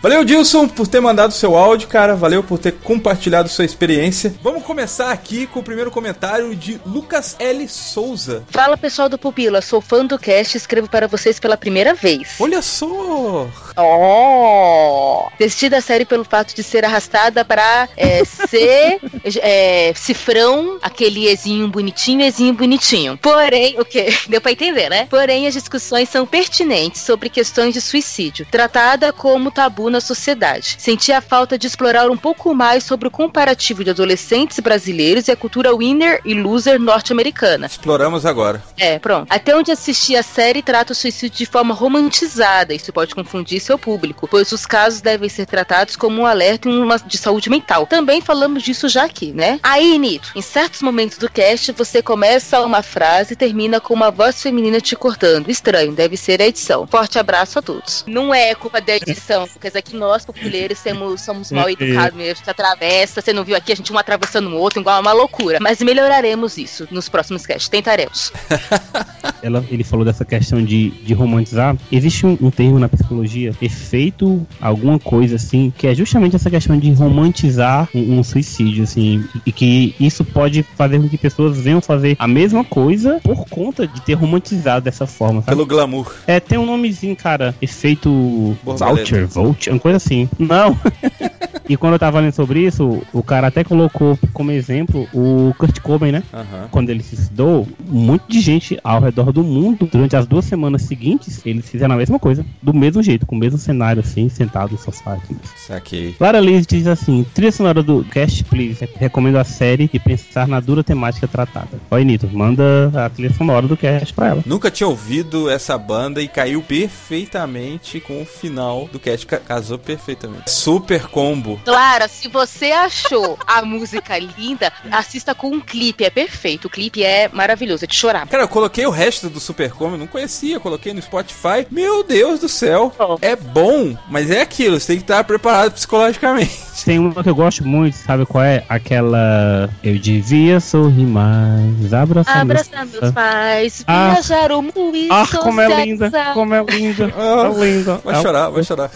Valeu, 0.02 0.26
Dilson, 0.26 0.68
por 0.68 0.88
ter 0.88 1.00
mandado 1.00 1.32
seu 1.32 1.56
áudio, 1.56 1.88
cara. 1.88 2.16
Valeu 2.16 2.44
por 2.44 2.58
ter 2.58 2.72
compartilhado 2.72 3.48
sua 3.48 3.64
experiência. 3.64 4.34
Vamos 4.42 4.64
começar 4.64 5.12
aqui 5.12 5.46
com 5.46 5.60
o 5.60 5.64
primeiro 5.64 5.92
comentário 5.92 6.56
de 6.56 6.82
Lucas 6.84 7.36
L. 7.38 7.70
Souza. 7.70 8.44
Fala 8.50 8.76
pessoal 8.76 9.08
do 9.08 9.18
Pupila, 9.18 9.62
sou 9.62 9.80
fã 9.80 10.04
do 10.04 10.18
cast 10.18 10.56
e 10.56 10.58
escrevo 10.58 10.90
para 10.90 11.08
vocês 11.08 11.40
pela 11.40 11.56
primeira 11.56 11.94
vez. 11.94 12.30
Olha 12.40 12.64
só! 12.64 13.48
Oh! 13.78 15.28
Desisti 15.40 15.70
da 15.70 15.82
série 15.82 16.06
pelo 16.06 16.24
fato 16.24 16.54
de 16.54 16.64
ser 16.64 16.84
arrastada 16.86 17.44
para 17.46 17.88
é, 17.96 18.24
ser 18.26 19.00
é, 19.42 19.94
cifrão, 19.96 20.78
aquele 20.82 21.28
ezinho 21.28 21.68
bonitinho, 21.68 22.22
ezinho 22.22 22.54
bonitinho. 22.54 23.18
Porém, 23.18 23.80
o 23.80 23.86
que? 23.86 24.14
Deu 24.28 24.42
pra 24.42 24.52
entender, 24.52 24.90
né? 24.90 25.08
Porém, 25.10 25.48
as 25.48 25.54
discussões 25.54 26.10
são 26.10 26.26
pertinentes 26.26 27.02
sobre 27.02 27.30
questões 27.30 27.74
de 27.74 27.82
suicídio, 27.82 28.46
tratada 28.50 29.14
como 29.14 29.52
tabu 29.52 29.90
na 29.90 30.02
sociedade. 30.02 30.76
Senti 30.78 31.12
a 31.12 31.22
falta 31.22 31.58
de 31.58 31.68
explorar 31.68 32.10
um 32.10 32.18
pouco 32.18 32.54
mais 32.54 32.84
sobre 32.84 33.08
o 33.08 33.12
comparativo 33.12 33.84
de 33.84 33.90
adolescentes 33.90 34.60
brasileiros 34.60 35.28
e 35.28 35.32
a 35.32 35.36
cultura 35.36 35.76
winner 35.76 36.20
e 36.26 36.34
loser 36.34 36.80
norte-americana. 36.80 37.68
Exploramos 37.68 38.26
agora. 38.26 38.62
É, 38.78 39.00
pronto. 39.00 39.28
Até 39.30 39.56
onde 39.56 39.72
assisti 39.72 40.16
a 40.16 40.24
série 40.24 40.62
trata 40.62 40.94
o 40.94 40.96
suicídio 40.96 41.38
de 41.38 41.46
forma 41.46 41.74
romantizada. 41.74 42.74
Isso 42.74 42.92
pode 42.92 43.16
confundir 43.16 43.61
seu 43.62 43.78
público, 43.78 44.28
pois 44.28 44.52
os 44.52 44.66
casos 44.66 45.02
devem 45.02 45.30
ser 45.30 45.46
tratados 45.46 45.96
como 45.96 46.22
um 46.22 46.26
alerta 46.26 46.70
de 47.06 47.18
saúde 47.18 47.50
mental. 47.50 47.86
Também 47.86 48.22
falamos 48.22 48.64
disso 48.64 48.90
já 48.90 49.06
aqui, 49.06 49.32
né? 49.32 49.60
Aí, 49.64 49.98
Nito, 49.98 50.32
em 50.36 50.42
certos 50.42 50.82
momentos 50.82 51.18
do 51.18 51.30
cast, 51.30 51.72
você 51.72 52.02
começa 52.02 52.62
uma 52.62 52.82
frase 52.82 53.34
e 53.34 53.36
termina 53.36 53.80
com 53.80 53.94
uma 53.94 54.12
voz 54.12 54.42
feminina 54.42 54.80
te 54.80 54.96
cortando. 54.96 55.50
Estranho, 55.50 55.94
deve 55.94 56.18
ser 56.18 56.42
a 56.42 56.48
edição. 56.48 56.88
Forte 56.88 57.20
abraço 57.20 57.60
a 57.60 57.62
todos. 57.62 58.04
Não 58.08 58.34
é 58.34 58.56
culpa 58.56 58.82
da 58.82 58.96
edição, 58.96 59.48
porque 59.48 59.70
que 59.82 59.96
nós, 59.96 60.26
populeiros, 60.26 60.80
somos, 60.80 61.22
somos 61.22 61.52
mal 61.52 61.70
educados 61.70 62.18
mesmo. 62.18 62.32
A 62.32 62.36
gente 62.36 62.50
atravessa, 62.50 63.22
você 63.22 63.34
não 63.34 63.44
viu 63.44 63.56
aqui, 63.56 63.72
a 63.72 63.76
gente 63.76 63.92
um 63.92 63.98
atravessando 63.98 64.50
o 64.50 64.58
outro, 64.58 64.80
igual 64.80 65.02
uma 65.02 65.14
loucura. 65.14 65.60
Mas 65.62 65.82
melhoraremos 65.82 66.58
isso 66.58 66.88
nos 66.92 67.10
próximos 67.10 67.46
casts, 67.46 67.70
tentaremos. 67.70 68.32
Ela, 69.42 69.66
ele 69.70 69.84
falou 69.84 70.06
dessa 70.06 70.24
questão 70.24 70.64
de, 70.64 70.90
de 70.90 71.14
romantizar. 71.14 71.76
Existe 71.92 72.26
um, 72.26 72.38
um, 72.42 72.52
termo 72.52 72.80
na 72.80 72.88
psicologia, 72.88 73.51
efeito 73.62 74.46
alguma 74.60 75.00
coisa 75.00 75.36
assim, 75.36 75.74
que 75.76 75.88
é 75.88 75.96
justamente 75.96 76.36
essa 76.36 76.50
questão 76.50 76.78
de 76.78 76.92
romantizar 76.92 77.90
um, 77.94 78.20
um 78.20 78.24
suicídio, 78.24 78.84
assim, 78.84 79.24
e 79.46 79.52
que 79.52 79.96
isso 80.00 80.24
pode 80.24 80.64
fazer 80.76 81.00
com 81.00 81.10
que 81.10 81.18
pessoas 81.18 81.60
venham 81.60 81.82
fazer 81.82 82.16
a 82.20 82.28
mesma 82.28 82.64
coisa 82.64 83.20
por 83.24 83.48
conta 83.48 83.88
de 83.88 84.02
ter 84.02 84.14
romantizado 84.14 84.84
dessa 84.86 85.08
forma. 85.08 85.42
Sabe? 85.42 85.56
Pelo 85.56 85.66
glamour. 85.66 86.14
É, 86.28 86.40
tem 86.40 86.58
um 86.58 86.66
nomezinho, 86.66 87.16
cara, 87.16 87.56
efeito 87.62 88.58
voucher, 88.64 89.28
voucher, 89.28 89.74
uma 89.74 89.80
coisa 89.80 89.98
assim. 89.98 90.30
Não. 90.38 90.78
e 91.68 91.78
quando 91.78 91.94
eu 91.94 92.00
tava 92.00 92.20
lendo 92.20 92.34
sobre 92.34 92.60
isso, 92.66 93.02
o 93.14 93.24
cara 93.24 93.48
até 93.48 93.64
colocou 93.64 94.18
como 94.34 94.52
exemplo 94.52 95.08
o 95.14 95.54
Kurt 95.58 95.80
Cobain, 95.80 96.12
né? 96.12 96.24
Uhum. 96.34 96.68
Quando 96.70 96.90
ele 96.90 97.04
se 97.04 97.16
suicidou, 97.16 97.68
um 97.90 98.00
monte 98.00 98.24
de 98.28 98.42
gente 98.42 98.80
ao 98.84 99.00
redor 99.00 99.32
do 99.32 99.44
mundo, 99.44 99.88
durante 99.92 100.16
as 100.16 100.26
duas 100.26 100.46
semanas 100.46 100.84
seguintes, 100.84 101.42
eles 101.46 101.70
fizeram 101.70 101.96
a 101.96 101.98
mesma 101.98 102.20
coisa. 102.20 102.46
Do 102.62 102.74
mesmo 102.74 103.02
jeito, 103.02 103.26
com 103.26 103.40
mesmo 103.42 103.58
cenário, 103.58 104.02
assim, 104.02 104.30
sentado 104.30 104.72
no 104.74 104.78
sofá. 104.78 105.14
Assim. 105.14 105.38
Saquei. 105.68 106.16
Lara 106.20 106.40
Liz 106.40 106.66
diz 106.66 106.88
assim: 106.88 107.26
trilha 107.34 107.52
sonora 107.52 107.82
do 107.84 108.04
Cast, 108.06 108.44
please. 108.46 108.88
Recomendo 108.96 109.38
a 109.38 109.44
série 109.44 109.90
e 109.92 110.00
pensar 110.00 110.48
na 110.48 110.60
dura 110.60 110.84
temática 110.84 111.28
tratada. 111.28 111.80
Oi, 111.90 112.04
Nito, 112.06 112.28
manda 112.32 112.92
a 113.06 113.10
trilha 113.10 113.34
sonora 113.34 113.68
do 113.68 113.76
Cast 113.76 114.14
pra 114.14 114.28
ela. 114.28 114.44
Nunca 114.46 114.70
tinha 114.72 114.88
ouvido 114.88 115.50
essa 115.50 115.78
banda 115.78 116.22
e 116.22 116.28
caiu 116.28 116.62
perfeitamente 116.62 118.00
com 118.00 118.22
o 118.22 118.26
final 118.26 118.88
do 118.92 119.00
cast. 119.00 119.26
Ca- 119.26 119.40
Casou 119.40 119.78
perfeitamente. 119.78 120.50
Super 120.52 121.08
combo. 121.08 121.60
Clara, 121.66 122.08
se 122.08 122.28
você 122.28 122.72
achou 122.72 123.38
a 123.46 123.64
música 123.64 124.18
linda, 124.18 124.72
assista 124.92 125.34
com 125.36 125.48
um 125.48 125.60
clipe. 125.60 126.04
É 126.04 126.10
perfeito. 126.10 126.66
O 126.66 126.70
clipe 126.70 127.04
é 127.04 127.28
maravilhoso, 127.30 127.84
é 127.86 127.88
de 127.88 127.96
chorar. 127.96 128.28
Cara, 128.28 128.44
eu 128.44 128.48
coloquei 128.48 128.86
o 128.86 128.90
resto 128.92 129.30
do 129.30 129.40
Super 129.40 129.72
Combo, 129.72 129.98
não 129.98 130.08
conhecia, 130.08 130.60
coloquei 130.60 130.94
no 130.94 131.02
Spotify. 131.02 131.66
Meu 131.70 132.04
Deus 132.04 132.40
do 132.40 132.48
céu. 132.50 132.94
Oh. 133.00 133.18
É 133.22 133.31
bom, 133.36 133.98
mas 134.10 134.30
é 134.32 134.42
aquilo, 134.42 134.80
você 134.80 134.88
tem 134.88 134.98
que 134.98 135.04
estar 135.04 135.24
preparado 135.24 135.74
psicologicamente. 135.74 136.71
Tem 136.86 136.98
uma 137.00 137.22
que 137.24 137.30
eu 137.30 137.36
gosto 137.36 137.66
muito, 137.66 137.96
sabe 137.96 138.26
qual 138.26 138.44
é? 138.44 138.64
Aquela. 138.68 139.70
Eu 139.84 139.98
devia 140.00 140.60
sorrir 140.60 141.06
mais. 141.06 141.94
Abraçar 141.94 142.42
Abraçar 142.42 142.86
meus 142.86 143.12
pais, 143.12 143.84
Ah. 143.88 144.12
viajar 144.14 144.52
o 144.52 144.62
mundo 144.62 144.96
e 144.96 145.08
Ah, 145.12 145.26
como 145.42 145.62
é 145.62 145.86
linda! 145.86 146.12
Como 146.34 146.54
é 146.54 146.64
linda! 146.64 147.12
Ah, 147.18 147.52
é 147.54 147.66
linda! 147.66 148.02
Vai 148.04 148.22
chorar, 148.22 148.50
vai 148.50 148.64
chorar. 148.64 148.90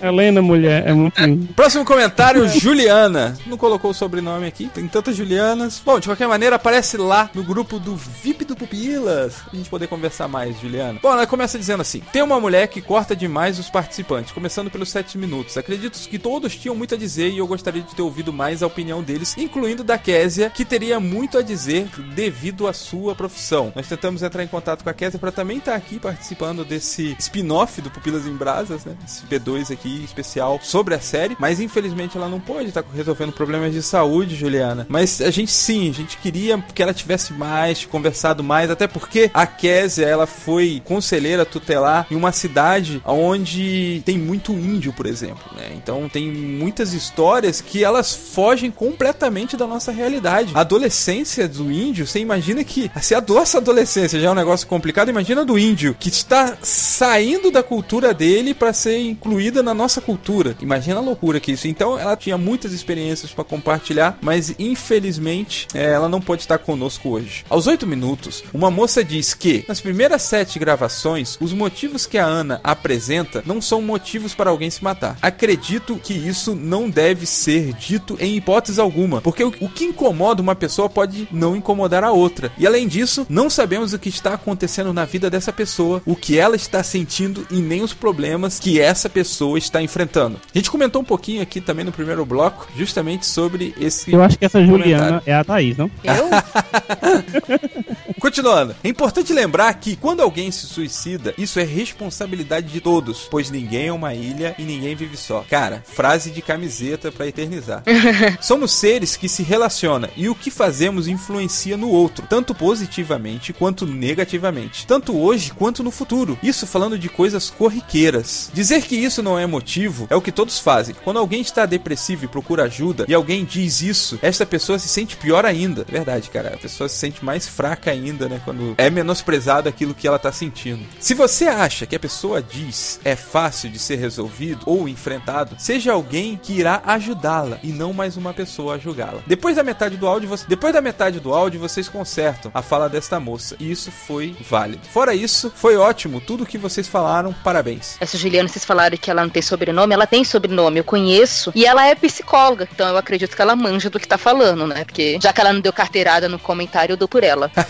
É 0.00 0.10
linda, 0.10 0.42
mulher, 0.42 0.86
é 0.86 0.92
muito 0.92 1.20
linda. 1.22 1.52
Próximo 1.54 1.84
comentário, 1.84 2.46
Juliana. 2.48 3.36
Não 3.46 3.56
colocou 3.56 3.90
o 3.90 3.94
sobrenome 3.94 4.46
aqui, 4.46 4.68
tem 4.72 4.86
tantas 4.86 5.16
Julianas. 5.16 5.80
Bom, 5.84 5.98
de 5.98 6.08
qualquer 6.08 6.28
maneira, 6.28 6.56
aparece 6.56 6.96
lá 6.96 7.30
no 7.34 7.42
grupo 7.42 7.78
do 7.78 7.96
VIP 7.96 8.44
do 8.44 8.54
Pupilas. 8.56 9.34
Pra 9.48 9.56
gente 9.56 9.70
poder 9.70 9.86
conversar 9.86 10.28
mais, 10.28 10.60
Juliana. 10.60 10.98
Bom, 11.02 11.12
ela 11.12 11.26
começa 11.26 11.58
dizendo 11.58 11.80
assim: 11.80 12.02
tem 12.12 12.22
uma 12.22 12.38
mulher 12.38 12.68
que 12.68 12.80
corta 12.80 13.16
demais 13.16 13.58
os 13.58 13.70
participantes, 13.70 14.32
começando 14.32 14.70
pelos 14.70 14.90
7 14.90 15.16
minutos. 15.18 15.56
Acredito 15.56 15.98
que 16.08 16.18
todos 16.18 16.54
tinham 16.64 16.74
muito 16.74 16.94
a 16.94 16.98
dizer 16.98 17.28
e 17.28 17.36
eu 17.36 17.46
gostaria 17.46 17.82
de 17.82 17.94
ter 17.94 18.00
ouvido 18.00 18.32
mais 18.32 18.62
a 18.62 18.66
opinião 18.66 19.02
deles, 19.02 19.36
incluindo 19.36 19.84
da 19.84 19.98
Késia, 19.98 20.48
que 20.48 20.64
teria 20.64 20.98
muito 20.98 21.36
a 21.36 21.42
dizer 21.42 21.86
devido 22.14 22.66
à 22.66 22.72
sua 22.72 23.14
profissão. 23.14 23.70
Nós 23.76 23.86
tentamos 23.86 24.22
entrar 24.22 24.42
em 24.42 24.46
contato 24.48 24.82
com 24.82 24.88
a 24.88 24.94
Késia 24.94 25.18
para 25.18 25.30
também 25.30 25.58
estar 25.58 25.74
aqui 25.74 25.98
participando 25.98 26.64
desse 26.64 27.14
spin-off 27.18 27.82
do 27.82 27.90
Pupilas 27.90 28.26
em 28.26 28.32
Brasas, 28.32 28.86
né? 28.86 28.96
Esse 29.04 29.26
B2 29.26 29.74
aqui 29.74 30.02
especial 30.04 30.58
sobre 30.62 30.94
a 30.94 31.00
série, 31.00 31.36
mas 31.38 31.60
infelizmente 31.60 32.16
ela 32.16 32.30
não 32.30 32.40
pôde 32.40 32.68
estar 32.68 32.82
resolvendo 32.94 33.32
problemas 33.32 33.70
de 33.74 33.82
saúde, 33.82 34.34
Juliana. 34.34 34.86
Mas 34.88 35.20
a 35.20 35.30
gente 35.30 35.52
sim, 35.52 35.90
a 35.90 35.92
gente 35.92 36.16
queria 36.16 36.58
que 36.74 36.82
ela 36.82 36.94
tivesse 36.94 37.34
mais, 37.34 37.84
conversado 37.84 38.42
mais, 38.42 38.70
até 38.70 38.86
porque 38.86 39.30
a 39.34 39.46
Késia, 39.46 40.06
ela 40.06 40.26
foi 40.26 40.80
conselheira 40.82 41.44
tutelar 41.44 42.06
em 42.10 42.16
uma 42.16 42.32
cidade 42.32 43.02
onde 43.04 44.02
tem 44.06 44.16
muito 44.16 44.52
índio, 44.52 44.94
por 44.94 45.04
exemplo, 45.04 45.44
né? 45.54 45.70
Então 45.74 46.08
tem 46.08 46.53
muitas 46.54 46.92
histórias 46.92 47.60
que 47.60 47.84
elas 47.84 48.14
fogem 48.14 48.70
completamente 48.70 49.56
da 49.56 49.66
nossa 49.66 49.92
realidade. 49.92 50.52
A 50.54 50.60
adolescência 50.60 51.48
do 51.48 51.70
índio, 51.70 52.06
você 52.06 52.20
imagina 52.20 52.62
que 52.64 52.90
se 53.00 53.14
a 53.14 53.20
nossa 53.20 53.58
adolescência 53.58 54.20
já 54.20 54.28
é 54.28 54.30
um 54.30 54.34
negócio 54.34 54.66
complicado, 54.66 55.08
imagina 55.08 55.44
do 55.44 55.58
índio 55.58 55.96
que 55.98 56.08
está 56.08 56.56
saindo 56.62 57.50
da 57.50 57.62
cultura 57.62 58.14
dele 58.14 58.54
para 58.54 58.72
ser 58.72 58.98
incluída 58.98 59.62
na 59.62 59.74
nossa 59.74 60.00
cultura. 60.00 60.56
Imagina 60.60 60.98
a 60.98 61.02
loucura 61.02 61.40
que 61.40 61.50
é 61.50 61.54
isso. 61.54 61.68
Então 61.68 61.98
ela 61.98 62.16
tinha 62.16 62.38
muitas 62.38 62.72
experiências 62.72 63.32
para 63.32 63.44
compartilhar, 63.44 64.18
mas 64.20 64.54
infelizmente 64.58 65.66
eh, 65.74 65.92
ela 65.92 66.08
não 66.08 66.20
pode 66.20 66.42
estar 66.42 66.58
conosco 66.58 67.10
hoje. 67.10 67.44
Aos 67.48 67.66
oito 67.66 67.86
minutos, 67.86 68.44
uma 68.52 68.70
moça 68.70 69.02
diz 69.02 69.34
que 69.34 69.64
nas 69.68 69.80
primeiras 69.80 70.22
sete 70.22 70.58
gravações, 70.58 71.36
os 71.40 71.52
motivos 71.52 72.06
que 72.06 72.18
a 72.18 72.24
Ana 72.24 72.60
apresenta 72.62 73.42
não 73.46 73.60
são 73.60 73.80
motivos 73.82 74.34
para 74.34 74.50
alguém 74.50 74.70
se 74.70 74.82
matar. 74.82 75.16
Acredito 75.20 75.96
que 75.96 76.12
isso 76.12 76.43
não 76.52 76.90
deve 76.90 77.26
ser 77.26 77.72
dito 77.74 78.16
em 78.18 78.36
hipótese 78.36 78.80
alguma, 78.80 79.20
porque 79.20 79.44
o, 79.44 79.54
o 79.60 79.68
que 79.68 79.84
incomoda 79.84 80.42
uma 80.42 80.56
pessoa 80.56 80.90
pode 80.90 81.28
não 81.30 81.54
incomodar 81.54 82.02
a 82.02 82.10
outra. 82.10 82.50
E 82.58 82.66
além 82.66 82.88
disso, 82.88 83.24
não 83.28 83.48
sabemos 83.48 83.92
o 83.92 83.98
que 83.98 84.08
está 84.08 84.34
acontecendo 84.34 84.92
na 84.92 85.04
vida 85.04 85.30
dessa 85.30 85.52
pessoa, 85.52 86.02
o 86.04 86.16
que 86.16 86.36
ela 86.36 86.56
está 86.56 86.82
sentindo 86.82 87.46
e 87.50 87.60
nem 87.60 87.82
os 87.82 87.94
problemas 87.94 88.58
que 88.58 88.80
essa 88.80 89.08
pessoa 89.08 89.56
está 89.56 89.80
enfrentando. 89.80 90.40
A 90.52 90.58
gente 90.58 90.70
comentou 90.70 91.00
um 91.00 91.04
pouquinho 91.04 91.40
aqui 91.42 91.60
também 91.60 91.84
no 91.84 91.92
primeiro 91.92 92.26
bloco, 92.26 92.66
justamente 92.76 93.26
sobre 93.26 93.74
esse. 93.78 94.12
Eu 94.12 94.22
acho 94.22 94.36
que 94.36 94.44
essa 94.44 94.64
Juliana 94.64 95.04
comentário. 95.04 95.22
é 95.26 95.34
a 95.34 95.44
Thaís, 95.44 95.76
não? 95.76 95.90
Eu? 96.02 96.30
Continuando, 98.18 98.74
é 98.82 98.88
importante 98.88 99.32
lembrar 99.32 99.72
que 99.74 99.96
quando 99.96 100.20
alguém 100.20 100.50
se 100.50 100.66
suicida, 100.66 101.34
isso 101.36 101.60
é 101.60 101.62
responsabilidade 101.62 102.68
de 102.68 102.80
todos, 102.80 103.28
pois 103.30 103.50
ninguém 103.50 103.88
é 103.88 103.92
uma 103.92 104.14
ilha 104.14 104.54
e 104.58 104.62
ninguém 104.62 104.94
vive 104.96 105.16
só. 105.16 105.44
Cara, 105.48 105.82
frase 105.84 106.30
de 106.34 106.42
camiseta 106.42 107.10
pra 107.10 107.26
eternizar. 107.26 107.82
Somos 108.40 108.72
seres 108.72 109.16
que 109.16 109.28
se 109.28 109.42
relacionam 109.42 110.08
e 110.16 110.28
o 110.28 110.34
que 110.34 110.50
fazemos 110.50 111.08
influencia 111.08 111.76
no 111.76 111.88
outro, 111.88 112.26
tanto 112.28 112.54
positivamente 112.54 113.52
quanto 113.52 113.86
negativamente, 113.86 114.86
tanto 114.86 115.16
hoje 115.16 115.52
quanto 115.52 115.82
no 115.82 115.90
futuro. 115.90 116.38
Isso 116.42 116.66
falando 116.66 116.98
de 116.98 117.08
coisas 117.08 117.48
corriqueiras. 117.50 118.50
Dizer 118.52 118.82
que 118.82 118.96
isso 118.96 119.22
não 119.22 119.38
é 119.38 119.46
motivo 119.46 120.06
é 120.10 120.16
o 120.16 120.20
que 120.20 120.32
todos 120.32 120.58
fazem. 120.58 120.94
Quando 121.04 121.18
alguém 121.18 121.40
está 121.40 121.64
depressivo 121.64 122.24
e 122.24 122.28
procura 122.28 122.64
ajuda 122.64 123.04
e 123.08 123.14
alguém 123.14 123.44
diz 123.44 123.80
isso, 123.80 124.18
esta 124.20 124.44
pessoa 124.44 124.78
se 124.78 124.88
sente 124.88 125.16
pior 125.16 125.44
ainda. 125.44 125.84
Verdade, 125.88 126.30
cara. 126.30 126.54
A 126.54 126.58
pessoa 126.58 126.88
se 126.88 126.96
sente 126.96 127.24
mais 127.24 127.46
fraca 127.46 127.90
ainda, 127.90 128.28
né? 128.28 128.40
Quando 128.44 128.74
é 128.76 128.90
menosprezado 128.90 129.68
aquilo 129.68 129.94
que 129.94 130.06
ela 130.06 130.18
tá 130.18 130.32
sentindo. 130.32 130.84
Se 130.98 131.14
você 131.14 131.46
acha 131.46 131.86
que 131.86 131.96
a 131.96 132.00
pessoa 132.00 132.42
diz 132.42 133.00
é 133.04 133.14
fácil 133.14 133.70
de 133.70 133.78
ser 133.78 133.96
resolvido 133.96 134.62
ou 134.66 134.88
enfrentado, 134.88 135.56
seja 135.58 135.92
alguém 135.92 136.23
que 136.42 136.54
irá 136.54 136.82
ajudá-la 136.84 137.58
e 137.62 137.68
não 137.68 137.92
mais 137.92 138.16
uma 138.16 138.32
pessoa 138.32 138.74
a 138.74 138.78
julgá-la. 138.78 139.20
Depois 139.26 139.56
da 139.56 139.62
metade 139.62 139.96
do 139.96 140.06
áudio, 140.06 140.28
você... 140.28 140.44
depois 140.48 140.72
da 140.72 140.80
metade 140.80 141.20
do 141.20 141.32
áudio, 141.32 141.60
vocês 141.60 141.88
consertam 141.88 142.50
a 142.54 142.62
fala 142.62 142.88
desta 142.88 143.20
moça. 143.20 143.56
E 143.60 143.70
isso 143.70 143.90
foi 143.90 144.34
válido. 144.48 144.86
Fora 144.88 145.14
isso, 145.14 145.52
foi 145.54 145.76
ótimo 145.76 146.20
tudo 146.20 146.46
que 146.46 146.58
vocês 146.58 146.88
falaram. 146.88 147.34
Parabéns. 147.44 147.96
Essa 148.00 148.16
Juliana, 148.16 148.48
vocês 148.48 148.64
falaram 148.64 148.96
que 148.96 149.10
ela 149.10 149.22
não 149.22 149.30
tem 149.30 149.42
sobrenome, 149.42 149.92
ela 149.92 150.06
tem 150.06 150.24
sobrenome, 150.24 150.78
eu 150.78 150.84
conheço. 150.84 151.52
E 151.54 151.66
ela 151.66 151.86
é 151.86 151.94
psicóloga, 151.94 152.68
então 152.72 152.88
eu 152.88 152.96
acredito 152.96 153.36
que 153.36 153.42
ela 153.42 153.54
manja 153.54 153.90
do 153.90 154.00
que 154.00 154.08
tá 154.08 154.16
falando, 154.16 154.66
né? 154.66 154.84
Porque 154.84 155.18
já 155.22 155.32
que 155.32 155.40
ela 155.40 155.52
não 155.52 155.60
deu 155.60 155.72
carteirada 155.72 156.28
no 156.28 156.38
comentário, 156.38 156.94
eu 156.94 156.96
dou 156.96 157.08
por 157.08 157.22
ela. 157.22 157.50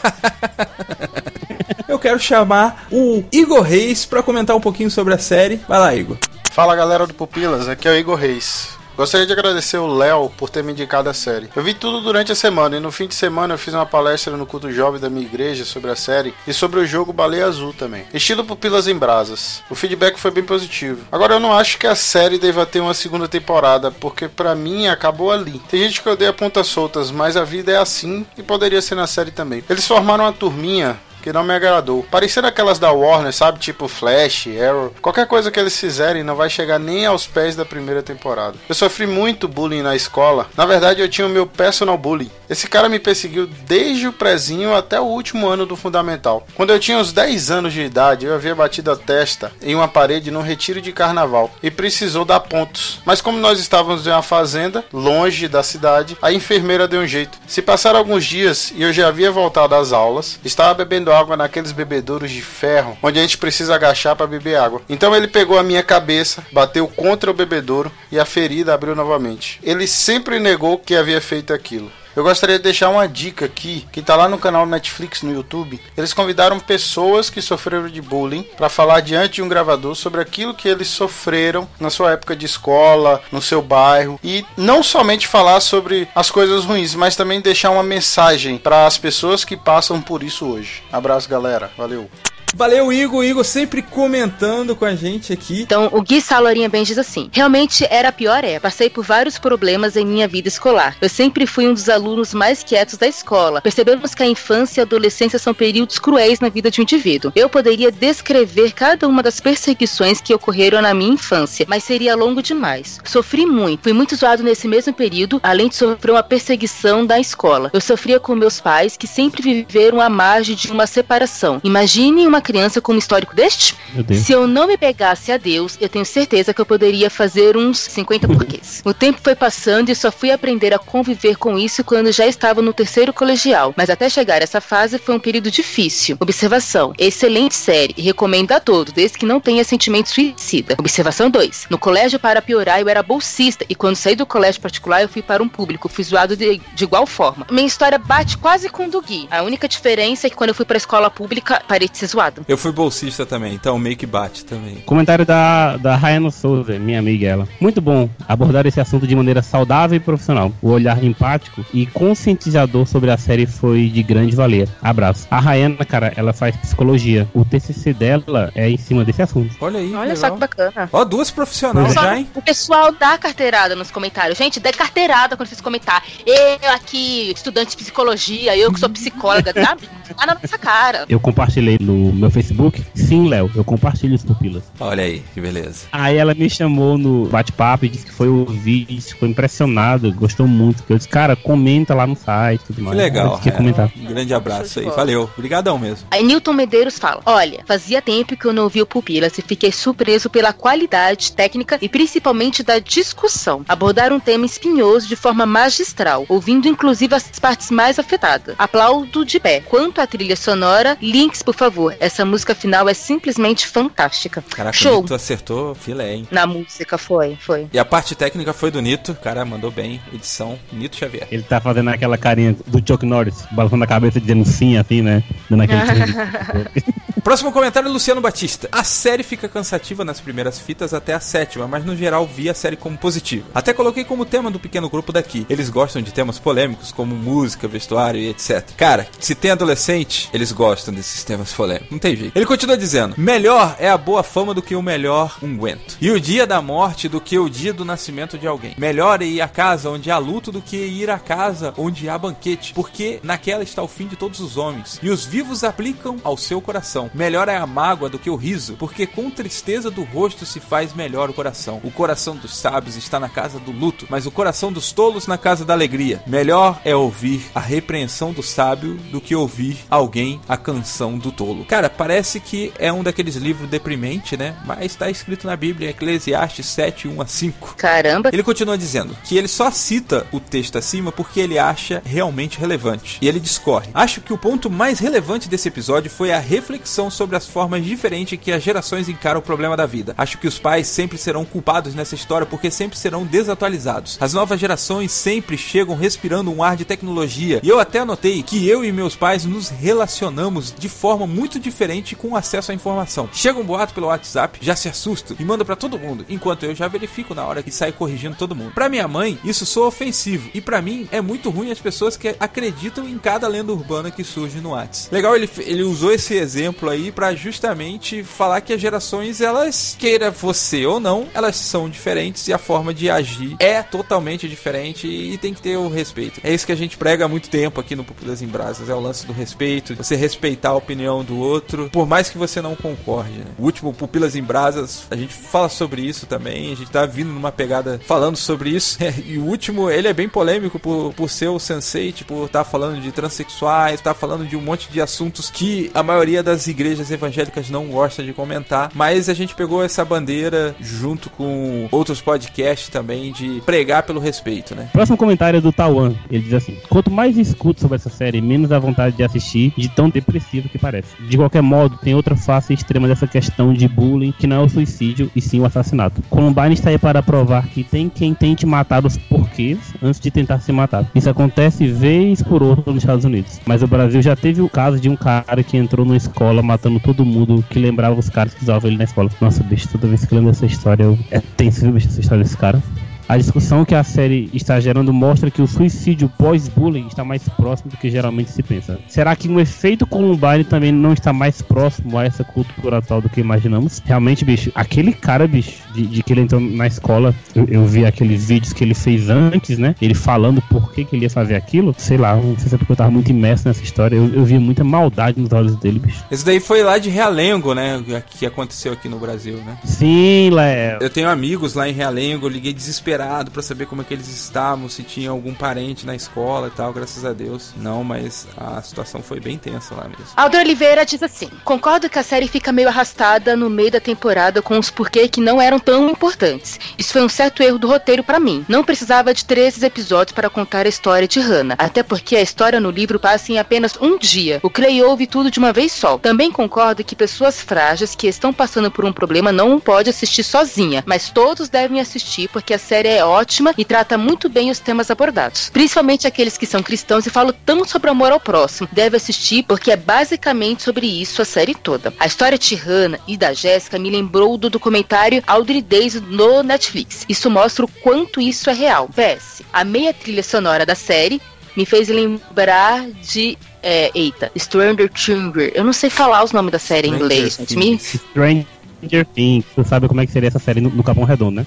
Eu 1.87 1.99
quero 1.99 2.19
chamar 2.19 2.87
o 2.91 3.23
Igor 3.31 3.61
Reis 3.61 4.07
pra 4.07 4.23
comentar 4.23 4.57
um 4.57 4.61
pouquinho 4.61 4.91
sobre 4.91 5.15
a 5.15 5.19
série. 5.19 5.61
Vai 5.69 5.79
lá, 5.79 5.95
Igor. 5.95 6.17
Fala 6.55 6.77
galera 6.77 7.05
do 7.05 7.13
Pupilas, 7.13 7.69
aqui 7.69 7.89
é 7.89 7.91
o 7.91 7.97
Igor 7.97 8.15
Reis. 8.15 8.79
Gostaria 8.97 9.27
de 9.27 9.33
agradecer 9.33 9.77
o 9.77 9.93
Léo 9.93 10.31
por 10.39 10.49
ter 10.49 10.63
me 10.63 10.71
indicado 10.71 11.11
a 11.11 11.13
série. 11.13 11.51
Eu 11.57 11.65
vi 11.65 11.75
tudo 11.75 12.01
durante 12.01 12.31
a 12.31 12.35
semana 12.37 12.77
e 12.77 12.81
no 12.81 12.93
fim 12.93 13.09
de 13.09 13.15
semana 13.17 13.55
eu 13.55 13.59
fiz 13.59 13.75
uma 13.75 13.85
palestra 13.85 14.37
no 14.37 14.47
culto 14.47 14.71
jovem 14.71 15.01
da 15.01 15.11
minha 15.11 15.27
igreja 15.27 15.65
sobre 15.65 15.91
a 15.91 15.97
série 15.97 16.33
e 16.47 16.53
sobre 16.53 16.79
o 16.79 16.87
jogo 16.87 17.13
Baleia 17.13 17.47
Azul 17.47 17.73
também. 17.73 18.05
Estilo 18.15 18.45
Pupilas 18.45 18.87
em 18.87 18.95
Brasas. 18.95 19.65
O 19.69 19.75
feedback 19.75 20.17
foi 20.17 20.31
bem 20.31 20.45
positivo. 20.45 21.05
Agora 21.11 21.35
eu 21.35 21.41
não 21.41 21.53
acho 21.53 21.77
que 21.77 21.89
a 21.89 21.97
série 21.97 22.39
deva 22.39 22.65
ter 22.65 22.79
uma 22.79 22.95
segunda 22.95 23.27
temporada, 23.27 23.91
porque 23.91 24.29
pra 24.29 24.55
mim 24.55 24.87
acabou 24.87 25.33
ali. 25.33 25.61
Tem 25.69 25.81
gente 25.81 26.01
que 26.01 26.09
odeia 26.09 26.33
pontas 26.33 26.69
soltas, 26.69 27.11
mas 27.11 27.37
a 27.37 27.43
vida 27.43 27.73
é 27.73 27.79
assim 27.79 28.25
e 28.39 28.45
poderia 28.45 28.81
ser 28.81 28.95
na 28.95 29.09
série 29.09 29.33
também. 29.33 29.65
Eles 29.69 29.89
formaram 29.89 30.23
uma 30.23 30.33
turminha 30.33 31.01
que 31.25 31.33
não 31.33 31.43
me 31.43 31.55
agradou. 31.55 32.05
Parecendo 32.11 32.47
aquelas 32.47 32.79
da 32.79 32.93
Warner, 32.93 33.33
sabe? 33.33 33.59
Tipo 33.59 33.89
Flash, 33.89 34.47
Arrow. 34.47 34.95
Qualquer 35.01 35.27
coisa 35.27 35.51
que 35.51 35.59
eles 35.59 35.81
fizerem 35.81 36.23
não 36.23 36.37
vai 36.37 36.51
chegar 36.51 36.79
nem 36.79 37.07
aos 37.07 37.27
pés 37.27 37.57
da 37.57 37.65
primeira 37.65 38.03
temporada. 38.03 38.59
Eu 38.69 38.75
sofri 38.75 39.07
muito 39.07 39.49
bullying 39.49 39.81
na 39.81 39.97
escola. 39.97 40.51
Na 40.55 40.67
verdade, 40.67 41.01
eu 41.01 41.09
tinha 41.09 41.27
o 41.27 41.31
meu 41.31 41.47
personal 41.47 41.97
bully. 41.97 42.31
Esse 42.49 42.69
cara 42.69 42.91
me 42.91 42.99
perseguiu 42.99 43.47
desde 43.67 44.07
o 44.07 44.13
prezinho 44.13 44.75
até 44.77 45.01
o 45.01 45.05
último 45.05 45.49
ano 45.49 45.65
do 45.65 45.77
fundamental. 45.77 46.47
Quando 46.55 46.75
eu 46.75 46.79
tinha 46.79 46.99
uns 46.99 47.11
10 47.11 47.51
anos 47.51 47.73
de 47.73 47.81
idade, 47.81 48.27
eu 48.27 48.35
havia 48.35 48.55
batido 48.55 48.93
a 48.93 48.97
testa 48.97 49.51
em 49.63 49.75
uma 49.75 49.89
parede 49.89 50.31
num 50.31 50.43
retiro 50.43 50.83
de 50.83 50.93
carnaval 50.93 51.51
e 51.63 51.71
precisou 51.71 52.27
dar 52.27 52.41
pontos. 52.41 53.01
Mas 53.07 53.23
como 53.23 53.39
nós 53.39 53.59
estávamos 53.59 54.07
em 54.07 54.11
uma 54.11 54.21
fazenda, 54.21 54.85
longe 54.93 55.49
da 55.49 55.63
cidade, 55.63 56.19
a 56.21 56.31
enfermeira 56.31 56.87
deu 56.87 57.01
um 57.01 57.07
jeito. 57.07 57.39
Se 57.47 57.63
passaram 57.63 57.99
alguns 57.99 58.27
dias 58.27 58.75
e 58.77 58.83
eu 58.83 58.93
já 58.93 59.09
havia 59.09 59.31
voltado 59.31 59.75
às 59.75 59.91
aulas, 59.91 60.39
estava 60.45 60.75
bebendo 60.75 61.14
água 61.15 61.37
naqueles 61.37 61.73
bebedouros 61.73 62.31
de 62.31 62.43
ferro, 62.43 62.99
onde 63.03 63.19
a 63.19 63.23
gente 63.23 63.39
precisa 63.39 63.75
agachar 63.75 64.17
para 64.17 64.27
beber 64.27 64.57
água. 64.57 64.83
Então 64.89 65.15
ele 65.15 65.29
pegou 65.29 65.59
a 65.59 65.63
minha 65.63 65.83
cabeça, 65.83 66.45
bateu 66.53 66.87
contra 66.89 67.31
o 67.31 67.35
bebedouro 67.35 67.91
e 68.11 68.19
a 68.19 68.25
ferida 68.25 68.75
abriu 68.75 68.95
novamente. 68.95 69.61
Ele 69.63 69.87
sempre 69.87 70.39
negou 70.39 70.79
que 70.79 70.95
havia 70.95 71.21
feito 71.21 71.53
aquilo. 71.53 71.91
Eu 72.15 72.23
gostaria 72.23 72.59
de 72.59 72.65
deixar 72.65 72.89
uma 72.91 73.09
dica 73.09 73.45
aqui, 73.45 73.87
que 73.93 74.03
tá 74.03 74.17
lá 74.17 74.29
no 74.29 74.39
canal 74.39 74.67
Netflix 74.67 75.23
no 75.23 75.33
YouTube. 75.33 75.81
Eles 75.97 76.13
convidaram 76.13 76.61
pessoas 76.61 77.29
que 77.29 77.43
sofreram 77.43 77.89
de 77.89 78.01
bullying 78.01 78.45
para 78.57 78.69
falar 78.69 79.01
diante 79.01 79.35
de 79.35 79.43
um 79.43 79.49
gravador 79.49 79.95
sobre 79.95 80.21
aquilo 80.21 80.55
que 80.55 80.69
eles 80.69 80.89
sofreram 80.89 81.69
na 81.81 81.91
sua 81.91 82.13
época 82.13 82.37
de 82.37 82.47
escola, 82.47 83.23
no 83.33 83.43
seu 83.43 83.61
bairro 83.61 84.19
e 84.23 84.45
não 84.57 84.83
somente 84.83 85.27
falar 85.27 85.61
sobre 85.61 86.09
as 86.15 86.31
coisas 86.31 86.65
ruins, 86.65 86.95
mas 86.95 87.17
também 87.17 87.41
deixar 87.41 87.71
uma 87.71 87.83
mensagem 87.83 88.59
para 88.59 88.87
as 88.87 88.99
pessoas 88.99 89.45
que 89.45 89.57
passam 89.57 90.01
por 90.01 90.23
isso 90.23 90.47
hoje. 90.47 90.83
Abraço, 90.93 91.29
galera. 91.29 91.71
Valeu. 91.77 92.09
Valeu, 92.55 92.93
Igor. 92.93 93.25
Igor 93.25 93.45
sempre 93.45 93.83
comentando 93.83 94.77
com 94.77 94.85
a 94.85 94.95
gente 94.95 95.33
aqui. 95.33 95.63
Então, 95.63 95.89
o 95.93 96.01
Gui 96.01 96.21
Salorinha 96.21 96.69
bem 96.69 96.85
diz 96.85 96.97
assim: 96.97 97.29
Realmente 97.33 97.85
era 97.91 98.11
a 98.11 98.13
pior 98.13 98.45
época. 98.45 98.61
Passei 98.61 98.89
por 98.89 99.05
vários 99.05 99.39
problemas 99.39 99.97
em 99.97 100.07
minha 100.07 100.29
vida 100.29 100.47
escolar. 100.47 100.97
Eu 101.01 101.09
sempre 101.09 101.47
fui 101.47 101.67
um 101.67 101.75
dos 101.75 101.89
alunos 101.89 102.33
mais 102.33 102.63
quietos 102.63 102.97
da 102.97 103.09
escola. 103.09 103.61
Percebemos 103.61 104.15
que 104.15 104.23
a 104.23 104.27
infância 104.27 104.81
e 104.81 104.83
a 104.83 104.85
adolescência 104.85 105.39
são 105.39 105.53
períodos 105.53 105.99
cruéis 105.99 106.39
na 106.39 106.49
vida 106.49 106.71
de 106.71 106.81
um 106.81 106.83
indivíduo. 106.83 107.33
Eu 107.35 107.49
poderia 107.49 107.91
descrever 107.91 108.73
cada 108.73 109.09
uma 109.09 109.23
das 109.23 109.41
perseguições 109.41 110.21
que 110.21 110.33
ocorreram 110.33 110.81
na 110.81 110.95
minha 110.95 111.15
infância, 111.15 111.67
mas 111.69 111.83
seria 111.83 112.15
longo 112.15 112.41
demais. 112.41 113.01
Sofri 113.05 113.45
muito. 113.45 113.83
Fui 113.83 113.93
muito 113.93 114.15
zoado 114.15 114.45
nesse 114.45 114.69
mesmo 114.69 114.93
período, 114.93 115.41
além 115.43 115.69
de 115.69 115.75
sofrer 115.75 116.13
uma 116.13 116.23
perseguição 116.23 117.05
da 117.05 117.19
escola. 117.19 117.71
Eu 117.73 117.81
sofria 117.81 118.21
com 118.21 118.37
meus 118.37 118.61
pais, 118.61 118.97
que 118.97 119.09
sempre 119.09 119.43
viveram 119.43 120.01
à 120.01 120.09
margem 120.09 120.55
de 120.55 120.71
uma 120.71 120.87
separação. 120.87 121.61
Imagine 121.65 122.27
uma 122.27 122.44
criança 122.45 122.81
com 122.81 122.93
um 122.93 122.99
histórico 122.99 123.35
deste? 123.35 123.75
Meu 123.93 124.05
Deus. 124.05 124.21
Se 124.21 124.33
eu 124.33 124.47
não 124.47 124.67
me 124.67 124.77
pegasse 124.77 125.33
a 125.33 125.37
Deus, 125.37 125.77
eu 125.81 125.89
tenho 125.89 126.05
certeza 126.05 126.55
que 126.55 126.61
eu 126.61 126.67
poderia 126.67 127.11
fazer 127.11 127.57
uns 127.57 127.79
50 127.79 128.29
porquês. 128.29 128.83
o 128.87 128.95
tempo 128.95 129.19
foi 129.23 129.35
passando 129.35 129.89
e 129.89 129.95
só 129.95 130.13
fui 130.13 130.31
aprender 130.31 130.73
a 130.73 130.79
conviver 130.79 131.37
com 131.37 131.59
isso 131.59 131.83
quando 131.83 132.13
já 132.13 132.27
estava 132.27 132.63
no 132.63 132.73
terceiro 132.73 133.13
colegial. 133.13 133.75
Mas 133.77 133.91
até 133.91 134.09
chegar 134.09 134.41
a 134.41 134.45
essa 134.45 134.61
fase 134.61 134.99
foi 134.99 135.15
um 135.15 135.21
período 135.21 135.51
difícil. 135.51 136.17
Observação: 136.21 136.93
excelente 136.99 137.55
série 137.55 137.95
e 137.97 138.03
recomendo 138.03 138.53
a 138.53 138.61
todos, 138.61 138.93
desde 138.93 139.19
que 139.19 139.27
não 139.27 139.41
tenha 139.41 139.65
sentimento 139.65 140.11
suicida. 140.11 140.77
Observação 140.79 141.31
2: 141.31 141.67
no 141.71 141.79
colégio 141.79 142.21
para 142.21 142.43
piorar 142.43 142.81
eu 142.81 142.89
era 142.89 143.03
bolsista 143.03 143.65
e 143.69 143.75
quando 143.75 143.97
saí 143.97 144.15
do 144.15 144.27
colégio 144.27 144.61
particular 144.61 145.03
eu 145.03 145.09
fui 145.09 145.23
para 145.23 145.43
um 145.43 145.49
público, 145.49 145.89
fui 145.89 146.05
zoado 146.05 146.37
de, 146.37 146.61
de 146.75 146.85
igual 146.85 147.07
forma. 147.07 147.47
Minha 147.51 147.67
história 147.67 147.99
bate 147.99 148.37
quase 148.37 148.69
com 148.69 148.87
o 148.87 148.91
do 148.91 149.01
Gui. 149.01 149.27
A 149.31 149.43
única 149.43 149.67
diferença 149.67 150.27
é 150.27 150.31
que 150.31 150.37
quando 150.37 150.51
eu 150.51 150.55
fui 150.55 150.65
para 150.65 150.77
a 150.77 150.79
escola 150.79 151.11
pública 151.11 151.63
parei 151.67 151.89
de 151.89 151.97
ser 151.97 152.07
zoado. 152.07 152.34
Eu 152.49 152.59
fui 152.59 152.73
bolsista 152.73 153.25
também, 153.27 153.55
então 153.55 153.79
meio 153.79 153.97
que 153.97 154.07
bate 154.07 154.45
também. 154.45 154.77
Comentário 154.87 155.25
da, 155.25 155.77
da 155.77 155.97
Rayana 155.97 156.31
Souza, 156.31 156.79
minha 156.79 156.99
amiga 156.99 157.27
ela. 157.27 157.49
Muito 157.61 157.81
bom 157.81 158.09
abordar 158.29 158.67
esse 158.67 158.81
assunto 158.81 159.07
de 159.07 159.15
maneira 159.15 159.43
saudável 159.43 159.97
e 159.97 160.01
profissional. 160.01 160.53
O 160.63 160.71
olhar 160.71 161.03
empático 161.03 161.65
e 161.73 161.87
conscientizador 161.87 162.87
sobre 162.87 163.11
a 163.11 163.17
série 163.17 163.47
foi 163.47 163.89
de 163.89 164.03
grande 164.03 164.35
valia. 164.35 164.69
Abraço. 164.83 165.27
A 165.31 165.39
Rayana, 165.41 165.85
cara, 165.85 166.13
ela 166.17 166.33
faz 166.33 166.57
psicologia. 166.57 167.29
O 167.35 167.45
TCC 167.45 167.93
dela 167.93 168.51
é 168.55 168.69
em 168.69 168.77
cima 168.77 169.05
desse 169.05 169.23
assunto. 169.23 169.55
Olha 169.61 169.79
aí. 169.79 169.95
Olha 169.95 170.17
só 170.17 170.31
que 170.31 170.39
bacana. 170.39 170.89
Ó, 170.93 171.05
duas 171.05 171.31
profissionais 171.31 171.95
já, 171.95 172.17
hein? 172.17 172.29
O 172.35 172.43
pessoal 172.43 172.93
dá 172.93 173.17
carteirada 173.19 173.75
nos 173.75 173.91
comentários. 173.91 174.39
Gente, 174.39 174.61
dê 174.61 174.73
carteirada 174.73 175.37
quando 175.37 175.49
vocês 175.49 175.61
comentar. 175.61 176.03
Eu 176.27 176.71
aqui, 176.71 177.33
estudante 177.35 177.71
de 177.71 177.77
psicologia, 177.77 178.57
eu 178.57 178.73
que 178.73 178.81
sou 178.81 178.89
psicóloga, 178.89 179.53
dá, 179.53 179.77
dá 180.17 180.27
na 180.27 180.35
nossa 180.35 180.59
cara. 180.59 181.05
Eu 181.09 181.21
compartilhei 181.21 181.79
no 181.81 182.13
meu 182.15 182.31
Facebook. 182.31 182.83
Sim, 182.95 183.29
Léo, 183.29 183.51
eu 183.55 183.65
compartilho 183.65 184.15
os 184.15 184.25
pupilas. 184.25 184.63
Olha 184.81 185.05
aí, 185.05 185.23
que 185.33 185.41
beleza. 185.41 185.87
Aí 185.93 186.17
ela 186.17 186.35
me 186.35 186.49
chamou 186.49 186.97
no 186.99 187.27
bate-papo 187.27 187.85
e 187.85 187.89
disse 187.89 188.07
que 188.07 188.13
foi 188.13 188.29
ouvir, 188.29 188.87
ficou 189.01 189.29
impressionado, 189.29 190.13
gostou 190.13 190.47
muito. 190.47 190.83
Eu 190.89 190.97
disse, 190.97 191.09
cara, 191.09 191.37
comenta 191.37 191.95
lá 191.95 192.07
no 192.07 192.17
site 192.17 192.63
tudo 192.67 192.77
Que 192.77 192.83
mais. 192.83 192.97
legal. 192.97 193.39
Que 193.39 193.49
ia 193.49 193.53
é. 193.55 193.57
comentar. 193.57 193.91
Um 193.97 194.05
grande 194.05 194.35
abraço 194.35 194.81
aí. 194.81 194.87
Valeu. 194.87 195.29
Obrigadão 195.37 195.79
mesmo. 195.79 196.07
Aí 196.11 196.23
Newton 196.23 196.53
Medeiros 196.53 196.99
fala: 196.99 197.21
Olha, 197.27 197.61
fazia 197.67 198.01
tempo 198.03 198.37
que 198.37 198.45
eu 198.45 198.53
não 198.53 198.65
ouvi 198.65 198.81
o 198.81 198.87
Pupilas 198.87 199.37
e 199.39 199.43
fiquei 199.43 199.73
surpreso 199.73 200.29
pela 200.31 200.53
qualidade 200.53 201.33
técnica 201.33 201.79
e 201.81 201.89
principalmente 201.89 202.63
da 202.63 202.79
discussão. 202.79 203.65
Abordar 203.69 204.13
um 204.13 204.21
tema 204.21 204.47
espinhoso 204.47 205.07
de 205.09 205.17
forma 205.17 205.47
magistral, 205.47 206.25
ouvindo 206.29 206.69
inclusive 206.69 207.15
as 207.15 207.29
partes 207.39 207.71
mais 207.71 207.99
afetadas. 207.99 208.55
Aplaudo 208.59 209.25
de 209.25 209.39
pé. 209.41 209.61
Quanto 209.61 210.01
à 210.01 210.07
trilha 210.07 210.37
sonora, 210.37 210.97
links, 211.01 211.43
por 211.43 211.55
favor. 211.55 211.95
Essa 212.05 212.23
música 212.23 212.55
final 212.55 212.87
é 212.87 212.93
simplesmente 212.93 213.67
fantástica. 213.67 214.45
Caraca, 214.51 214.77
o 214.77 214.79
Show. 214.79 215.01
Nito 215.01 215.15
acertou 215.15 215.75
filé, 215.75 216.13
hein? 216.13 216.29
Na 216.31 216.47
música 216.47 216.99
foi, 216.99 217.35
foi. 217.41 217.67
E 217.73 217.79
a 217.79 217.85
parte 217.85 218.15
técnica 218.15 218.53
foi 218.53 218.71
do 218.71 218.83
Nito. 218.83 219.13
O 219.13 219.15
cara 219.15 219.43
mandou 219.43 219.71
bem. 219.71 220.03
Edição, 220.13 220.59
Nito 220.71 220.97
Xavier. 220.97 221.27
Ele 221.31 221.43
tá 221.43 221.63
fazendo 221.63 221.89
aquela 221.89 222.19
carinha 222.19 222.55
do 222.67 222.87
Chuck 222.87 223.07
Norris, 223.07 223.47
balançando 223.53 223.85
a 223.85 223.87
cabeça 223.87 224.21
dizendo 224.21 224.45
sim, 224.45 224.77
assim, 224.77 225.01
né? 225.01 225.25
Dando 225.49 225.63
aquele. 225.63 226.85
Próximo 227.25 227.51
comentário, 227.51 227.91
Luciano 227.91 228.21
Batista. 228.21 228.69
A 228.71 228.85
série 228.85 229.23
fica 229.23 229.49
cansativa 229.49 230.05
nas 230.05 230.21
primeiras 230.21 230.59
fitas 230.59 230.93
até 230.93 231.15
a 231.15 231.21
sétima, 231.21 231.67
mas 231.67 231.83
no 231.83 231.97
geral 231.97 232.27
vi 232.27 232.51
a 232.51 232.55
série 232.55 232.77
como 232.77 232.99
positiva. 232.99 233.47
Até 233.55 233.73
coloquei 233.73 234.05
como 234.05 234.27
tema 234.27 234.51
do 234.51 234.61
pequeno 234.61 234.91
grupo 234.91 235.11
daqui. 235.11 235.47
Eles 235.49 235.71
gostam 235.71 236.03
de 236.03 236.13
temas 236.13 236.39
polêmicos 236.39 236.93
como 236.93 237.17
música, 237.17 237.67
vestuário 237.67 238.21
e 238.21 238.29
etc. 238.29 238.63
Cara, 238.77 239.09
se 239.19 239.35
tem 239.35 239.53
adolescente, 239.53 240.29
eles 240.35 240.53
gostam 240.53 240.93
desses 240.93 241.25
temas 241.25 241.51
polêmicos. 241.51 241.91
Não 241.91 241.99
tem 241.99 242.15
jeito. 242.15 242.37
Ele 242.37 242.45
continua 242.45 242.77
dizendo: 242.77 243.15
melhor 243.17 243.75
é 243.79 243.89
a 243.89 243.97
boa 243.97 244.23
fama 244.23 244.53
do 244.53 244.61
que 244.61 244.77
o 244.77 244.83
melhor 244.83 245.39
unguento. 245.43 245.97
E 246.03 246.11
o 246.11 246.21
dia 246.21 246.47
da 246.47 246.61
morte 246.61 247.09
do 247.09 247.23
que 247.23 247.39
o 247.39 247.49
dia 247.49 247.73
do 247.73 247.87
nascimento 247.87 248.37
de 248.37 248.47
alguém. 248.47 248.75
Melhor 248.77 249.23
é 249.23 249.25
ir 249.25 249.41
à 249.41 249.49
casa 249.49 249.89
onde 249.89 250.11
há 250.11 250.19
luto 250.19 250.53
do 250.53 250.61
que 250.61 250.77
ir 250.77 251.09
à 251.09 251.19
casa 251.19 251.73
onde 251.79 252.07
há 252.07 252.19
banquete, 252.19 252.75
porque 252.75 253.19
naquela 253.23 253.63
está 253.63 253.83
o 253.83 253.89
fim 253.89 254.07
de 254.07 254.15
todos 254.15 254.41
os 254.41 254.59
homens. 254.59 255.01
E 255.03 255.09
os 255.09 255.25
vivos 255.25 255.65
aplicam 255.65 256.19
ao 256.23 256.37
seu 256.37 256.61
coração. 256.61 257.14
Melhor 257.15 257.49
é 257.49 257.57
a 257.57 257.67
mágoa 257.67 258.09
do 258.09 258.19
que 258.19 258.29
o 258.29 258.35
riso, 258.35 258.75
porque 258.77 259.07
com 259.07 259.31
tristeza 259.31 259.89
do 259.89 260.03
rosto 260.03 260.45
se 260.45 260.59
faz 260.59 260.93
melhor 260.93 261.31
o 261.31 261.33
coração. 261.33 261.81
O 261.85 261.91
coração 261.91 262.35
dos 262.35 262.57
sábios 262.57 262.97
está 262.97 263.21
na 263.21 263.29
casa 263.29 263.61
do 263.61 263.71
luto, 263.71 264.07
mas 264.11 264.27
o 264.27 264.33
coração 264.33 264.73
dos 264.73 264.91
tolos 264.91 265.29
na 265.29 265.39
casa 265.39 265.65
da 265.65 265.73
alegria. 265.73 266.21
Melhor 266.27 266.81
é 266.85 266.95
ouvir 266.95 267.47
a 267.55 267.61
repreensão 267.61 268.33
do 268.33 268.43
sábio 268.43 268.95
do 269.13 269.21
que 269.21 269.35
ouvir 269.35 269.79
alguém 269.89 270.41
a 270.49 270.57
canção 270.57 271.17
do 271.17 271.31
tolo. 271.31 271.65
Cara, 271.65 271.89
parece 271.89 272.41
que 272.41 272.73
é 272.81 272.93
um 272.93 273.05
daqueles 273.05 273.37
livros 273.37 273.71
deprimente, 273.71 274.37
né? 274.37 274.57
Mas 274.67 274.87
está 274.87 275.09
escrito 275.09 275.47
na 275.47 275.55
Bíblia, 275.55 275.91
Eclesiastes 275.91 276.67
7, 276.67 277.07
1 277.07 277.23
a 277.23 277.27
5. 277.27 277.75
Caramba. 277.77 278.31
Ele 278.33 278.43
continua 278.43 278.77
dizendo 278.77 279.17
que 279.23 279.37
ele 279.37 279.49
só 279.49 279.71
cita 279.71 280.27
o 280.33 280.41
texto 280.41 280.79
acima 280.79 281.13
porque 281.13 281.39
ele 281.39 281.61
acha 281.61 282.03
realmente 282.05 282.59
relevante. 282.59 283.19
E 283.23 283.29
ele 283.29 283.39
discorre. 283.39 283.91
Acho 283.95 284.21
que 284.21 284.33
o 284.33 284.39
ponto 284.39 284.69
mais 284.69 284.99
relevante 284.99 285.49
desse 285.49 285.69
episódio 285.69 286.11
foi 286.11 286.33
a 286.33 286.41
reflexão 286.41 287.04
sobre 287.11 287.37
as 287.37 287.47
formas 287.47 287.85
diferentes 287.85 288.39
que 288.39 288.53
as 288.53 288.63
gerações 288.63 289.09
encaram 289.09 289.41
o 289.41 289.43
problema 289.43 289.77
da 289.77 289.87
vida. 289.87 290.15
Acho 290.17 290.39
que 290.39 290.49
os 290.49 290.59
pais 290.59 290.87
sempre 290.87 291.19
serão 291.19 291.45
culpados 291.45 291.95
nessa 291.95 292.15
história 292.15 292.47
porque 292.47 292.71
sempre 292.71 292.99
serão 292.99 293.25
desatualizados. 293.25 294.19
As 294.21 294.33
novas 294.33 294.61
gerações 294.61 295.13
sempre 295.13 295.57
chegam 295.57 295.97
respirando 295.97 296.51
um 296.51 296.63
ar 296.63 296.77
de 296.77 296.85
tecnologia. 296.85 297.61
E 297.63 297.69
eu 297.69 297.79
até 297.79 298.01
anotei 298.01 298.43
que 298.43 298.69
eu 298.69 298.85
e 298.85 298.93
meus 298.93 299.17
pais 299.17 299.45
nos 299.45 299.69
relacionamos 299.69 300.75
de 300.77 300.89
forma 300.89 301.27
muito 301.27 301.59
diferente 301.59 302.15
com 302.15 302.37
acesso 302.37 302.73
à 302.73 302.75
informação. 302.75 303.29
Chega 303.33 303.59
um 303.59 303.65
boato 303.65 303.95
pelo 303.95 304.09
WhatsApp, 304.09 304.59
já 304.61 304.77
se 304.77 304.89
assusta 304.89 305.35
e 305.39 305.45
manda 305.45 305.65
pra 305.65 305.77
todo 305.77 305.99
mundo, 305.99 306.25
enquanto 306.29 306.65
eu 306.65 306.75
já 306.75 306.89
verifico 306.89 307.35
na 307.35 307.45
hora 307.45 307.63
que 307.63 307.71
sai 307.71 307.93
corrigindo 307.93 308.37
todo 308.37 308.55
mundo. 308.55 308.73
Pra 308.73 308.89
minha 308.89 309.09
mãe, 309.09 309.39
isso 309.45 309.67
soa 309.67 309.89
ofensivo 309.89 310.51
e 310.55 310.61
pra 310.61 310.83
mim 310.83 311.09
é 311.11 311.21
muito 311.21 311.51
ruim 311.51 311.71
as 311.71 311.81
pessoas 311.81 312.17
que 312.17 312.35
acreditam 312.39 313.09
em 313.09 313.19
cada 313.19 313.49
lenda 313.49 313.73
urbana 313.73 314.11
que 314.11 314.25
surge 314.25 314.61
no 314.61 314.71
WhatsApp. 314.71 315.15
Legal, 315.15 315.37
ele, 315.37 315.49
ele 315.59 315.83
usou 315.83 316.13
esse 316.13 316.35
exemplo 316.35 316.89
aí 316.95 317.13
pra 317.13 317.35
justamente 317.35 318.23
falar 318.25 318.61
que 318.61 318.73
as 318.73 318.81
gerações, 318.81 319.41
elas, 319.41 319.97
queira 319.99 320.31
você 320.31 320.87
ou 320.87 320.99
não, 320.99 321.29
elas 321.35 321.57
são 321.57 321.89
diferentes 321.89 322.49
e 322.49 322.53
a 322.53 322.59
forma 322.59 322.95
de 322.95 323.11
agir 323.11 323.57
é 323.59 323.83
totalmente 323.83 324.49
diferente 324.49 325.07
e 325.07 325.37
tem 325.39 325.53
que 325.53 325.61
ter 325.61 325.77
o 325.77 325.89
respeito. 325.89 326.41
É 326.43 326.53
isso 326.53 326.67
que 326.67 326.73
a 326.73 326.77
gente 326.77 326.97
prega 326.97 327.25
há 327.25 327.29
muito 327.29 327.51
tempo 327.51 327.81
aqui 327.81 327.95
no 327.95 328.05
Pupilas 328.05 328.43
em 328.43 328.47
Brasas, 328.47 328.89
é 328.89 328.95
o 328.95 329.01
lance 329.01 329.27
do 329.27 329.33
respeito, 329.33 329.95
você 329.95 330.17
respeitar 330.17 330.71
a 330.71 330.77
opinião 330.77 331.23
do 331.23 331.39
outro, 331.39 331.91
por 331.91 332.07
mais 332.07 332.31
que 332.31 332.39
você 332.39 332.61
não 332.61 332.75
concorde. 332.75 333.39
Né? 333.39 333.47
O 333.59 333.65
último 333.65 333.93
Pupilas 333.93 334.37
em 334.37 334.43
Brasas, 334.43 335.07
a 335.11 335.17
gente 335.17 335.35
fala 335.35 335.69
sobre 335.69 336.03
isso 336.03 336.27
também, 336.27 336.73
a 336.73 336.77
gente 336.77 336.91
tá 336.91 337.05
vindo 337.07 337.31
numa 337.31 337.53
pegada 337.53 338.01
falando 338.07 338.37
sobre 338.37 338.71
isso, 338.71 338.99
e 339.27 339.39
o 339.39 339.45
último, 339.45 339.91
ele 339.91 340.09
é 340.09 340.13
bem 340.13 340.29
polêmico 340.29 340.79
por, 340.79 341.13
por 341.15 341.29
ser 341.29 341.49
o 341.49 341.59
sensei, 341.59 342.15
por 342.27 342.47
estar 342.47 342.65
falando 342.65 343.01
de 343.01 343.11
transexuais, 343.13 344.01
tá 344.01 344.15
falando 344.15 344.47
de 344.47 344.57
um 344.57 344.61
monte 344.61 344.91
de 344.91 345.01
assuntos 345.01 345.51
que 345.51 345.91
a 345.95 346.03
maioria 346.03 346.43
das 346.43 346.67
igrejas 346.67 346.84
igrejas 346.85 347.11
evangélicas 347.11 347.71
não 347.71 347.87
gostam 347.87 348.25
de 348.25 348.35
comentar, 348.35 348.91
mas 348.95 349.31
a 349.31 349.35
gente 349.35 349.55
pegou 349.55 349.83
essa 349.83 350.05
bandeira 350.05 350.77
junto 350.79 351.31
com 351.31 351.89
outros 351.91 352.21
podcasts 352.21 352.91
também 352.91 353.33
de 353.33 353.63
pregar 353.65 354.03
pelo 354.03 354.21
respeito, 354.21 354.75
né? 354.75 354.91
Próximo 354.93 355.17
comentário 355.17 355.57
é 355.57 355.61
do 355.63 355.73
Tawan. 355.73 356.15
Ele 356.31 356.43
diz 356.43 356.53
assim: 356.53 356.77
Quanto 356.91 357.11
mais 357.11 357.39
escuto 357.39 357.81
sobre 357.81 357.97
essa 357.97 358.11
série, 358.11 358.43
menos 358.43 358.71
a 358.71 358.79
vontade 358.79 359.17
de 359.17 359.23
assistir, 359.23 359.73
de 359.79 359.89
tão 359.89 360.11
depressivo 360.11 360.69
que 360.69 360.79
parece. 360.79 361.09
De 361.23 361.39
qualquer 361.39 361.63
modo, 361.63 361.97
tem 361.97 362.15
outra 362.15 362.37
face 362.37 362.75
extrema 362.75 363.09
dessa 363.09 363.27
questão 363.27 363.73
de 363.73 363.89
bullying, 363.89 364.33
que 364.33 364.47
não 364.47 364.57
é 364.57 364.65
o 364.65 364.69
suicídio, 364.69 365.31
e 365.35 365.41
sim 365.41 365.61
o 365.61 365.65
assassinato. 365.65 366.23
Columbine 366.29 366.75
está 366.75 366.91
aí 366.91 366.99
para 366.99 367.23
provar 367.23 367.67
que 367.69 367.83
tem 367.83 368.11
quem 368.11 368.35
tente 368.35 368.67
matar 368.67 369.07
os 369.07 369.17
porquês 369.17 369.79
antes 370.03 370.21
de 370.21 370.31
tentar 370.31 370.61
se 370.61 370.71
matar. 370.71 371.07
Isso 371.15 371.31
acontece 371.31 371.87
vez 371.87 372.43
por 372.43 372.63
outra 372.63 372.93
nos 372.93 373.03
Estados 373.03 373.25
Unidos. 373.25 373.59
Mas 373.65 373.83
o 373.83 373.87
Brasil 373.87 374.21
já 374.21 374.37
teve 374.37 374.61
o 374.61 374.69
caso 374.69 375.01
de 375.01 375.09
um 375.09 375.17
cara 375.17 375.63
que 375.63 375.79
entrou 375.79 376.05
numa 376.05 376.17
escola 376.17 376.63
matando 376.65 376.99
todo 376.99 377.25
mundo 377.25 377.65
que 377.69 377.79
lembrava 377.79 378.19
os 378.19 378.29
caras 378.29 378.55
que 378.55 378.63
usavam 378.63 378.89
ele 378.89 378.99
na 378.99 379.05
escola. 379.05 379.31
Nossa, 379.41 379.63
bicho, 379.63 379.89
toda 379.89 380.09
vez 380.09 380.25
que 380.25 380.35
lembro 380.35 380.51
dessa 380.51 380.67
história, 380.67 381.05
eu... 381.05 381.19
é 381.31 381.41
tenso, 381.41 381.91
bicho, 381.93 382.09
essa 382.09 382.21
história 382.21 382.43
desse 382.43 382.57
cara. 382.57 382.83
A 383.27 383.39
discussão 383.39 383.87
que 383.87 383.95
a 383.95 384.05
série 384.05 384.51
está 384.53 384.79
gerando 384.79 385.11
mostra 385.11 385.51
que 385.51 385.63
o 385.63 385.67
suicídio 385.67 386.31
pós-bullying 386.37 387.07
está 387.07 387.25
mais 387.25 387.49
próximo 387.49 387.91
do 387.91 387.97
que 387.97 388.11
geralmente 388.11 388.51
se 388.51 388.63
pensa. 388.63 388.99
Será 389.09 389.35
que 389.35 389.49
um 389.49 389.59
efeito 389.59 390.07
Columbine 390.07 390.63
também 390.63 390.93
não 390.93 391.15
está 391.15 391.33
mais 391.33 391.63
próximo 391.63 392.19
a 392.19 392.25
essa 392.25 392.45
cultura 392.45 392.99
atual 392.99 393.23
do 393.23 393.31
que 393.31 393.41
imaginamos? 393.41 394.03
Realmente, 394.05 394.45
bicho, 394.45 394.71
aquele 394.75 395.13
cara, 395.13 395.47
bicho, 395.47 395.83
de, 395.95 396.07
de 396.07 396.23
que 396.23 396.35
ele 396.35 396.43
entrou 396.43 396.61
na 396.61 396.87
escola, 396.87 397.35
eu, 397.55 397.67
eu 397.67 397.87
vi 397.87 398.05
aqueles 398.05 398.47
vídeos 398.47 398.75
que 398.75 398.85
ele 398.85 398.95
fez 398.95 399.31
antes, 399.31 399.79
né? 399.79 399.95
Ele 400.03 400.15
falando 400.15 400.61
por 400.61 400.93
que, 400.93 401.07
que 401.07 401.17
ele 401.17 401.25
ia 401.25 401.31
fazer 401.31 401.55
aquilo. 401.55 401.95
Sei 401.97 402.19
lá, 402.19 402.37
não 402.37 402.59
sei 402.59 402.69
se 402.69 402.75
é 402.75 402.79
porque 402.79 402.93
eu 402.93 402.97
tava 402.97 403.11
muito 403.11 403.31
imerso 403.31 403.67
nessa 403.67 403.83
história. 403.83 404.17
Eu, 404.17 404.35
eu 404.35 404.45
vi 404.45 404.59
muita 404.59 404.85
maldade 404.85 405.41
nos 405.41 405.51
olhos 405.51 405.77
dele, 405.77 405.99
bicho. 405.99 406.23
Esse 406.31 406.45
daí 406.45 406.61
foi 406.61 406.83
lá 406.83 406.99
de 406.99 407.09
Realengo, 407.09 407.73
né? 407.73 408.05
Que 408.29 408.45
aconteceu 408.45 408.93
aqui 408.93 409.09
no 409.09 409.19
Brasil, 409.19 409.57
né? 409.65 409.79
Sim, 409.83 410.51
Léo. 410.51 410.99
Eu 411.01 411.09
tenho 411.09 411.31
amigos 411.31 411.73
lá 411.73 411.89
em 411.89 411.93
Realengo, 411.93 412.47
eu 412.47 412.51
liguei 412.51 412.75
desesperado 412.75 413.14
pra 413.53 413.63
saber 413.63 413.87
como 413.87 414.03
é 414.03 414.05
que 414.05 414.15
eles 414.15 414.29
estavam, 414.29 414.89
se 414.89 415.03
tinha 415.03 415.31
algum 415.31 415.55
parente 415.55 416.07
na 416.07 416.15
escola 416.15 416.69
e 416.69 416.71
tal, 416.71 416.93
graças 416.93 417.25
a 417.25 417.33
Deus. 417.33 417.73
Não, 417.77 418.03
mas 418.03 418.47
a 418.57 418.81
situação 418.83 419.23
foi 419.23 419.41
bem 419.41 419.59
tensa 419.59 419.95
lá 419.95 420.05
mesmo. 420.05 420.27
Aldo 420.37 420.57
Oliveira 420.57 421.05
diz 421.05 421.23
assim: 421.23 421.49
Concordo 421.65 422.09
que 422.09 422.19
a 422.19 422.23
série 422.23 422.49
fica 422.49 422.73
meio 422.73 422.89
arrastada 422.89 423.57
no 423.57 423.71
meio 423.71 423.91
da 423.91 424.01
temporada 424.01 424.63
com 424.63 424.79
os 424.79 424.91
porquê 424.91 425.29
que 425.29 425.41
não 425.41 425.61
eram 425.61 425.79
tão 425.79 426.09
importantes. 426.09 426.79
Isso 426.99 427.13
foi 427.13 427.23
um 427.23 427.29
certo 427.29 427.63
erro 427.63 427.79
do 427.79 427.89
roteiro 427.89 428.25
pra 428.25 428.41
mim. 428.41 428.65
Não 428.69 428.85
precisava 428.85 429.35
de 429.35 429.45
13 429.45 429.85
episódios 429.85 430.35
para 430.35 430.51
contar 430.51 430.87
a 430.87 430.89
história 430.89 431.29
de 431.29 431.41
Hannah, 431.41 431.77
até 431.79 432.03
porque 432.03 432.37
a 432.37 432.43
história 432.43 432.81
no 432.81 432.91
livro 432.91 433.19
passa 433.21 433.53
em 433.53 433.59
apenas 433.59 433.97
um 434.01 434.19
dia. 434.19 434.61
O 434.63 434.71
Clay 434.71 435.03
ouve 435.03 435.27
tudo 435.27 435.51
de 435.51 435.59
uma 435.59 435.73
vez 435.73 435.93
só. 435.93 436.19
Também 436.19 436.51
concordo 436.51 437.05
que 437.05 437.17
pessoas 437.17 437.61
frágeis 437.61 438.15
que 438.15 438.27
estão 438.27 438.53
passando 438.53 438.91
por 438.91 439.05
um 439.05 439.13
problema 439.13 439.53
não 439.53 439.79
pode 439.79 440.11
assistir 440.11 440.43
sozinha, 440.43 441.03
mas 441.07 441.31
todos 441.31 441.69
devem 441.69 442.01
assistir 442.01 442.49
porque 442.49 442.75
a 442.75 442.79
série 442.79 443.04
é 443.07 443.25
ótima 443.25 443.73
e 443.77 443.85
trata 443.85 444.17
muito 444.17 444.49
bem 444.49 444.71
os 444.71 444.79
temas 444.79 445.11
abordados. 445.11 445.71
Principalmente 445.71 446.27
aqueles 446.27 446.57
que 446.57 446.67
são 446.67 446.83
cristãos 446.83 447.27
e 447.27 447.31
falam 447.31 447.55
tanto 447.65 447.89
sobre 447.89 448.11
amor 448.11 448.33
ao 448.33 448.41
próximo. 448.41 448.89
Deve 448.93 449.17
assistir 449.17 449.65
porque 449.65 449.91
é 449.91 449.97
basicamente 449.97 450.83
sobre 450.83 451.07
isso 451.07 451.43
a 451.43 451.45
série 451.45 451.75
toda. 451.75 452.13
A 452.19 452.27
história 452.27 452.59
de 452.59 452.75
Hannah 452.75 453.19
e 453.27 453.37
da 453.37 453.53
Jéssica 453.53 453.99
me 453.99 454.11
lembrou 454.11 454.57
do 454.57 454.71
documentário 454.71 455.43
Audrey 455.47 455.83
Days 455.83 456.21
no 456.21 456.63
Netflix. 456.63 457.25
Isso 457.29 457.51
mostra 457.51 457.85
o 457.85 457.89
quanto 457.89 458.41
isso 458.41 458.71
é 458.71 458.73
real. 458.73 459.09
PS, 459.09 459.63
a 459.73 459.85
meia 459.85 460.13
trilha 460.13 460.43
sonora 460.43 460.87
da 460.87 460.95
série 460.95 461.41
me 461.77 461.85
fez 461.85 462.09
lembrar 462.09 463.07
de. 463.23 463.59
É, 463.83 464.11
eita, 464.15 464.51
Stranger 464.57 465.11
Things. 465.11 465.73
Eu 465.75 465.85
não 465.85 465.93
sei 465.93 466.09
falar 466.09 466.43
os 466.43 466.53
nomes 466.53 466.73
da 466.73 466.79
série 466.79 467.09
em 467.09 467.15
inglês, 467.15 467.57
gente. 467.57 467.77
Me... 467.77 467.99
Stranger 467.99 469.27
Things. 469.35 469.67
Tu 469.75 469.85
sabe 469.85 470.09
como 470.09 470.23
é 470.23 470.27
que 470.27 470.33
seria 470.33 470.49
essa 470.49 470.59
série 470.59 470.81
no, 470.81 470.89
no 470.89 471.03
Capão 471.03 471.25
Redondo, 471.25 471.57
né? 471.57 471.67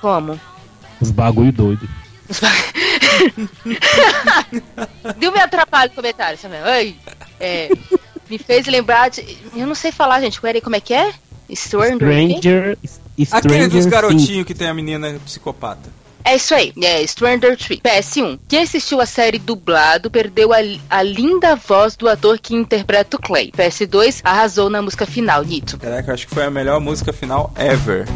Como? 0.00 0.40
Os 1.00 1.10
bagulho 1.10 1.52
doido. 1.52 1.88
Deu 5.18 5.32
me 5.32 5.40
atrapalho 5.40 5.90
o 5.90 5.94
comentário, 5.94 6.38
Samuel. 6.38 6.64
Ai, 6.64 6.94
é, 7.38 7.70
me 8.28 8.38
fez 8.38 8.66
lembrar 8.66 9.10
de. 9.10 9.36
Eu 9.54 9.66
não 9.66 9.74
sei 9.74 9.90
falar, 9.90 10.20
gente. 10.20 10.40
Peraí, 10.40 10.60
como 10.60 10.76
é 10.76 10.80
que 10.80 10.94
é? 10.94 11.12
Stranger. 11.52 11.98
Stranger. 11.98 12.78
Aquele 13.32 13.68
dos 13.68 13.86
garotinhos 13.86 14.46
que 14.46 14.54
tem 14.54 14.68
a 14.68 14.74
menina 14.74 15.18
psicopata. 15.24 15.90
É 16.24 16.36
isso 16.36 16.54
aí, 16.54 16.72
é 16.82 17.06
Stranger 17.06 17.56
Things. 17.56 17.80
PS1. 17.80 18.38
Quem 18.46 18.62
assistiu 18.62 19.00
a 19.00 19.06
série 19.06 19.38
dublado 19.38 20.10
perdeu 20.10 20.52
a, 20.52 20.58
a 20.88 21.02
linda 21.02 21.56
voz 21.56 21.96
do 21.96 22.08
ator 22.08 22.38
que 22.38 22.54
interpreta 22.54 23.16
o 23.16 23.20
Clay. 23.20 23.50
PS2 23.50 24.20
arrasou 24.22 24.68
na 24.68 24.82
música 24.82 25.06
final, 25.06 25.42
Nito. 25.42 25.78
Caraca, 25.78 26.10
eu 26.10 26.14
acho 26.14 26.28
que 26.28 26.34
foi 26.34 26.44
a 26.44 26.50
melhor 26.50 26.78
música 26.78 27.12
final 27.12 27.52
ever. 27.56 28.06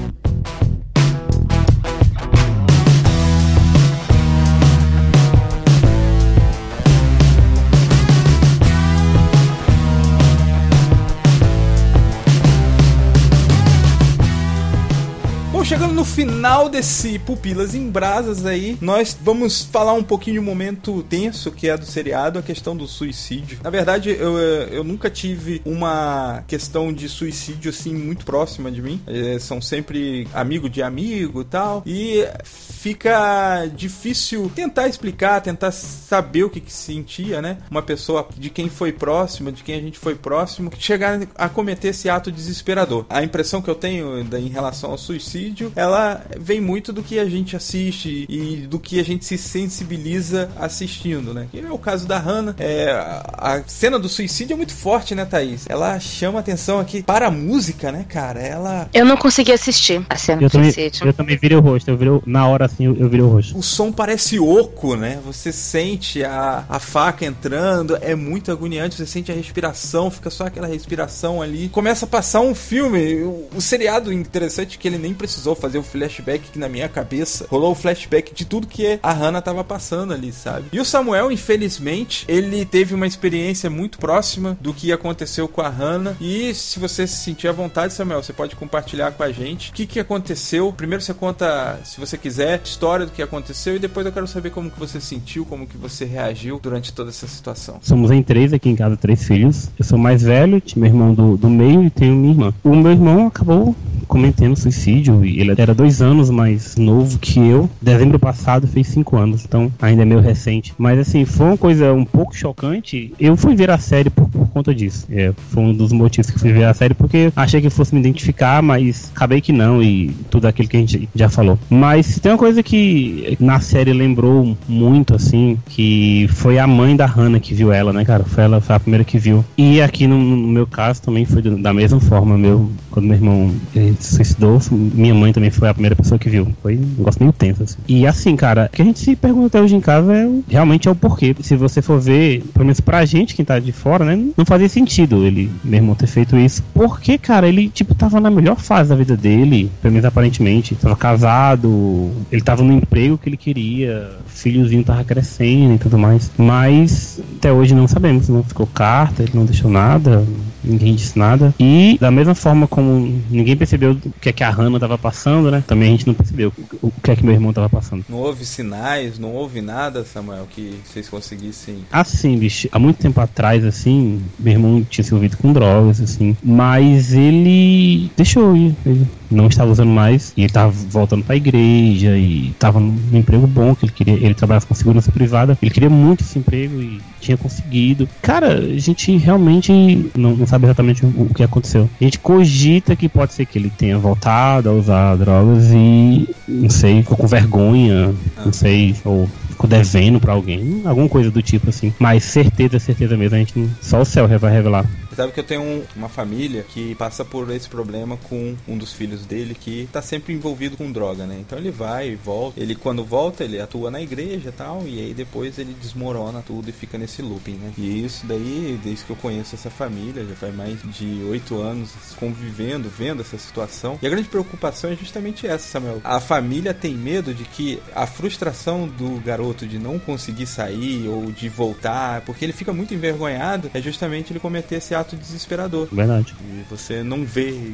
Chegando 15.75 15.93
no 15.95 16.05
final 16.05 16.69
desse 16.69 17.19
Pupilas 17.19 17.75
em 17.75 17.91
Brasas 17.91 18.47
aí, 18.47 18.79
nós 18.81 19.17
vamos 19.21 19.65
falar 19.65 19.93
um 19.95 20.05
pouquinho 20.05 20.35
de 20.35 20.39
um 20.41 20.45
momento 20.45 21.03
tenso 21.03 21.51
que 21.51 21.69
é 21.69 21.77
do 21.77 21.85
seriado, 21.85 22.39
a 22.39 22.43
questão 22.43 22.77
do 22.77 22.87
suicídio. 22.87 23.59
Na 23.61 23.71
verdade, 23.71 24.11
eu, 24.11 24.39
eh, 24.39 24.69
eu 24.71 24.85
nunca 24.85 25.11
tive 25.11 25.61
uma 25.65 26.45
questão 26.47 26.93
de 26.93 27.09
suicídio 27.09 27.71
assim 27.71 27.93
muito 27.93 28.25
próxima 28.25 28.71
de 28.71 28.81
mim. 28.81 29.01
Eh, 29.05 29.39
são 29.41 29.61
sempre 29.61 30.29
amigo 30.33 30.71
de 30.71 30.81
amigo 30.81 31.41
e 31.41 31.45
tal. 31.45 31.83
E 31.85 32.25
fica 32.45 33.67
difícil 33.75 34.49
tentar 34.55 34.87
explicar, 34.87 35.41
tentar 35.41 35.73
saber 35.73 36.45
o 36.45 36.51
que, 36.51 36.61
que 36.61 36.73
sentia, 36.73 37.43
né? 37.43 37.57
Uma 37.69 37.83
pessoa 37.83 38.29
de 38.39 38.49
quem 38.49 38.69
foi 38.69 38.93
próxima, 38.93 39.51
de 39.51 39.65
quem 39.65 39.75
a 39.75 39.81
gente 39.81 39.99
foi 39.99 40.15
próximo, 40.15 40.71
chegar 40.79 41.19
a 41.35 41.49
cometer 41.49 41.89
esse 41.89 42.09
ato 42.09 42.31
desesperador. 42.31 43.05
A 43.11 43.25
impressão 43.25 43.61
que 43.61 43.69
eu 43.69 43.75
tenho 43.75 44.23
da- 44.23 44.39
em 44.39 44.49
relação 44.49 44.93
ao 44.93 44.99
suicídio, 44.99 45.64
ela 45.75 46.25
vem 46.39 46.61
muito 46.61 46.93
do 46.93 47.03
que 47.03 47.19
a 47.19 47.25
gente 47.29 47.57
assiste 47.57 48.27
e 48.29 48.57
do 48.69 48.79
que 48.79 48.99
a 49.01 49.05
gente 49.05 49.25
se 49.25 49.37
sensibiliza 49.39 50.51
assistindo, 50.59 51.33
né? 51.35 51.47
Que 51.51 51.61
é 51.61 51.71
o 51.71 51.79
caso 51.79 52.07
da 52.07 52.19
Hannah. 52.19 52.55
É, 52.59 52.91
a 52.93 53.63
cena 53.67 53.99
do 53.99 54.09
suicídio 54.09 54.55
é 54.55 54.57
muito 54.57 54.73
forte, 54.75 55.15
né, 55.15 55.25
Thaís? 55.25 55.65
Ela 55.69 55.99
chama 56.01 56.39
atenção 56.41 56.79
aqui 56.79 57.03
para 57.03 57.27
a 57.29 57.31
música, 57.31 57.91
né, 57.93 58.05
cara? 58.09 58.41
Ela 58.41 58.89
Eu 58.93 59.05
não 59.05 59.17
consegui 59.17 59.53
assistir 59.53 60.05
a 60.09 60.17
cena 60.17 60.43
Eu 60.43 60.49
do 60.49 60.53
também, 60.53 60.73
suicídio. 60.73 61.07
eu 61.07 61.13
também 61.13 61.37
virei 61.37 61.57
o 61.57 61.61
rosto. 61.61 61.91
Eu 61.91 61.97
virei, 61.97 62.13
o- 62.13 62.23
na 62.27 62.47
hora 62.49 62.67
assim, 62.67 62.85
eu, 62.87 62.97
eu 62.97 63.09
virei 63.09 63.25
o 63.25 63.29
rosto. 63.29 63.57
O 63.59 63.63
som 63.63 63.91
parece 63.93 64.39
oco, 64.39 64.97
né? 64.97 65.19
Você 65.25 65.53
sente 65.53 66.23
a, 66.25 66.65
a 66.69 66.79
faca 66.79 67.25
entrando, 67.25 67.97
é 68.01 68.15
muito 68.15 68.51
agoniante, 68.51 68.97
você 68.97 69.07
sente 69.07 69.31
a 69.33 69.35
respiração, 69.35 70.11
fica 70.11 70.31
só 70.31 70.47
aquela 70.47 70.67
respiração 70.67 71.43
ali. 71.43 71.69
Começa 71.69 72.05
a 72.05 72.09
passar 72.09 72.41
um 72.41 72.55
filme. 72.55 73.23
O, 73.23 73.49
o 73.57 73.61
seriado 73.61 74.13
interessante 74.13 74.77
é 74.77 74.81
que 74.81 74.89
ele 74.89 74.99
nem 74.99 75.15
precisou 75.15 75.54
fazer 75.55 75.79
o 75.79 75.83
flashback 75.83 76.51
que 76.51 76.59
na 76.59 76.69
minha 76.69 76.89
cabeça 76.89 77.47
rolou 77.51 77.73
o 77.73 77.75
flashback 77.75 78.35
de 78.35 78.45
tudo 78.45 78.67
que 78.67 78.99
a 79.03 79.13
Hannah 79.13 79.41
tava 79.41 79.65
passando 79.65 80.13
ali, 80.13 80.33
sabe? 80.33 80.67
E 80.73 80.81
o 80.81 80.85
Samuel, 80.85 81.31
infelizmente, 81.31 82.25
ele 82.29 82.65
teve 82.65 82.95
uma 82.95 83.07
experiência 83.07 83.69
muito 83.71 83.99
próxima 83.99 84.57
do 84.61 84.73
que 84.73 84.93
aconteceu 84.93 85.49
com 85.49 85.61
a 85.61 85.69
Hannah. 85.69 86.17
E 86.21 86.55
se 86.55 86.79
você 86.79 87.07
se 87.07 87.17
sentir 87.17 87.49
à 87.49 87.53
vontade, 87.53 87.93
Samuel, 87.93 88.23
você 88.23 88.33
pode 88.33 88.57
compartilhar 88.57 89.13
com 89.13 89.23
a 89.23 89.33
gente 89.33 89.71
o 89.71 89.75
que, 89.75 89.87
que 89.87 90.01
aconteceu. 90.01 90.73
Primeiro 90.73 91.03
você 91.03 91.15
conta, 91.15 91.79
se 91.85 91.99
você 92.01 92.17
quiser, 92.17 92.61
a 92.61 92.63
história 92.63 93.07
do 93.07 93.13
que 93.13 93.23
aconteceu 93.23 93.77
e 93.77 93.79
depois 93.79 94.07
eu 94.07 94.13
quero 94.13 94.27
saber 94.27 94.51
como 94.51 94.71
que 94.71 94.79
você 94.79 95.01
sentiu, 95.01 95.45
como 95.45 95.67
que 95.67 95.77
você 95.77 96.05
reagiu 96.05 96.59
durante 96.63 96.93
toda 96.93 97.11
essa 97.11 97.27
situação. 97.27 97.79
Somos 97.83 98.11
em 98.11 98.23
três 98.23 98.53
aqui 98.53 98.69
em 98.69 98.77
casa, 98.77 98.97
três 98.97 99.25
filhos. 99.27 99.71
Eu 99.79 99.85
sou 99.85 99.99
mais 99.99 100.23
velho, 100.23 100.63
meu 100.77 100.87
irmão 100.87 101.15
do, 101.15 101.37
do 101.37 101.49
meio 101.49 101.85
e 101.85 101.91
tenho 101.91 102.15
minha 102.15 102.33
irmã. 102.33 102.55
O 102.63 102.75
meu 102.75 102.93
irmão 102.93 103.27
acabou 103.27 103.75
cometendo 104.05 104.57
suicídio 104.57 105.25
ele 105.25 105.55
era 105.57 105.75
dois 105.75 106.01
anos 106.01 106.31
mais 106.31 106.77
novo 106.77 107.19
que 107.19 107.39
eu. 107.39 107.69
Dezembro 107.81 108.19
passado 108.19 108.67
fez 108.67 108.89
cinco 108.89 109.17
anos, 109.17 109.45
então 109.45 109.71
ainda 109.81 110.03
é 110.03 110.05
meio 110.05 110.21
recente. 110.21 110.75
Mas 110.79 110.99
assim, 110.99 111.25
foi 111.25 111.47
uma 111.47 111.57
coisa 111.57 111.93
um 111.93 112.05
pouco 112.05 112.35
chocante. 112.35 113.13
Eu 113.19 113.37
fui 113.37 113.55
ver 113.55 113.71
a 113.71 113.79
série 113.79 114.11
por, 114.11 114.29
por 114.29 114.49
conta 114.49 114.75
disso. 114.75 115.07
É, 115.11 115.33
foi 115.51 115.63
um 115.63 115.73
dos 115.73 115.93
motivos 115.93 116.31
que 116.31 116.39
fui 116.39 116.53
ver 116.53 116.65
a 116.65 116.75
série, 116.75 116.95
porque 116.95 117.33
achei 117.35 117.61
que 117.61 117.71
fosse 117.71 117.95
me 117.95 118.01
identificar, 118.01 118.63
mas 118.63 119.11
acabei 119.15 119.41
que 119.41 119.53
não 119.53 119.83
e 119.83 120.11
tudo 120.31 120.47
aquilo 120.47 120.69
que 120.69 120.77
a 120.77 120.81
gente 120.81 121.09
já 121.15 121.29
falou. 121.29 121.59
Mas 121.69 122.19
tem 122.19 122.33
uma 122.33 122.39
coisa 122.39 122.63
que 122.63 123.37
na 123.41 123.61
série 123.61 123.93
lembrou 123.93 124.57
muito, 124.69 125.15
assim, 125.15 125.59
que 125.67 126.29
foi 126.33 126.59
a 126.59 126.67
mãe 126.67 126.97
da 126.97 127.07
Hannah 127.07 127.41
que 127.41 127.55
viu 127.55 127.73
ela, 127.73 127.93
né, 127.93 128.05
cara? 128.05 128.25
Foi 128.25 128.45
ela, 128.45 128.61
foi 128.61 128.77
a 128.77 128.81
primeira 128.81 129.05
que 129.05 129.19
viu. 129.19 129.45
E 129.57 129.81
aqui 129.81 130.07
no, 130.07 130.19
no 130.19 130.49
meu 130.49 130.67
caso 130.67 131.03
também 131.03 131.25
foi 131.25 131.43
da 131.43 131.73
mesma 131.73 132.01
forma, 132.01 132.37
meu, 132.37 132.71
quando 132.91 133.07
meu 133.07 133.17
irmão 133.17 133.55
se 134.01 134.17
suicidou. 134.17 134.61
Minha 134.71 135.15
mãe 135.15 135.33
também 135.33 135.51
foi 135.51 135.69
a 135.69 135.75
primeira 135.75 135.97
pessoa 135.97 136.19
que 136.19 136.29
viu. 136.29 136.49
Foi 136.63 136.77
um 136.77 136.95
negócio 136.99 137.21
meio 137.21 137.33
tenso, 137.33 137.63
assim. 137.63 137.79
E 137.89 138.07
assim, 138.07 138.37
cara, 138.37 138.69
o 138.73 138.77
que 138.77 138.83
a 138.83 138.85
gente 138.85 138.99
se 138.99 139.17
pergunta 139.17 139.47
até 139.47 139.61
hoje 139.61 139.75
em 139.75 139.81
casa 139.81 140.13
é 140.13 140.29
realmente 140.49 140.89
é 140.89 140.91
o 140.91 140.95
porquê. 140.95 141.35
Se 141.41 141.57
você 141.57 141.83
for 141.83 142.01
ver, 142.01 142.43
pelo 142.53 142.65
menos 142.65 142.81
pra 142.81 143.05
gente, 143.05 143.35
quem 143.35 143.45
tá 143.45 143.59
de 143.59 143.73
fora, 143.73 144.05
né? 144.05 144.17
Não 144.37 144.45
fazia 144.45 144.69
sentido 144.69 145.25
ele, 145.25 145.51
meu 145.63 145.79
irmão, 145.79 145.95
ter 145.95 146.07
feito 146.07 146.37
isso. 146.37 146.63
Porque, 146.73 147.19
cara, 147.19 147.49
ele, 147.49 147.69
tipo, 147.69 147.95
tava 147.95 148.21
na 148.21 148.31
melhor 148.31 148.57
fase 148.57 148.91
da 148.91 148.97
vida 148.97 149.17
dele, 149.17 149.71
pelo 149.83 149.93
menos 149.93 150.05
aparentemente. 150.05 150.75
Tava 150.75 150.97
casado, 150.97 152.11
ele 152.31 152.43
tava 152.43 152.63
no 152.63 152.73
emprego 152.73 153.19
que 153.19 153.29
ele 153.29 153.37
queria, 153.37 154.11
filhozinho 154.27 154.85
tava 154.85 155.05
crescendo 155.05 155.75
e 155.75 155.79
tudo 155.79 155.99
mais. 155.99 156.31
Mas 156.37 157.21
até 157.37 157.53
hoje 157.53 157.75
não 157.75 157.87
sabemos, 157.87 158.29
não 158.29 158.43
ficou 158.43 158.67
carta, 158.67 159.23
ele 159.23 159.33
não 159.35 159.45
deixou 159.45 159.71
nada, 159.71 160.25
ninguém 160.63 160.95
disse 160.95 161.19
nada. 161.19 161.55
E 161.59 161.99
da 162.01 162.11
mesma 162.11 162.35
forma 162.35 162.67
como 162.67 163.21
ninguém 163.31 163.57
percebeu 163.57 163.84
o 163.93 164.13
que 164.21 164.29
é 164.29 164.33
que 164.33 164.45
a 164.45 164.51
Hannah 164.51 164.79
tava 164.79 164.99
passando, 164.99 165.51
né? 165.51 165.63
Também 165.67 165.89
a 165.89 165.91
gente 165.93 166.07
não 166.07 166.15
percebeu 166.15 166.53
o 166.83 166.91
que 167.03 167.11
é 167.11 167.17
que 167.17 167.25
meu 167.25 167.35
irmão 167.35 167.53
tava 167.53 167.69
passando. 167.69 168.05
Não 168.09 168.19
houve 168.19 168.45
sinais, 168.45 169.19
não 169.19 169.33
houve 169.33 169.61
nada, 169.61 170.05
Samuel, 170.05 170.47
que 170.51 170.79
vocês 170.85 171.09
conseguissem. 171.09 171.79
Assim, 171.91 172.37
bicho, 172.39 172.69
há 172.73 172.79
muito 172.79 172.99
tempo 172.99 173.21
atrás, 173.21 173.65
assim, 173.65 174.23
meu 174.39 174.53
irmão 174.53 174.87
tinha 174.89 175.05
se 175.05 175.11
envolvido 175.11 175.37
com 175.37 175.53
drogas, 175.53 176.01
assim, 176.01 176.37
mas 176.43 177.13
ele 177.13 178.11
deixou 178.17 178.57
ir, 178.57 178.75
ele 178.85 179.07
não 179.31 179.47
estava 179.47 179.71
usando 179.71 179.91
mais, 179.91 180.33
e 180.37 180.43
ele 180.43 180.47
estava 180.47 180.71
voltando 180.71 181.25
pra 181.25 181.37
igreja, 181.37 182.17
e 182.17 182.51
estava 182.51 182.81
num 182.81 183.19
emprego 183.19 183.47
bom, 183.47 183.75
que 183.75 183.87
ele 183.87 183.93
queria, 183.93 184.15
ele 184.15 184.35
trabalhava 184.35 184.67
com 184.67 184.75
segurança 184.75 185.11
privada, 185.11 185.59
ele 185.61 185.71
queria 185.71 185.91
muito 185.91 186.23
esse 186.23 186.39
emprego 186.39 186.81
e 186.81 187.01
tinha 187.25 187.37
conseguido. 187.37 188.09
Cara, 188.23 188.59
a 188.59 188.79
gente 188.79 189.17
realmente 189.17 189.73
não, 190.17 190.37
não 190.37 190.47
sabe 190.47 190.67
exatamente 190.67 191.05
o, 191.05 191.09
o 191.09 191.35
que 191.35 191.43
aconteceu. 191.43 191.89
A 192.01 192.05
gente 192.05 192.19
cogita 192.19 192.95
que 192.95 193.09
pode 193.09 193.33
ser 193.33 193.47
que 193.47 193.59
ele 193.59 193.71
tenha 193.71 193.99
voltado 193.99 194.69
a 194.69 194.73
usar 194.73 195.17
drogas 195.17 195.71
e, 195.73 196.29
não 196.49 196.71
sei, 196.71 197.03
ficou 197.03 197.17
com 197.17 197.27
vergonha, 197.27 198.15
não 198.45 198.53
sei, 198.53 198.95
ou 199.05 199.29
ficou 199.49 199.69
devendo 199.69 200.21
pra 200.21 200.33
alguém, 200.33 200.83
alguma 200.85 201.09
coisa 201.09 201.31
do 201.31 201.43
tipo 201.43 201.71
assim. 201.71 201.93
Mas 201.99 202.25
certeza, 202.25 202.79
certeza 202.79 203.17
mesmo, 203.17 203.37
a 203.37 203.39
gente 203.39 203.69
só 203.81 204.01
o 204.01 204.05
céu 204.05 204.29
vai 204.39 204.53
revelar. 204.53 204.85
Sabe 205.15 205.33
que 205.33 205.41
eu 205.41 205.45
tenho 205.45 205.63
um- 205.63 205.83
uma 205.97 206.09
família 206.09 206.65
que 206.69 206.95
passa 206.97 207.25
por 207.25 207.51
esse 207.51 207.69
problema 207.69 208.17
com 208.29 208.57
um 208.67 208.77
dos 208.77 208.93
filhos 208.93 209.25
dele 209.25 209.55
que 209.59 209.89
tá 209.93 210.03
sempre 210.03 210.33
envolvido 210.33 210.77
com 210.77 210.91
droga, 210.91 211.27
né? 211.27 211.39
Então 211.41 211.59
ele 211.59 211.71
vai 211.71 212.11
e 212.11 212.15
volta. 212.17 212.61
Ele, 212.61 212.75
quando 212.75 213.05
volta, 213.05 213.45
ele 213.45 213.61
atua 213.61 213.91
na 213.91 214.01
igreja 214.01 214.49
e 214.49 214.53
tal, 214.53 214.83
e 214.87 214.99
aí 215.01 215.15
depois 215.15 215.59
ele 215.59 215.75
desmorona 215.81 216.43
tudo 216.47 216.69
e 216.69 216.73
fica 216.73 216.99
nesse 216.99 217.23
looping, 217.23 217.55
né? 217.55 217.73
E 217.77 218.05
isso 218.05 218.27
daí, 218.27 218.79
desde 218.83 219.05
que 219.05 219.11
eu 219.11 219.17
conheço 219.17 219.55
essa 219.55 219.71
família, 219.71 220.25
já 220.25 220.35
faz 220.35 220.55
mais 220.55 220.79
de 220.83 221.23
oito 221.29 221.61
anos 221.61 221.91
convivendo, 222.17 222.89
vendo 222.89 223.21
essa 223.23 223.37
situação. 223.39 223.99
E 224.01 224.07
a 224.07 224.11
grande 224.11 224.29
preocupação 224.29 224.91
é 224.91 224.97
justamente 224.97 225.47
essa, 225.47 225.67
Samuel. 225.69 226.01
A 226.05 226.21
família 226.21 226.73
tem 226.73 226.95
medo 226.95 227.35
de 227.35 227.45
que 227.45 227.79
a 227.95 228.07
frustração 228.07 228.89
do 228.89 229.21
garoto 229.25 229.67
de 229.67 229.79
não 229.79 229.99
conseguir 229.99 230.47
sair 230.47 231.09
ou 231.09 231.31
de 231.31 231.49
voltar, 231.49 232.21
porque 232.23 232.45
ele 232.45 232.53
fica 232.53 232.73
muito 232.73 232.95
envergonhado, 232.95 233.71
é 233.75 233.81
justamente 233.81 234.33
ele 234.33 234.41
cometer 234.41 234.77
esse 234.77 234.95
ato 234.95 235.04
desesperador. 235.13 235.89
Verdade. 235.93 236.35
E 236.41 236.65
você 236.69 237.03
não 237.03 237.25
vê. 237.25 237.73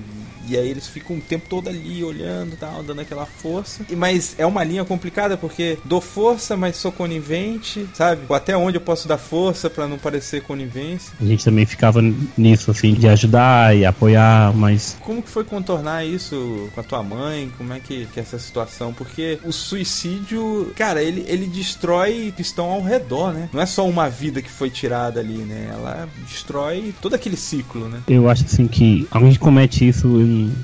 E 0.51 0.57
aí 0.57 0.69
eles 0.69 0.89
ficam 0.89 1.17
o 1.17 1.21
tempo 1.21 1.47
todo 1.49 1.69
ali 1.69 2.03
olhando, 2.03 2.57
tal, 2.57 2.83
dando 2.83 3.01
aquela 3.01 3.25
força. 3.25 3.85
E 3.89 3.95
mas 3.95 4.35
é 4.37 4.45
uma 4.45 4.65
linha 4.65 4.85
complicada 4.85 5.37
porque 5.37 5.79
dou 5.85 6.01
força, 6.01 6.57
mas 6.57 6.77
sou 6.77 6.91
conivente, 6.91 7.87
sabe? 7.95 8.23
Ou 8.29 8.35
até 8.35 8.57
onde 8.57 8.77
eu 8.77 8.81
posso 8.81 9.07
dar 9.07 9.19
força 9.19 9.71
pra 9.71 9.87
não 9.87 9.99
parecer 9.99 10.43
conivência. 10.43 11.13
A 11.21 11.25
gente 11.25 11.45
também 11.45 11.65
ficava 11.65 12.01
nisso, 12.37 12.71
assim, 12.71 12.95
de 12.95 13.07
ajudar 13.09 13.77
e 13.77 13.85
apoiar, 13.85 14.53
mas 14.57 14.97
Como 15.01 15.23
que 15.23 15.31
foi 15.31 15.45
contornar 15.45 16.05
isso 16.05 16.69
com 16.75 16.81
a 16.81 16.85
tua 16.85 17.03
mãe? 17.03 17.51
Como 17.57 17.73
é 17.73 17.79
que, 17.81 18.07
que 18.07 18.19
é 18.19 18.23
essa 18.23 18.39
situação? 18.39 18.93
Porque 18.93 19.39
o 19.45 19.53
suicídio, 19.53 20.73
cara, 20.75 21.03
ele, 21.03 21.25
ele 21.29 21.47
destrói 21.47 22.33
que 22.35 22.43
estão 22.43 22.71
ao 22.71 22.83
redor, 22.83 23.33
né? 23.33 23.49
Não 23.53 23.61
é 23.61 23.67
só 23.67 23.87
uma 23.89 24.09
vida 24.09 24.43
que 24.43 24.51
foi 24.51 24.69
tirada 24.69 25.21
ali, 25.21 25.39
né? 25.39 25.71
Ela 25.73 26.09
destrói 26.29 26.95
todo 27.01 27.15
aquele 27.15 27.37
ciclo, 27.37 27.89
né? 27.89 28.01
eu 28.09 28.29
acho 28.29 28.45
assim 28.45 28.67
que 28.67 29.07
alguém 29.11 29.33
que 29.33 29.39
comete 29.39 29.87
isso 29.87 30.09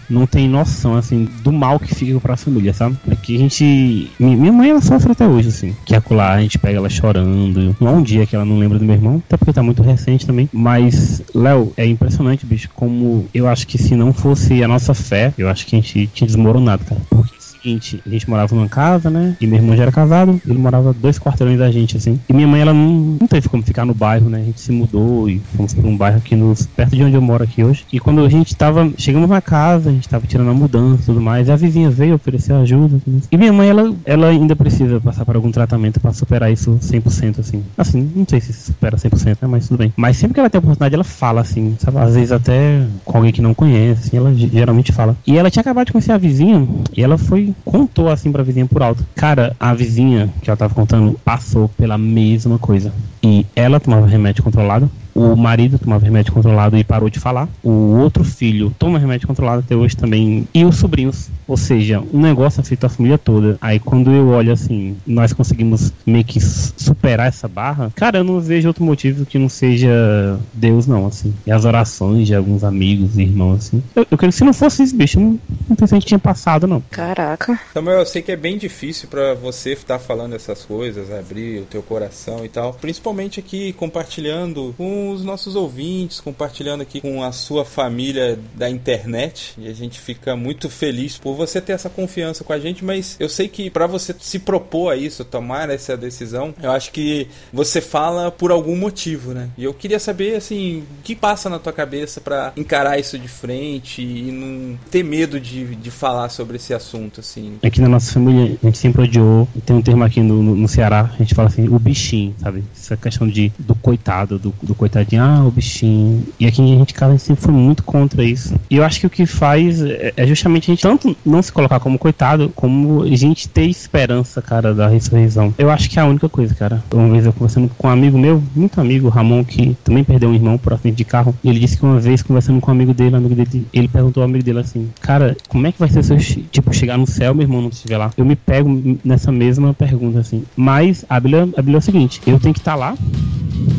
não 0.08 0.26
tem 0.26 0.48
noção, 0.48 0.94
assim, 0.96 1.24
do 1.42 1.52
mal 1.52 1.78
que 1.78 1.94
fica 1.94 2.18
pra 2.20 2.36
família, 2.36 2.72
sabe? 2.72 2.96
É 3.08 3.16
que 3.16 3.34
a 3.36 3.38
gente. 3.38 4.12
mi- 4.18 4.36
Minha 4.36 4.52
mãe, 4.52 4.70
ela 4.70 4.80
sofre 4.80 5.12
até 5.12 5.26
hoje, 5.26 5.48
assim. 5.48 5.74
Que 5.84 5.94
acolá, 5.94 6.32
a 6.34 6.40
gente 6.40 6.58
pega 6.58 6.78
ela 6.78 6.88
chorando. 6.88 7.74
Não 7.80 7.88
há 7.88 7.92
um 7.92 8.02
dia 8.02 8.26
que 8.26 8.34
ela 8.36 8.44
não 8.44 8.58
lembra 8.58 8.78
do 8.78 8.84
meu 8.84 8.94
irmão, 8.94 9.22
até 9.26 9.36
porque 9.36 9.52
tá 9.52 9.62
muito 9.62 9.82
recente 9.82 10.26
também. 10.26 10.48
Mas, 10.52 11.22
Léo, 11.34 11.72
é 11.76 11.86
impressionante, 11.86 12.46
bicho, 12.46 12.68
como 12.74 13.28
eu 13.32 13.48
acho 13.48 13.66
que 13.66 13.78
se 13.78 13.94
não 13.96 14.12
fosse 14.12 14.62
a 14.62 14.68
nossa 14.68 14.94
fé, 14.94 15.32
eu 15.36 15.48
acho 15.48 15.66
que 15.66 15.76
a 15.76 15.80
gente 15.80 16.06
tinha 16.08 16.26
desmoronado, 16.26 16.84
cara. 16.84 17.00
Porque 17.10 17.34
é 17.34 17.38
seguinte, 17.66 18.00
a 18.06 18.08
gente 18.10 18.28
morava 18.30 18.54
numa 18.54 18.68
casa, 18.68 19.10
né? 19.10 19.36
E 19.40 19.46
meu 19.46 19.58
irmão 19.58 19.76
já 19.76 19.82
era 19.82 19.92
casado, 19.92 20.40
ele 20.46 20.58
morava 20.58 20.92
dois 20.94 21.18
quarteirões 21.18 21.58
da 21.58 21.70
gente, 21.70 21.96
assim. 21.96 22.20
E 22.28 22.32
minha 22.32 22.46
mãe, 22.46 22.60
ela 22.60 22.72
não, 22.72 23.16
não 23.20 23.26
teve 23.26 23.48
como 23.48 23.62
ficar 23.64 23.84
no 23.84 23.94
bairro, 23.94 24.30
né? 24.30 24.40
A 24.40 24.44
gente 24.44 24.60
se 24.60 24.70
mudou 24.70 25.28
e 25.28 25.40
fomos 25.56 25.74
pra 25.74 25.86
um 25.86 25.96
bairro 25.96 26.18
aqui 26.18 26.36
perto 26.76 26.94
de 26.94 27.02
onde 27.02 27.16
eu 27.16 27.22
moro 27.22 27.42
aqui 27.42 27.64
hoje. 27.64 27.84
E 27.92 27.98
quando 27.98 28.24
a 28.24 28.28
gente 28.28 28.54
tava, 28.56 28.92
chegamos 28.96 29.28
na 29.28 29.40
casa, 29.40 29.90
a 29.90 29.92
gente 29.92 30.08
tava 30.08 30.26
tirando 30.26 30.50
a 30.50 30.54
mudança 30.54 31.02
e 31.02 31.06
tudo 31.06 31.20
mais, 31.20 31.48
e 31.48 31.52
a 31.52 31.56
vizinha 31.56 31.90
veio 31.90 32.14
oferecer 32.14 32.52
ajuda. 32.52 33.00
E 33.30 33.36
minha 33.36 33.52
mãe, 33.52 33.68
ela, 33.68 33.94
ela 34.04 34.28
ainda 34.28 34.54
precisa 34.54 35.00
passar 35.00 35.24
por 35.24 35.34
algum 35.34 35.50
tratamento 35.50 35.98
pra 36.00 36.12
superar 36.12 36.52
isso 36.52 36.78
100%, 36.80 37.40
assim. 37.40 37.62
Assim, 37.76 38.12
não 38.14 38.26
sei 38.28 38.40
se 38.40 38.52
supera 38.52 38.96
100%, 38.96 39.38
né? 39.42 39.48
Mas 39.48 39.66
tudo 39.66 39.78
bem. 39.78 39.92
Mas 39.96 40.16
sempre 40.16 40.34
que 40.34 40.40
ela 40.40 40.50
tem 40.50 40.58
a 40.58 40.60
oportunidade, 40.60 40.94
ela 40.94 41.04
fala, 41.04 41.40
assim, 41.40 41.74
sabe? 41.78 41.98
Às 41.98 42.14
vezes 42.14 42.32
até 42.32 42.86
com 43.04 43.16
alguém 43.16 43.32
que 43.32 43.42
não 43.42 43.54
conhece, 43.54 44.08
assim, 44.08 44.16
ela 44.16 44.34
ge- 44.34 44.50
geralmente 44.52 44.92
fala. 44.92 45.16
E 45.26 45.36
ela 45.36 45.50
tinha 45.50 45.62
acabado 45.62 45.86
de 45.86 45.92
conhecer 45.92 46.12
a 46.12 46.18
vizinha, 46.18 46.66
e 46.96 47.02
ela 47.02 47.16
foi, 47.18 47.54
contou, 47.64 48.08
assim, 48.08 48.32
pra 48.32 48.42
vizinha 48.42 48.66
por 48.66 48.82
alto. 48.82 49.04
Cara, 49.14 49.54
a 49.58 49.74
vizinha 49.74 50.28
que 50.42 50.50
ela 50.50 50.56
tava 50.56 50.74
contando 50.74 51.18
passou 51.24 51.68
pela 51.68 51.98
mesma 51.98 52.58
coisa. 52.58 52.92
E 53.22 53.44
ela 53.54 53.80
tomava 53.80 54.06
remédio 54.06 54.42
controlado, 54.42 54.90
o 55.16 55.34
marido 55.36 55.78
tomava 55.78 56.04
remédio 56.04 56.32
controlado 56.32 56.76
e 56.76 56.84
parou 56.84 57.08
de 57.08 57.18
falar. 57.18 57.48
O 57.62 57.96
outro 57.98 58.22
filho 58.22 58.74
toma 58.78 58.98
remédio 58.98 59.26
controlado 59.26 59.60
até 59.60 59.74
hoje 59.74 59.96
também. 59.96 60.46
E 60.52 60.64
os 60.64 60.76
sobrinhos. 60.76 61.28
Ou 61.48 61.56
seja, 61.56 62.02
um 62.12 62.20
negócio 62.20 62.60
afetou 62.60 62.86
a 62.86 62.90
família 62.90 63.16
toda. 63.16 63.56
Aí 63.60 63.78
quando 63.78 64.10
eu 64.12 64.28
olho 64.28 64.52
assim, 64.52 64.96
nós 65.06 65.32
conseguimos 65.32 65.92
meio 66.04 66.24
que 66.24 66.40
superar 66.40 67.28
essa 67.28 67.48
barra. 67.48 67.90
Cara, 67.94 68.18
eu 68.18 68.24
não 68.24 68.40
vejo 68.40 68.68
outro 68.68 68.84
motivo 68.84 69.24
que 69.24 69.38
não 69.38 69.48
seja 69.48 70.38
Deus, 70.52 70.86
não, 70.86 71.06
assim. 71.06 71.32
E 71.46 71.52
as 71.52 71.64
orações 71.64 72.26
de 72.26 72.34
alguns 72.34 72.64
amigos 72.64 73.16
e 73.16 73.22
irmãos, 73.22 73.66
assim. 73.66 73.82
Eu, 73.94 74.06
eu 74.10 74.18
creio 74.18 74.32
que 74.32 74.38
se 74.38 74.44
não 74.44 74.52
fosse 74.52 74.82
isso, 74.82 74.96
bicho, 74.96 75.18
não, 75.18 75.38
não 75.68 75.76
pensei 75.76 75.98
que 76.00 76.06
tinha 76.06 76.18
passado, 76.18 76.66
não. 76.66 76.82
Caraca. 76.90 77.58
Samuel, 77.72 78.00
eu 78.00 78.06
sei 78.06 78.22
que 78.22 78.32
é 78.32 78.36
bem 78.36 78.58
difícil 78.58 79.08
pra 79.08 79.34
você 79.34 79.72
estar 79.72 79.98
falando 79.98 80.34
essas 80.34 80.64
coisas, 80.64 81.12
abrir 81.12 81.60
o 81.60 81.64
teu 81.64 81.82
coração 81.82 82.44
e 82.44 82.48
tal. 82.48 82.74
Principalmente 82.74 83.40
aqui 83.40 83.72
compartilhando 83.72 84.74
com 84.76 85.05
os 85.10 85.24
nossos 85.24 85.56
ouvintes, 85.56 86.20
compartilhando 86.20 86.82
aqui 86.82 87.00
com 87.00 87.22
a 87.22 87.32
sua 87.32 87.64
família 87.64 88.38
da 88.54 88.68
internet. 88.68 89.54
E 89.58 89.68
a 89.68 89.72
gente 89.72 90.00
fica 90.00 90.36
muito 90.36 90.68
feliz 90.68 91.18
por 91.18 91.34
você 91.34 91.60
ter 91.60 91.72
essa 91.72 91.88
confiança 91.88 92.44
com 92.44 92.52
a 92.52 92.58
gente, 92.58 92.84
mas 92.84 93.16
eu 93.18 93.28
sei 93.28 93.48
que 93.48 93.70
pra 93.70 93.86
você 93.86 94.14
se 94.18 94.38
propor 94.38 94.92
a 94.92 94.96
isso, 94.96 95.24
tomar 95.24 95.70
essa 95.70 95.96
decisão, 95.96 96.54
eu 96.62 96.70
acho 96.70 96.90
que 96.92 97.28
você 97.52 97.80
fala 97.80 98.30
por 98.30 98.50
algum 98.50 98.76
motivo, 98.76 99.32
né? 99.32 99.50
E 99.56 99.64
eu 99.64 99.74
queria 99.74 99.98
saber 99.98 100.36
assim, 100.36 100.80
o 100.80 101.02
que 101.02 101.14
passa 101.14 101.48
na 101.48 101.58
tua 101.58 101.72
cabeça 101.72 102.20
pra 102.20 102.52
encarar 102.56 102.98
isso 102.98 103.18
de 103.18 103.28
frente 103.28 104.02
e 104.02 104.30
não 104.32 104.78
ter 104.90 105.02
medo 105.02 105.40
de, 105.40 105.76
de 105.76 105.90
falar 105.90 106.28
sobre 106.28 106.56
esse 106.56 106.72
assunto 106.74 107.20
assim. 107.20 107.58
Aqui 107.62 107.80
na 107.80 107.88
nossa 107.88 108.12
família, 108.12 108.56
a 108.62 108.66
gente 108.66 108.78
sempre 108.78 109.02
odiou. 109.02 109.48
Tem 109.64 109.76
um 109.76 109.82
termo 109.82 110.04
aqui 110.04 110.20
no, 110.20 110.42
no, 110.42 110.68
Ceará, 110.68 111.10
a 111.14 111.18
gente 111.18 111.34
fala 111.34 111.48
assim, 111.48 111.68
o 111.68 111.78
bichinho, 111.78 112.34
sabe? 112.40 112.64
Essa 112.74 112.96
questão 112.96 113.28
de, 113.28 113.52
do 113.58 113.74
coitado, 113.74 114.38
do, 114.38 114.54
do 114.62 114.74
coitadinho, 114.96 115.22
ah, 115.22 115.44
o 115.46 115.50
bichinho. 115.50 116.22
E 116.40 116.46
aqui 116.46 116.62
a 116.62 116.66
gente, 116.66 116.94
gente 116.98 117.22
sempre 117.22 117.42
foi 117.42 117.52
muito 117.54 117.82
contra 117.82 118.24
isso. 118.24 118.54
E 118.70 118.76
eu 118.76 118.84
acho 118.84 119.00
que 119.00 119.06
o 119.06 119.10
que 119.10 119.26
faz 119.26 119.82
é, 119.82 120.12
é 120.16 120.26
justamente 120.26 120.70
a 120.70 120.74
gente 120.74 120.82
tanto 120.82 121.16
não 121.24 121.42
se 121.42 121.52
colocar 121.52 121.80
como 121.80 121.98
coitado, 121.98 122.50
como 122.54 123.02
a 123.02 123.16
gente 123.16 123.48
ter 123.48 123.66
esperança, 123.66 124.40
cara, 124.40 124.74
da 124.74 124.88
ressurreição. 124.88 125.54
Eu 125.58 125.70
acho 125.70 125.88
que 125.90 125.98
é 125.98 126.02
a 126.02 126.06
única 126.06 126.28
coisa, 126.28 126.54
cara. 126.54 126.82
Uma 126.92 127.08
vez 127.10 127.26
eu 127.26 127.32
conversando 127.32 127.70
com 127.76 127.88
um 127.88 127.90
amigo 127.90 128.18
meu, 128.18 128.42
muito 128.54 128.80
amigo, 128.80 129.08
Ramon, 129.08 129.44
que 129.44 129.76
também 129.84 130.02
perdeu 130.04 130.28
um 130.30 130.34
irmão 130.34 130.56
por 130.58 130.72
acidente 130.72 130.96
de 130.96 131.04
carro. 131.04 131.34
E 131.42 131.48
ele 131.48 131.58
disse 131.60 131.76
que 131.76 131.84
uma 131.84 132.00
vez, 132.00 132.22
conversando 132.22 132.60
com 132.60 132.70
um 132.70 132.74
amigo 132.74 132.94
dele, 132.94 133.14
um 133.14 133.18
amigo 133.18 133.34
dele, 133.34 133.66
ele 133.72 133.88
perguntou 133.88 134.22
ao 134.22 134.28
amigo 134.28 134.44
dele 134.44 134.60
assim, 134.60 134.88
cara, 135.00 135.36
como 135.48 135.66
é 135.66 135.72
que 135.72 135.78
vai 135.78 135.88
ser 135.90 136.02
se 136.02 136.12
eu, 136.12 136.18
che- 136.18 136.44
tipo, 136.50 136.72
chegar 136.74 136.96
no 136.96 137.06
céu, 137.06 137.34
meu 137.34 137.42
irmão 137.42 137.60
não 137.60 137.68
estiver 137.68 137.98
lá? 137.98 138.10
Eu 138.16 138.24
me 138.24 138.36
pego 138.36 138.98
nessa 139.04 139.30
mesma 139.30 139.74
pergunta, 139.74 140.20
assim. 140.20 140.42
Mas 140.56 141.04
a 141.08 141.18
Bíblia, 141.20 141.42
a 141.42 141.62
Bíblia 141.62 141.76
é 141.76 141.78
o 141.78 141.82
seguinte, 141.82 142.20
eu 142.26 142.38
tenho 142.38 142.54
que 142.54 142.60
estar 142.60 142.74
lá, 142.74 142.96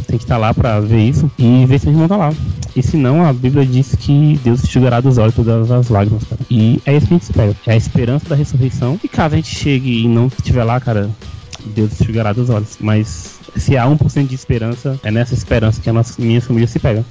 tem 0.08 0.18
que 0.18 0.24
estar 0.24 0.38
lá 0.38 0.54
pra 0.54 0.80
ver 0.80 1.07
isso 1.08 1.30
e 1.38 1.66
ver 1.66 1.80
se 1.80 1.86
meu 1.86 1.96
irmão 1.96 2.08
tá 2.08 2.18
lá. 2.18 2.34
E 2.76 2.84
se 2.84 2.98
não, 2.98 3.26
a 3.26 3.34
Bíblia 3.34 3.66
diz 3.66 3.96
que 3.96 4.40
Deus 4.44 4.64
enxugará 4.64 5.02
dos 5.02 5.18
olhos 5.18 5.36
todas 5.36 5.72
as 5.72 5.90
lágrimas, 5.90 6.24
cara. 6.24 6.42
E 6.50 6.82
é 6.86 6.96
isso 6.96 7.08
que 7.08 7.14
a 7.14 7.18
gente 7.18 7.24
espera. 7.24 7.56
É 7.66 7.74
a 7.74 7.78
esperança 7.78 8.30
da 8.30 8.36
ressurreição. 8.36 9.00
E 9.04 9.08
caso 9.08 9.34
a 9.34 9.38
gente 9.38 9.56
chegue 9.56 10.04
e 10.04 10.08
não 10.08 10.28
estiver 10.28 10.64
lá, 10.64 10.80
cara, 10.80 11.10
Deus 11.66 12.00
enxugará 12.00 12.34
dos 12.34 12.50
olhos. 12.50 12.78
Mas 12.80 13.40
se 13.56 13.78
há 13.78 13.86
1% 13.86 14.28
de 14.28 14.36
esperança, 14.36 15.00
é 15.04 15.12
nessa 15.12 15.34
esperança 15.34 15.82
que 15.82 15.90
a 15.90 15.94
nossa, 15.94 16.22
minha 16.22 16.42
família 16.42 16.68
se 16.68 16.80
pega. 16.80 17.04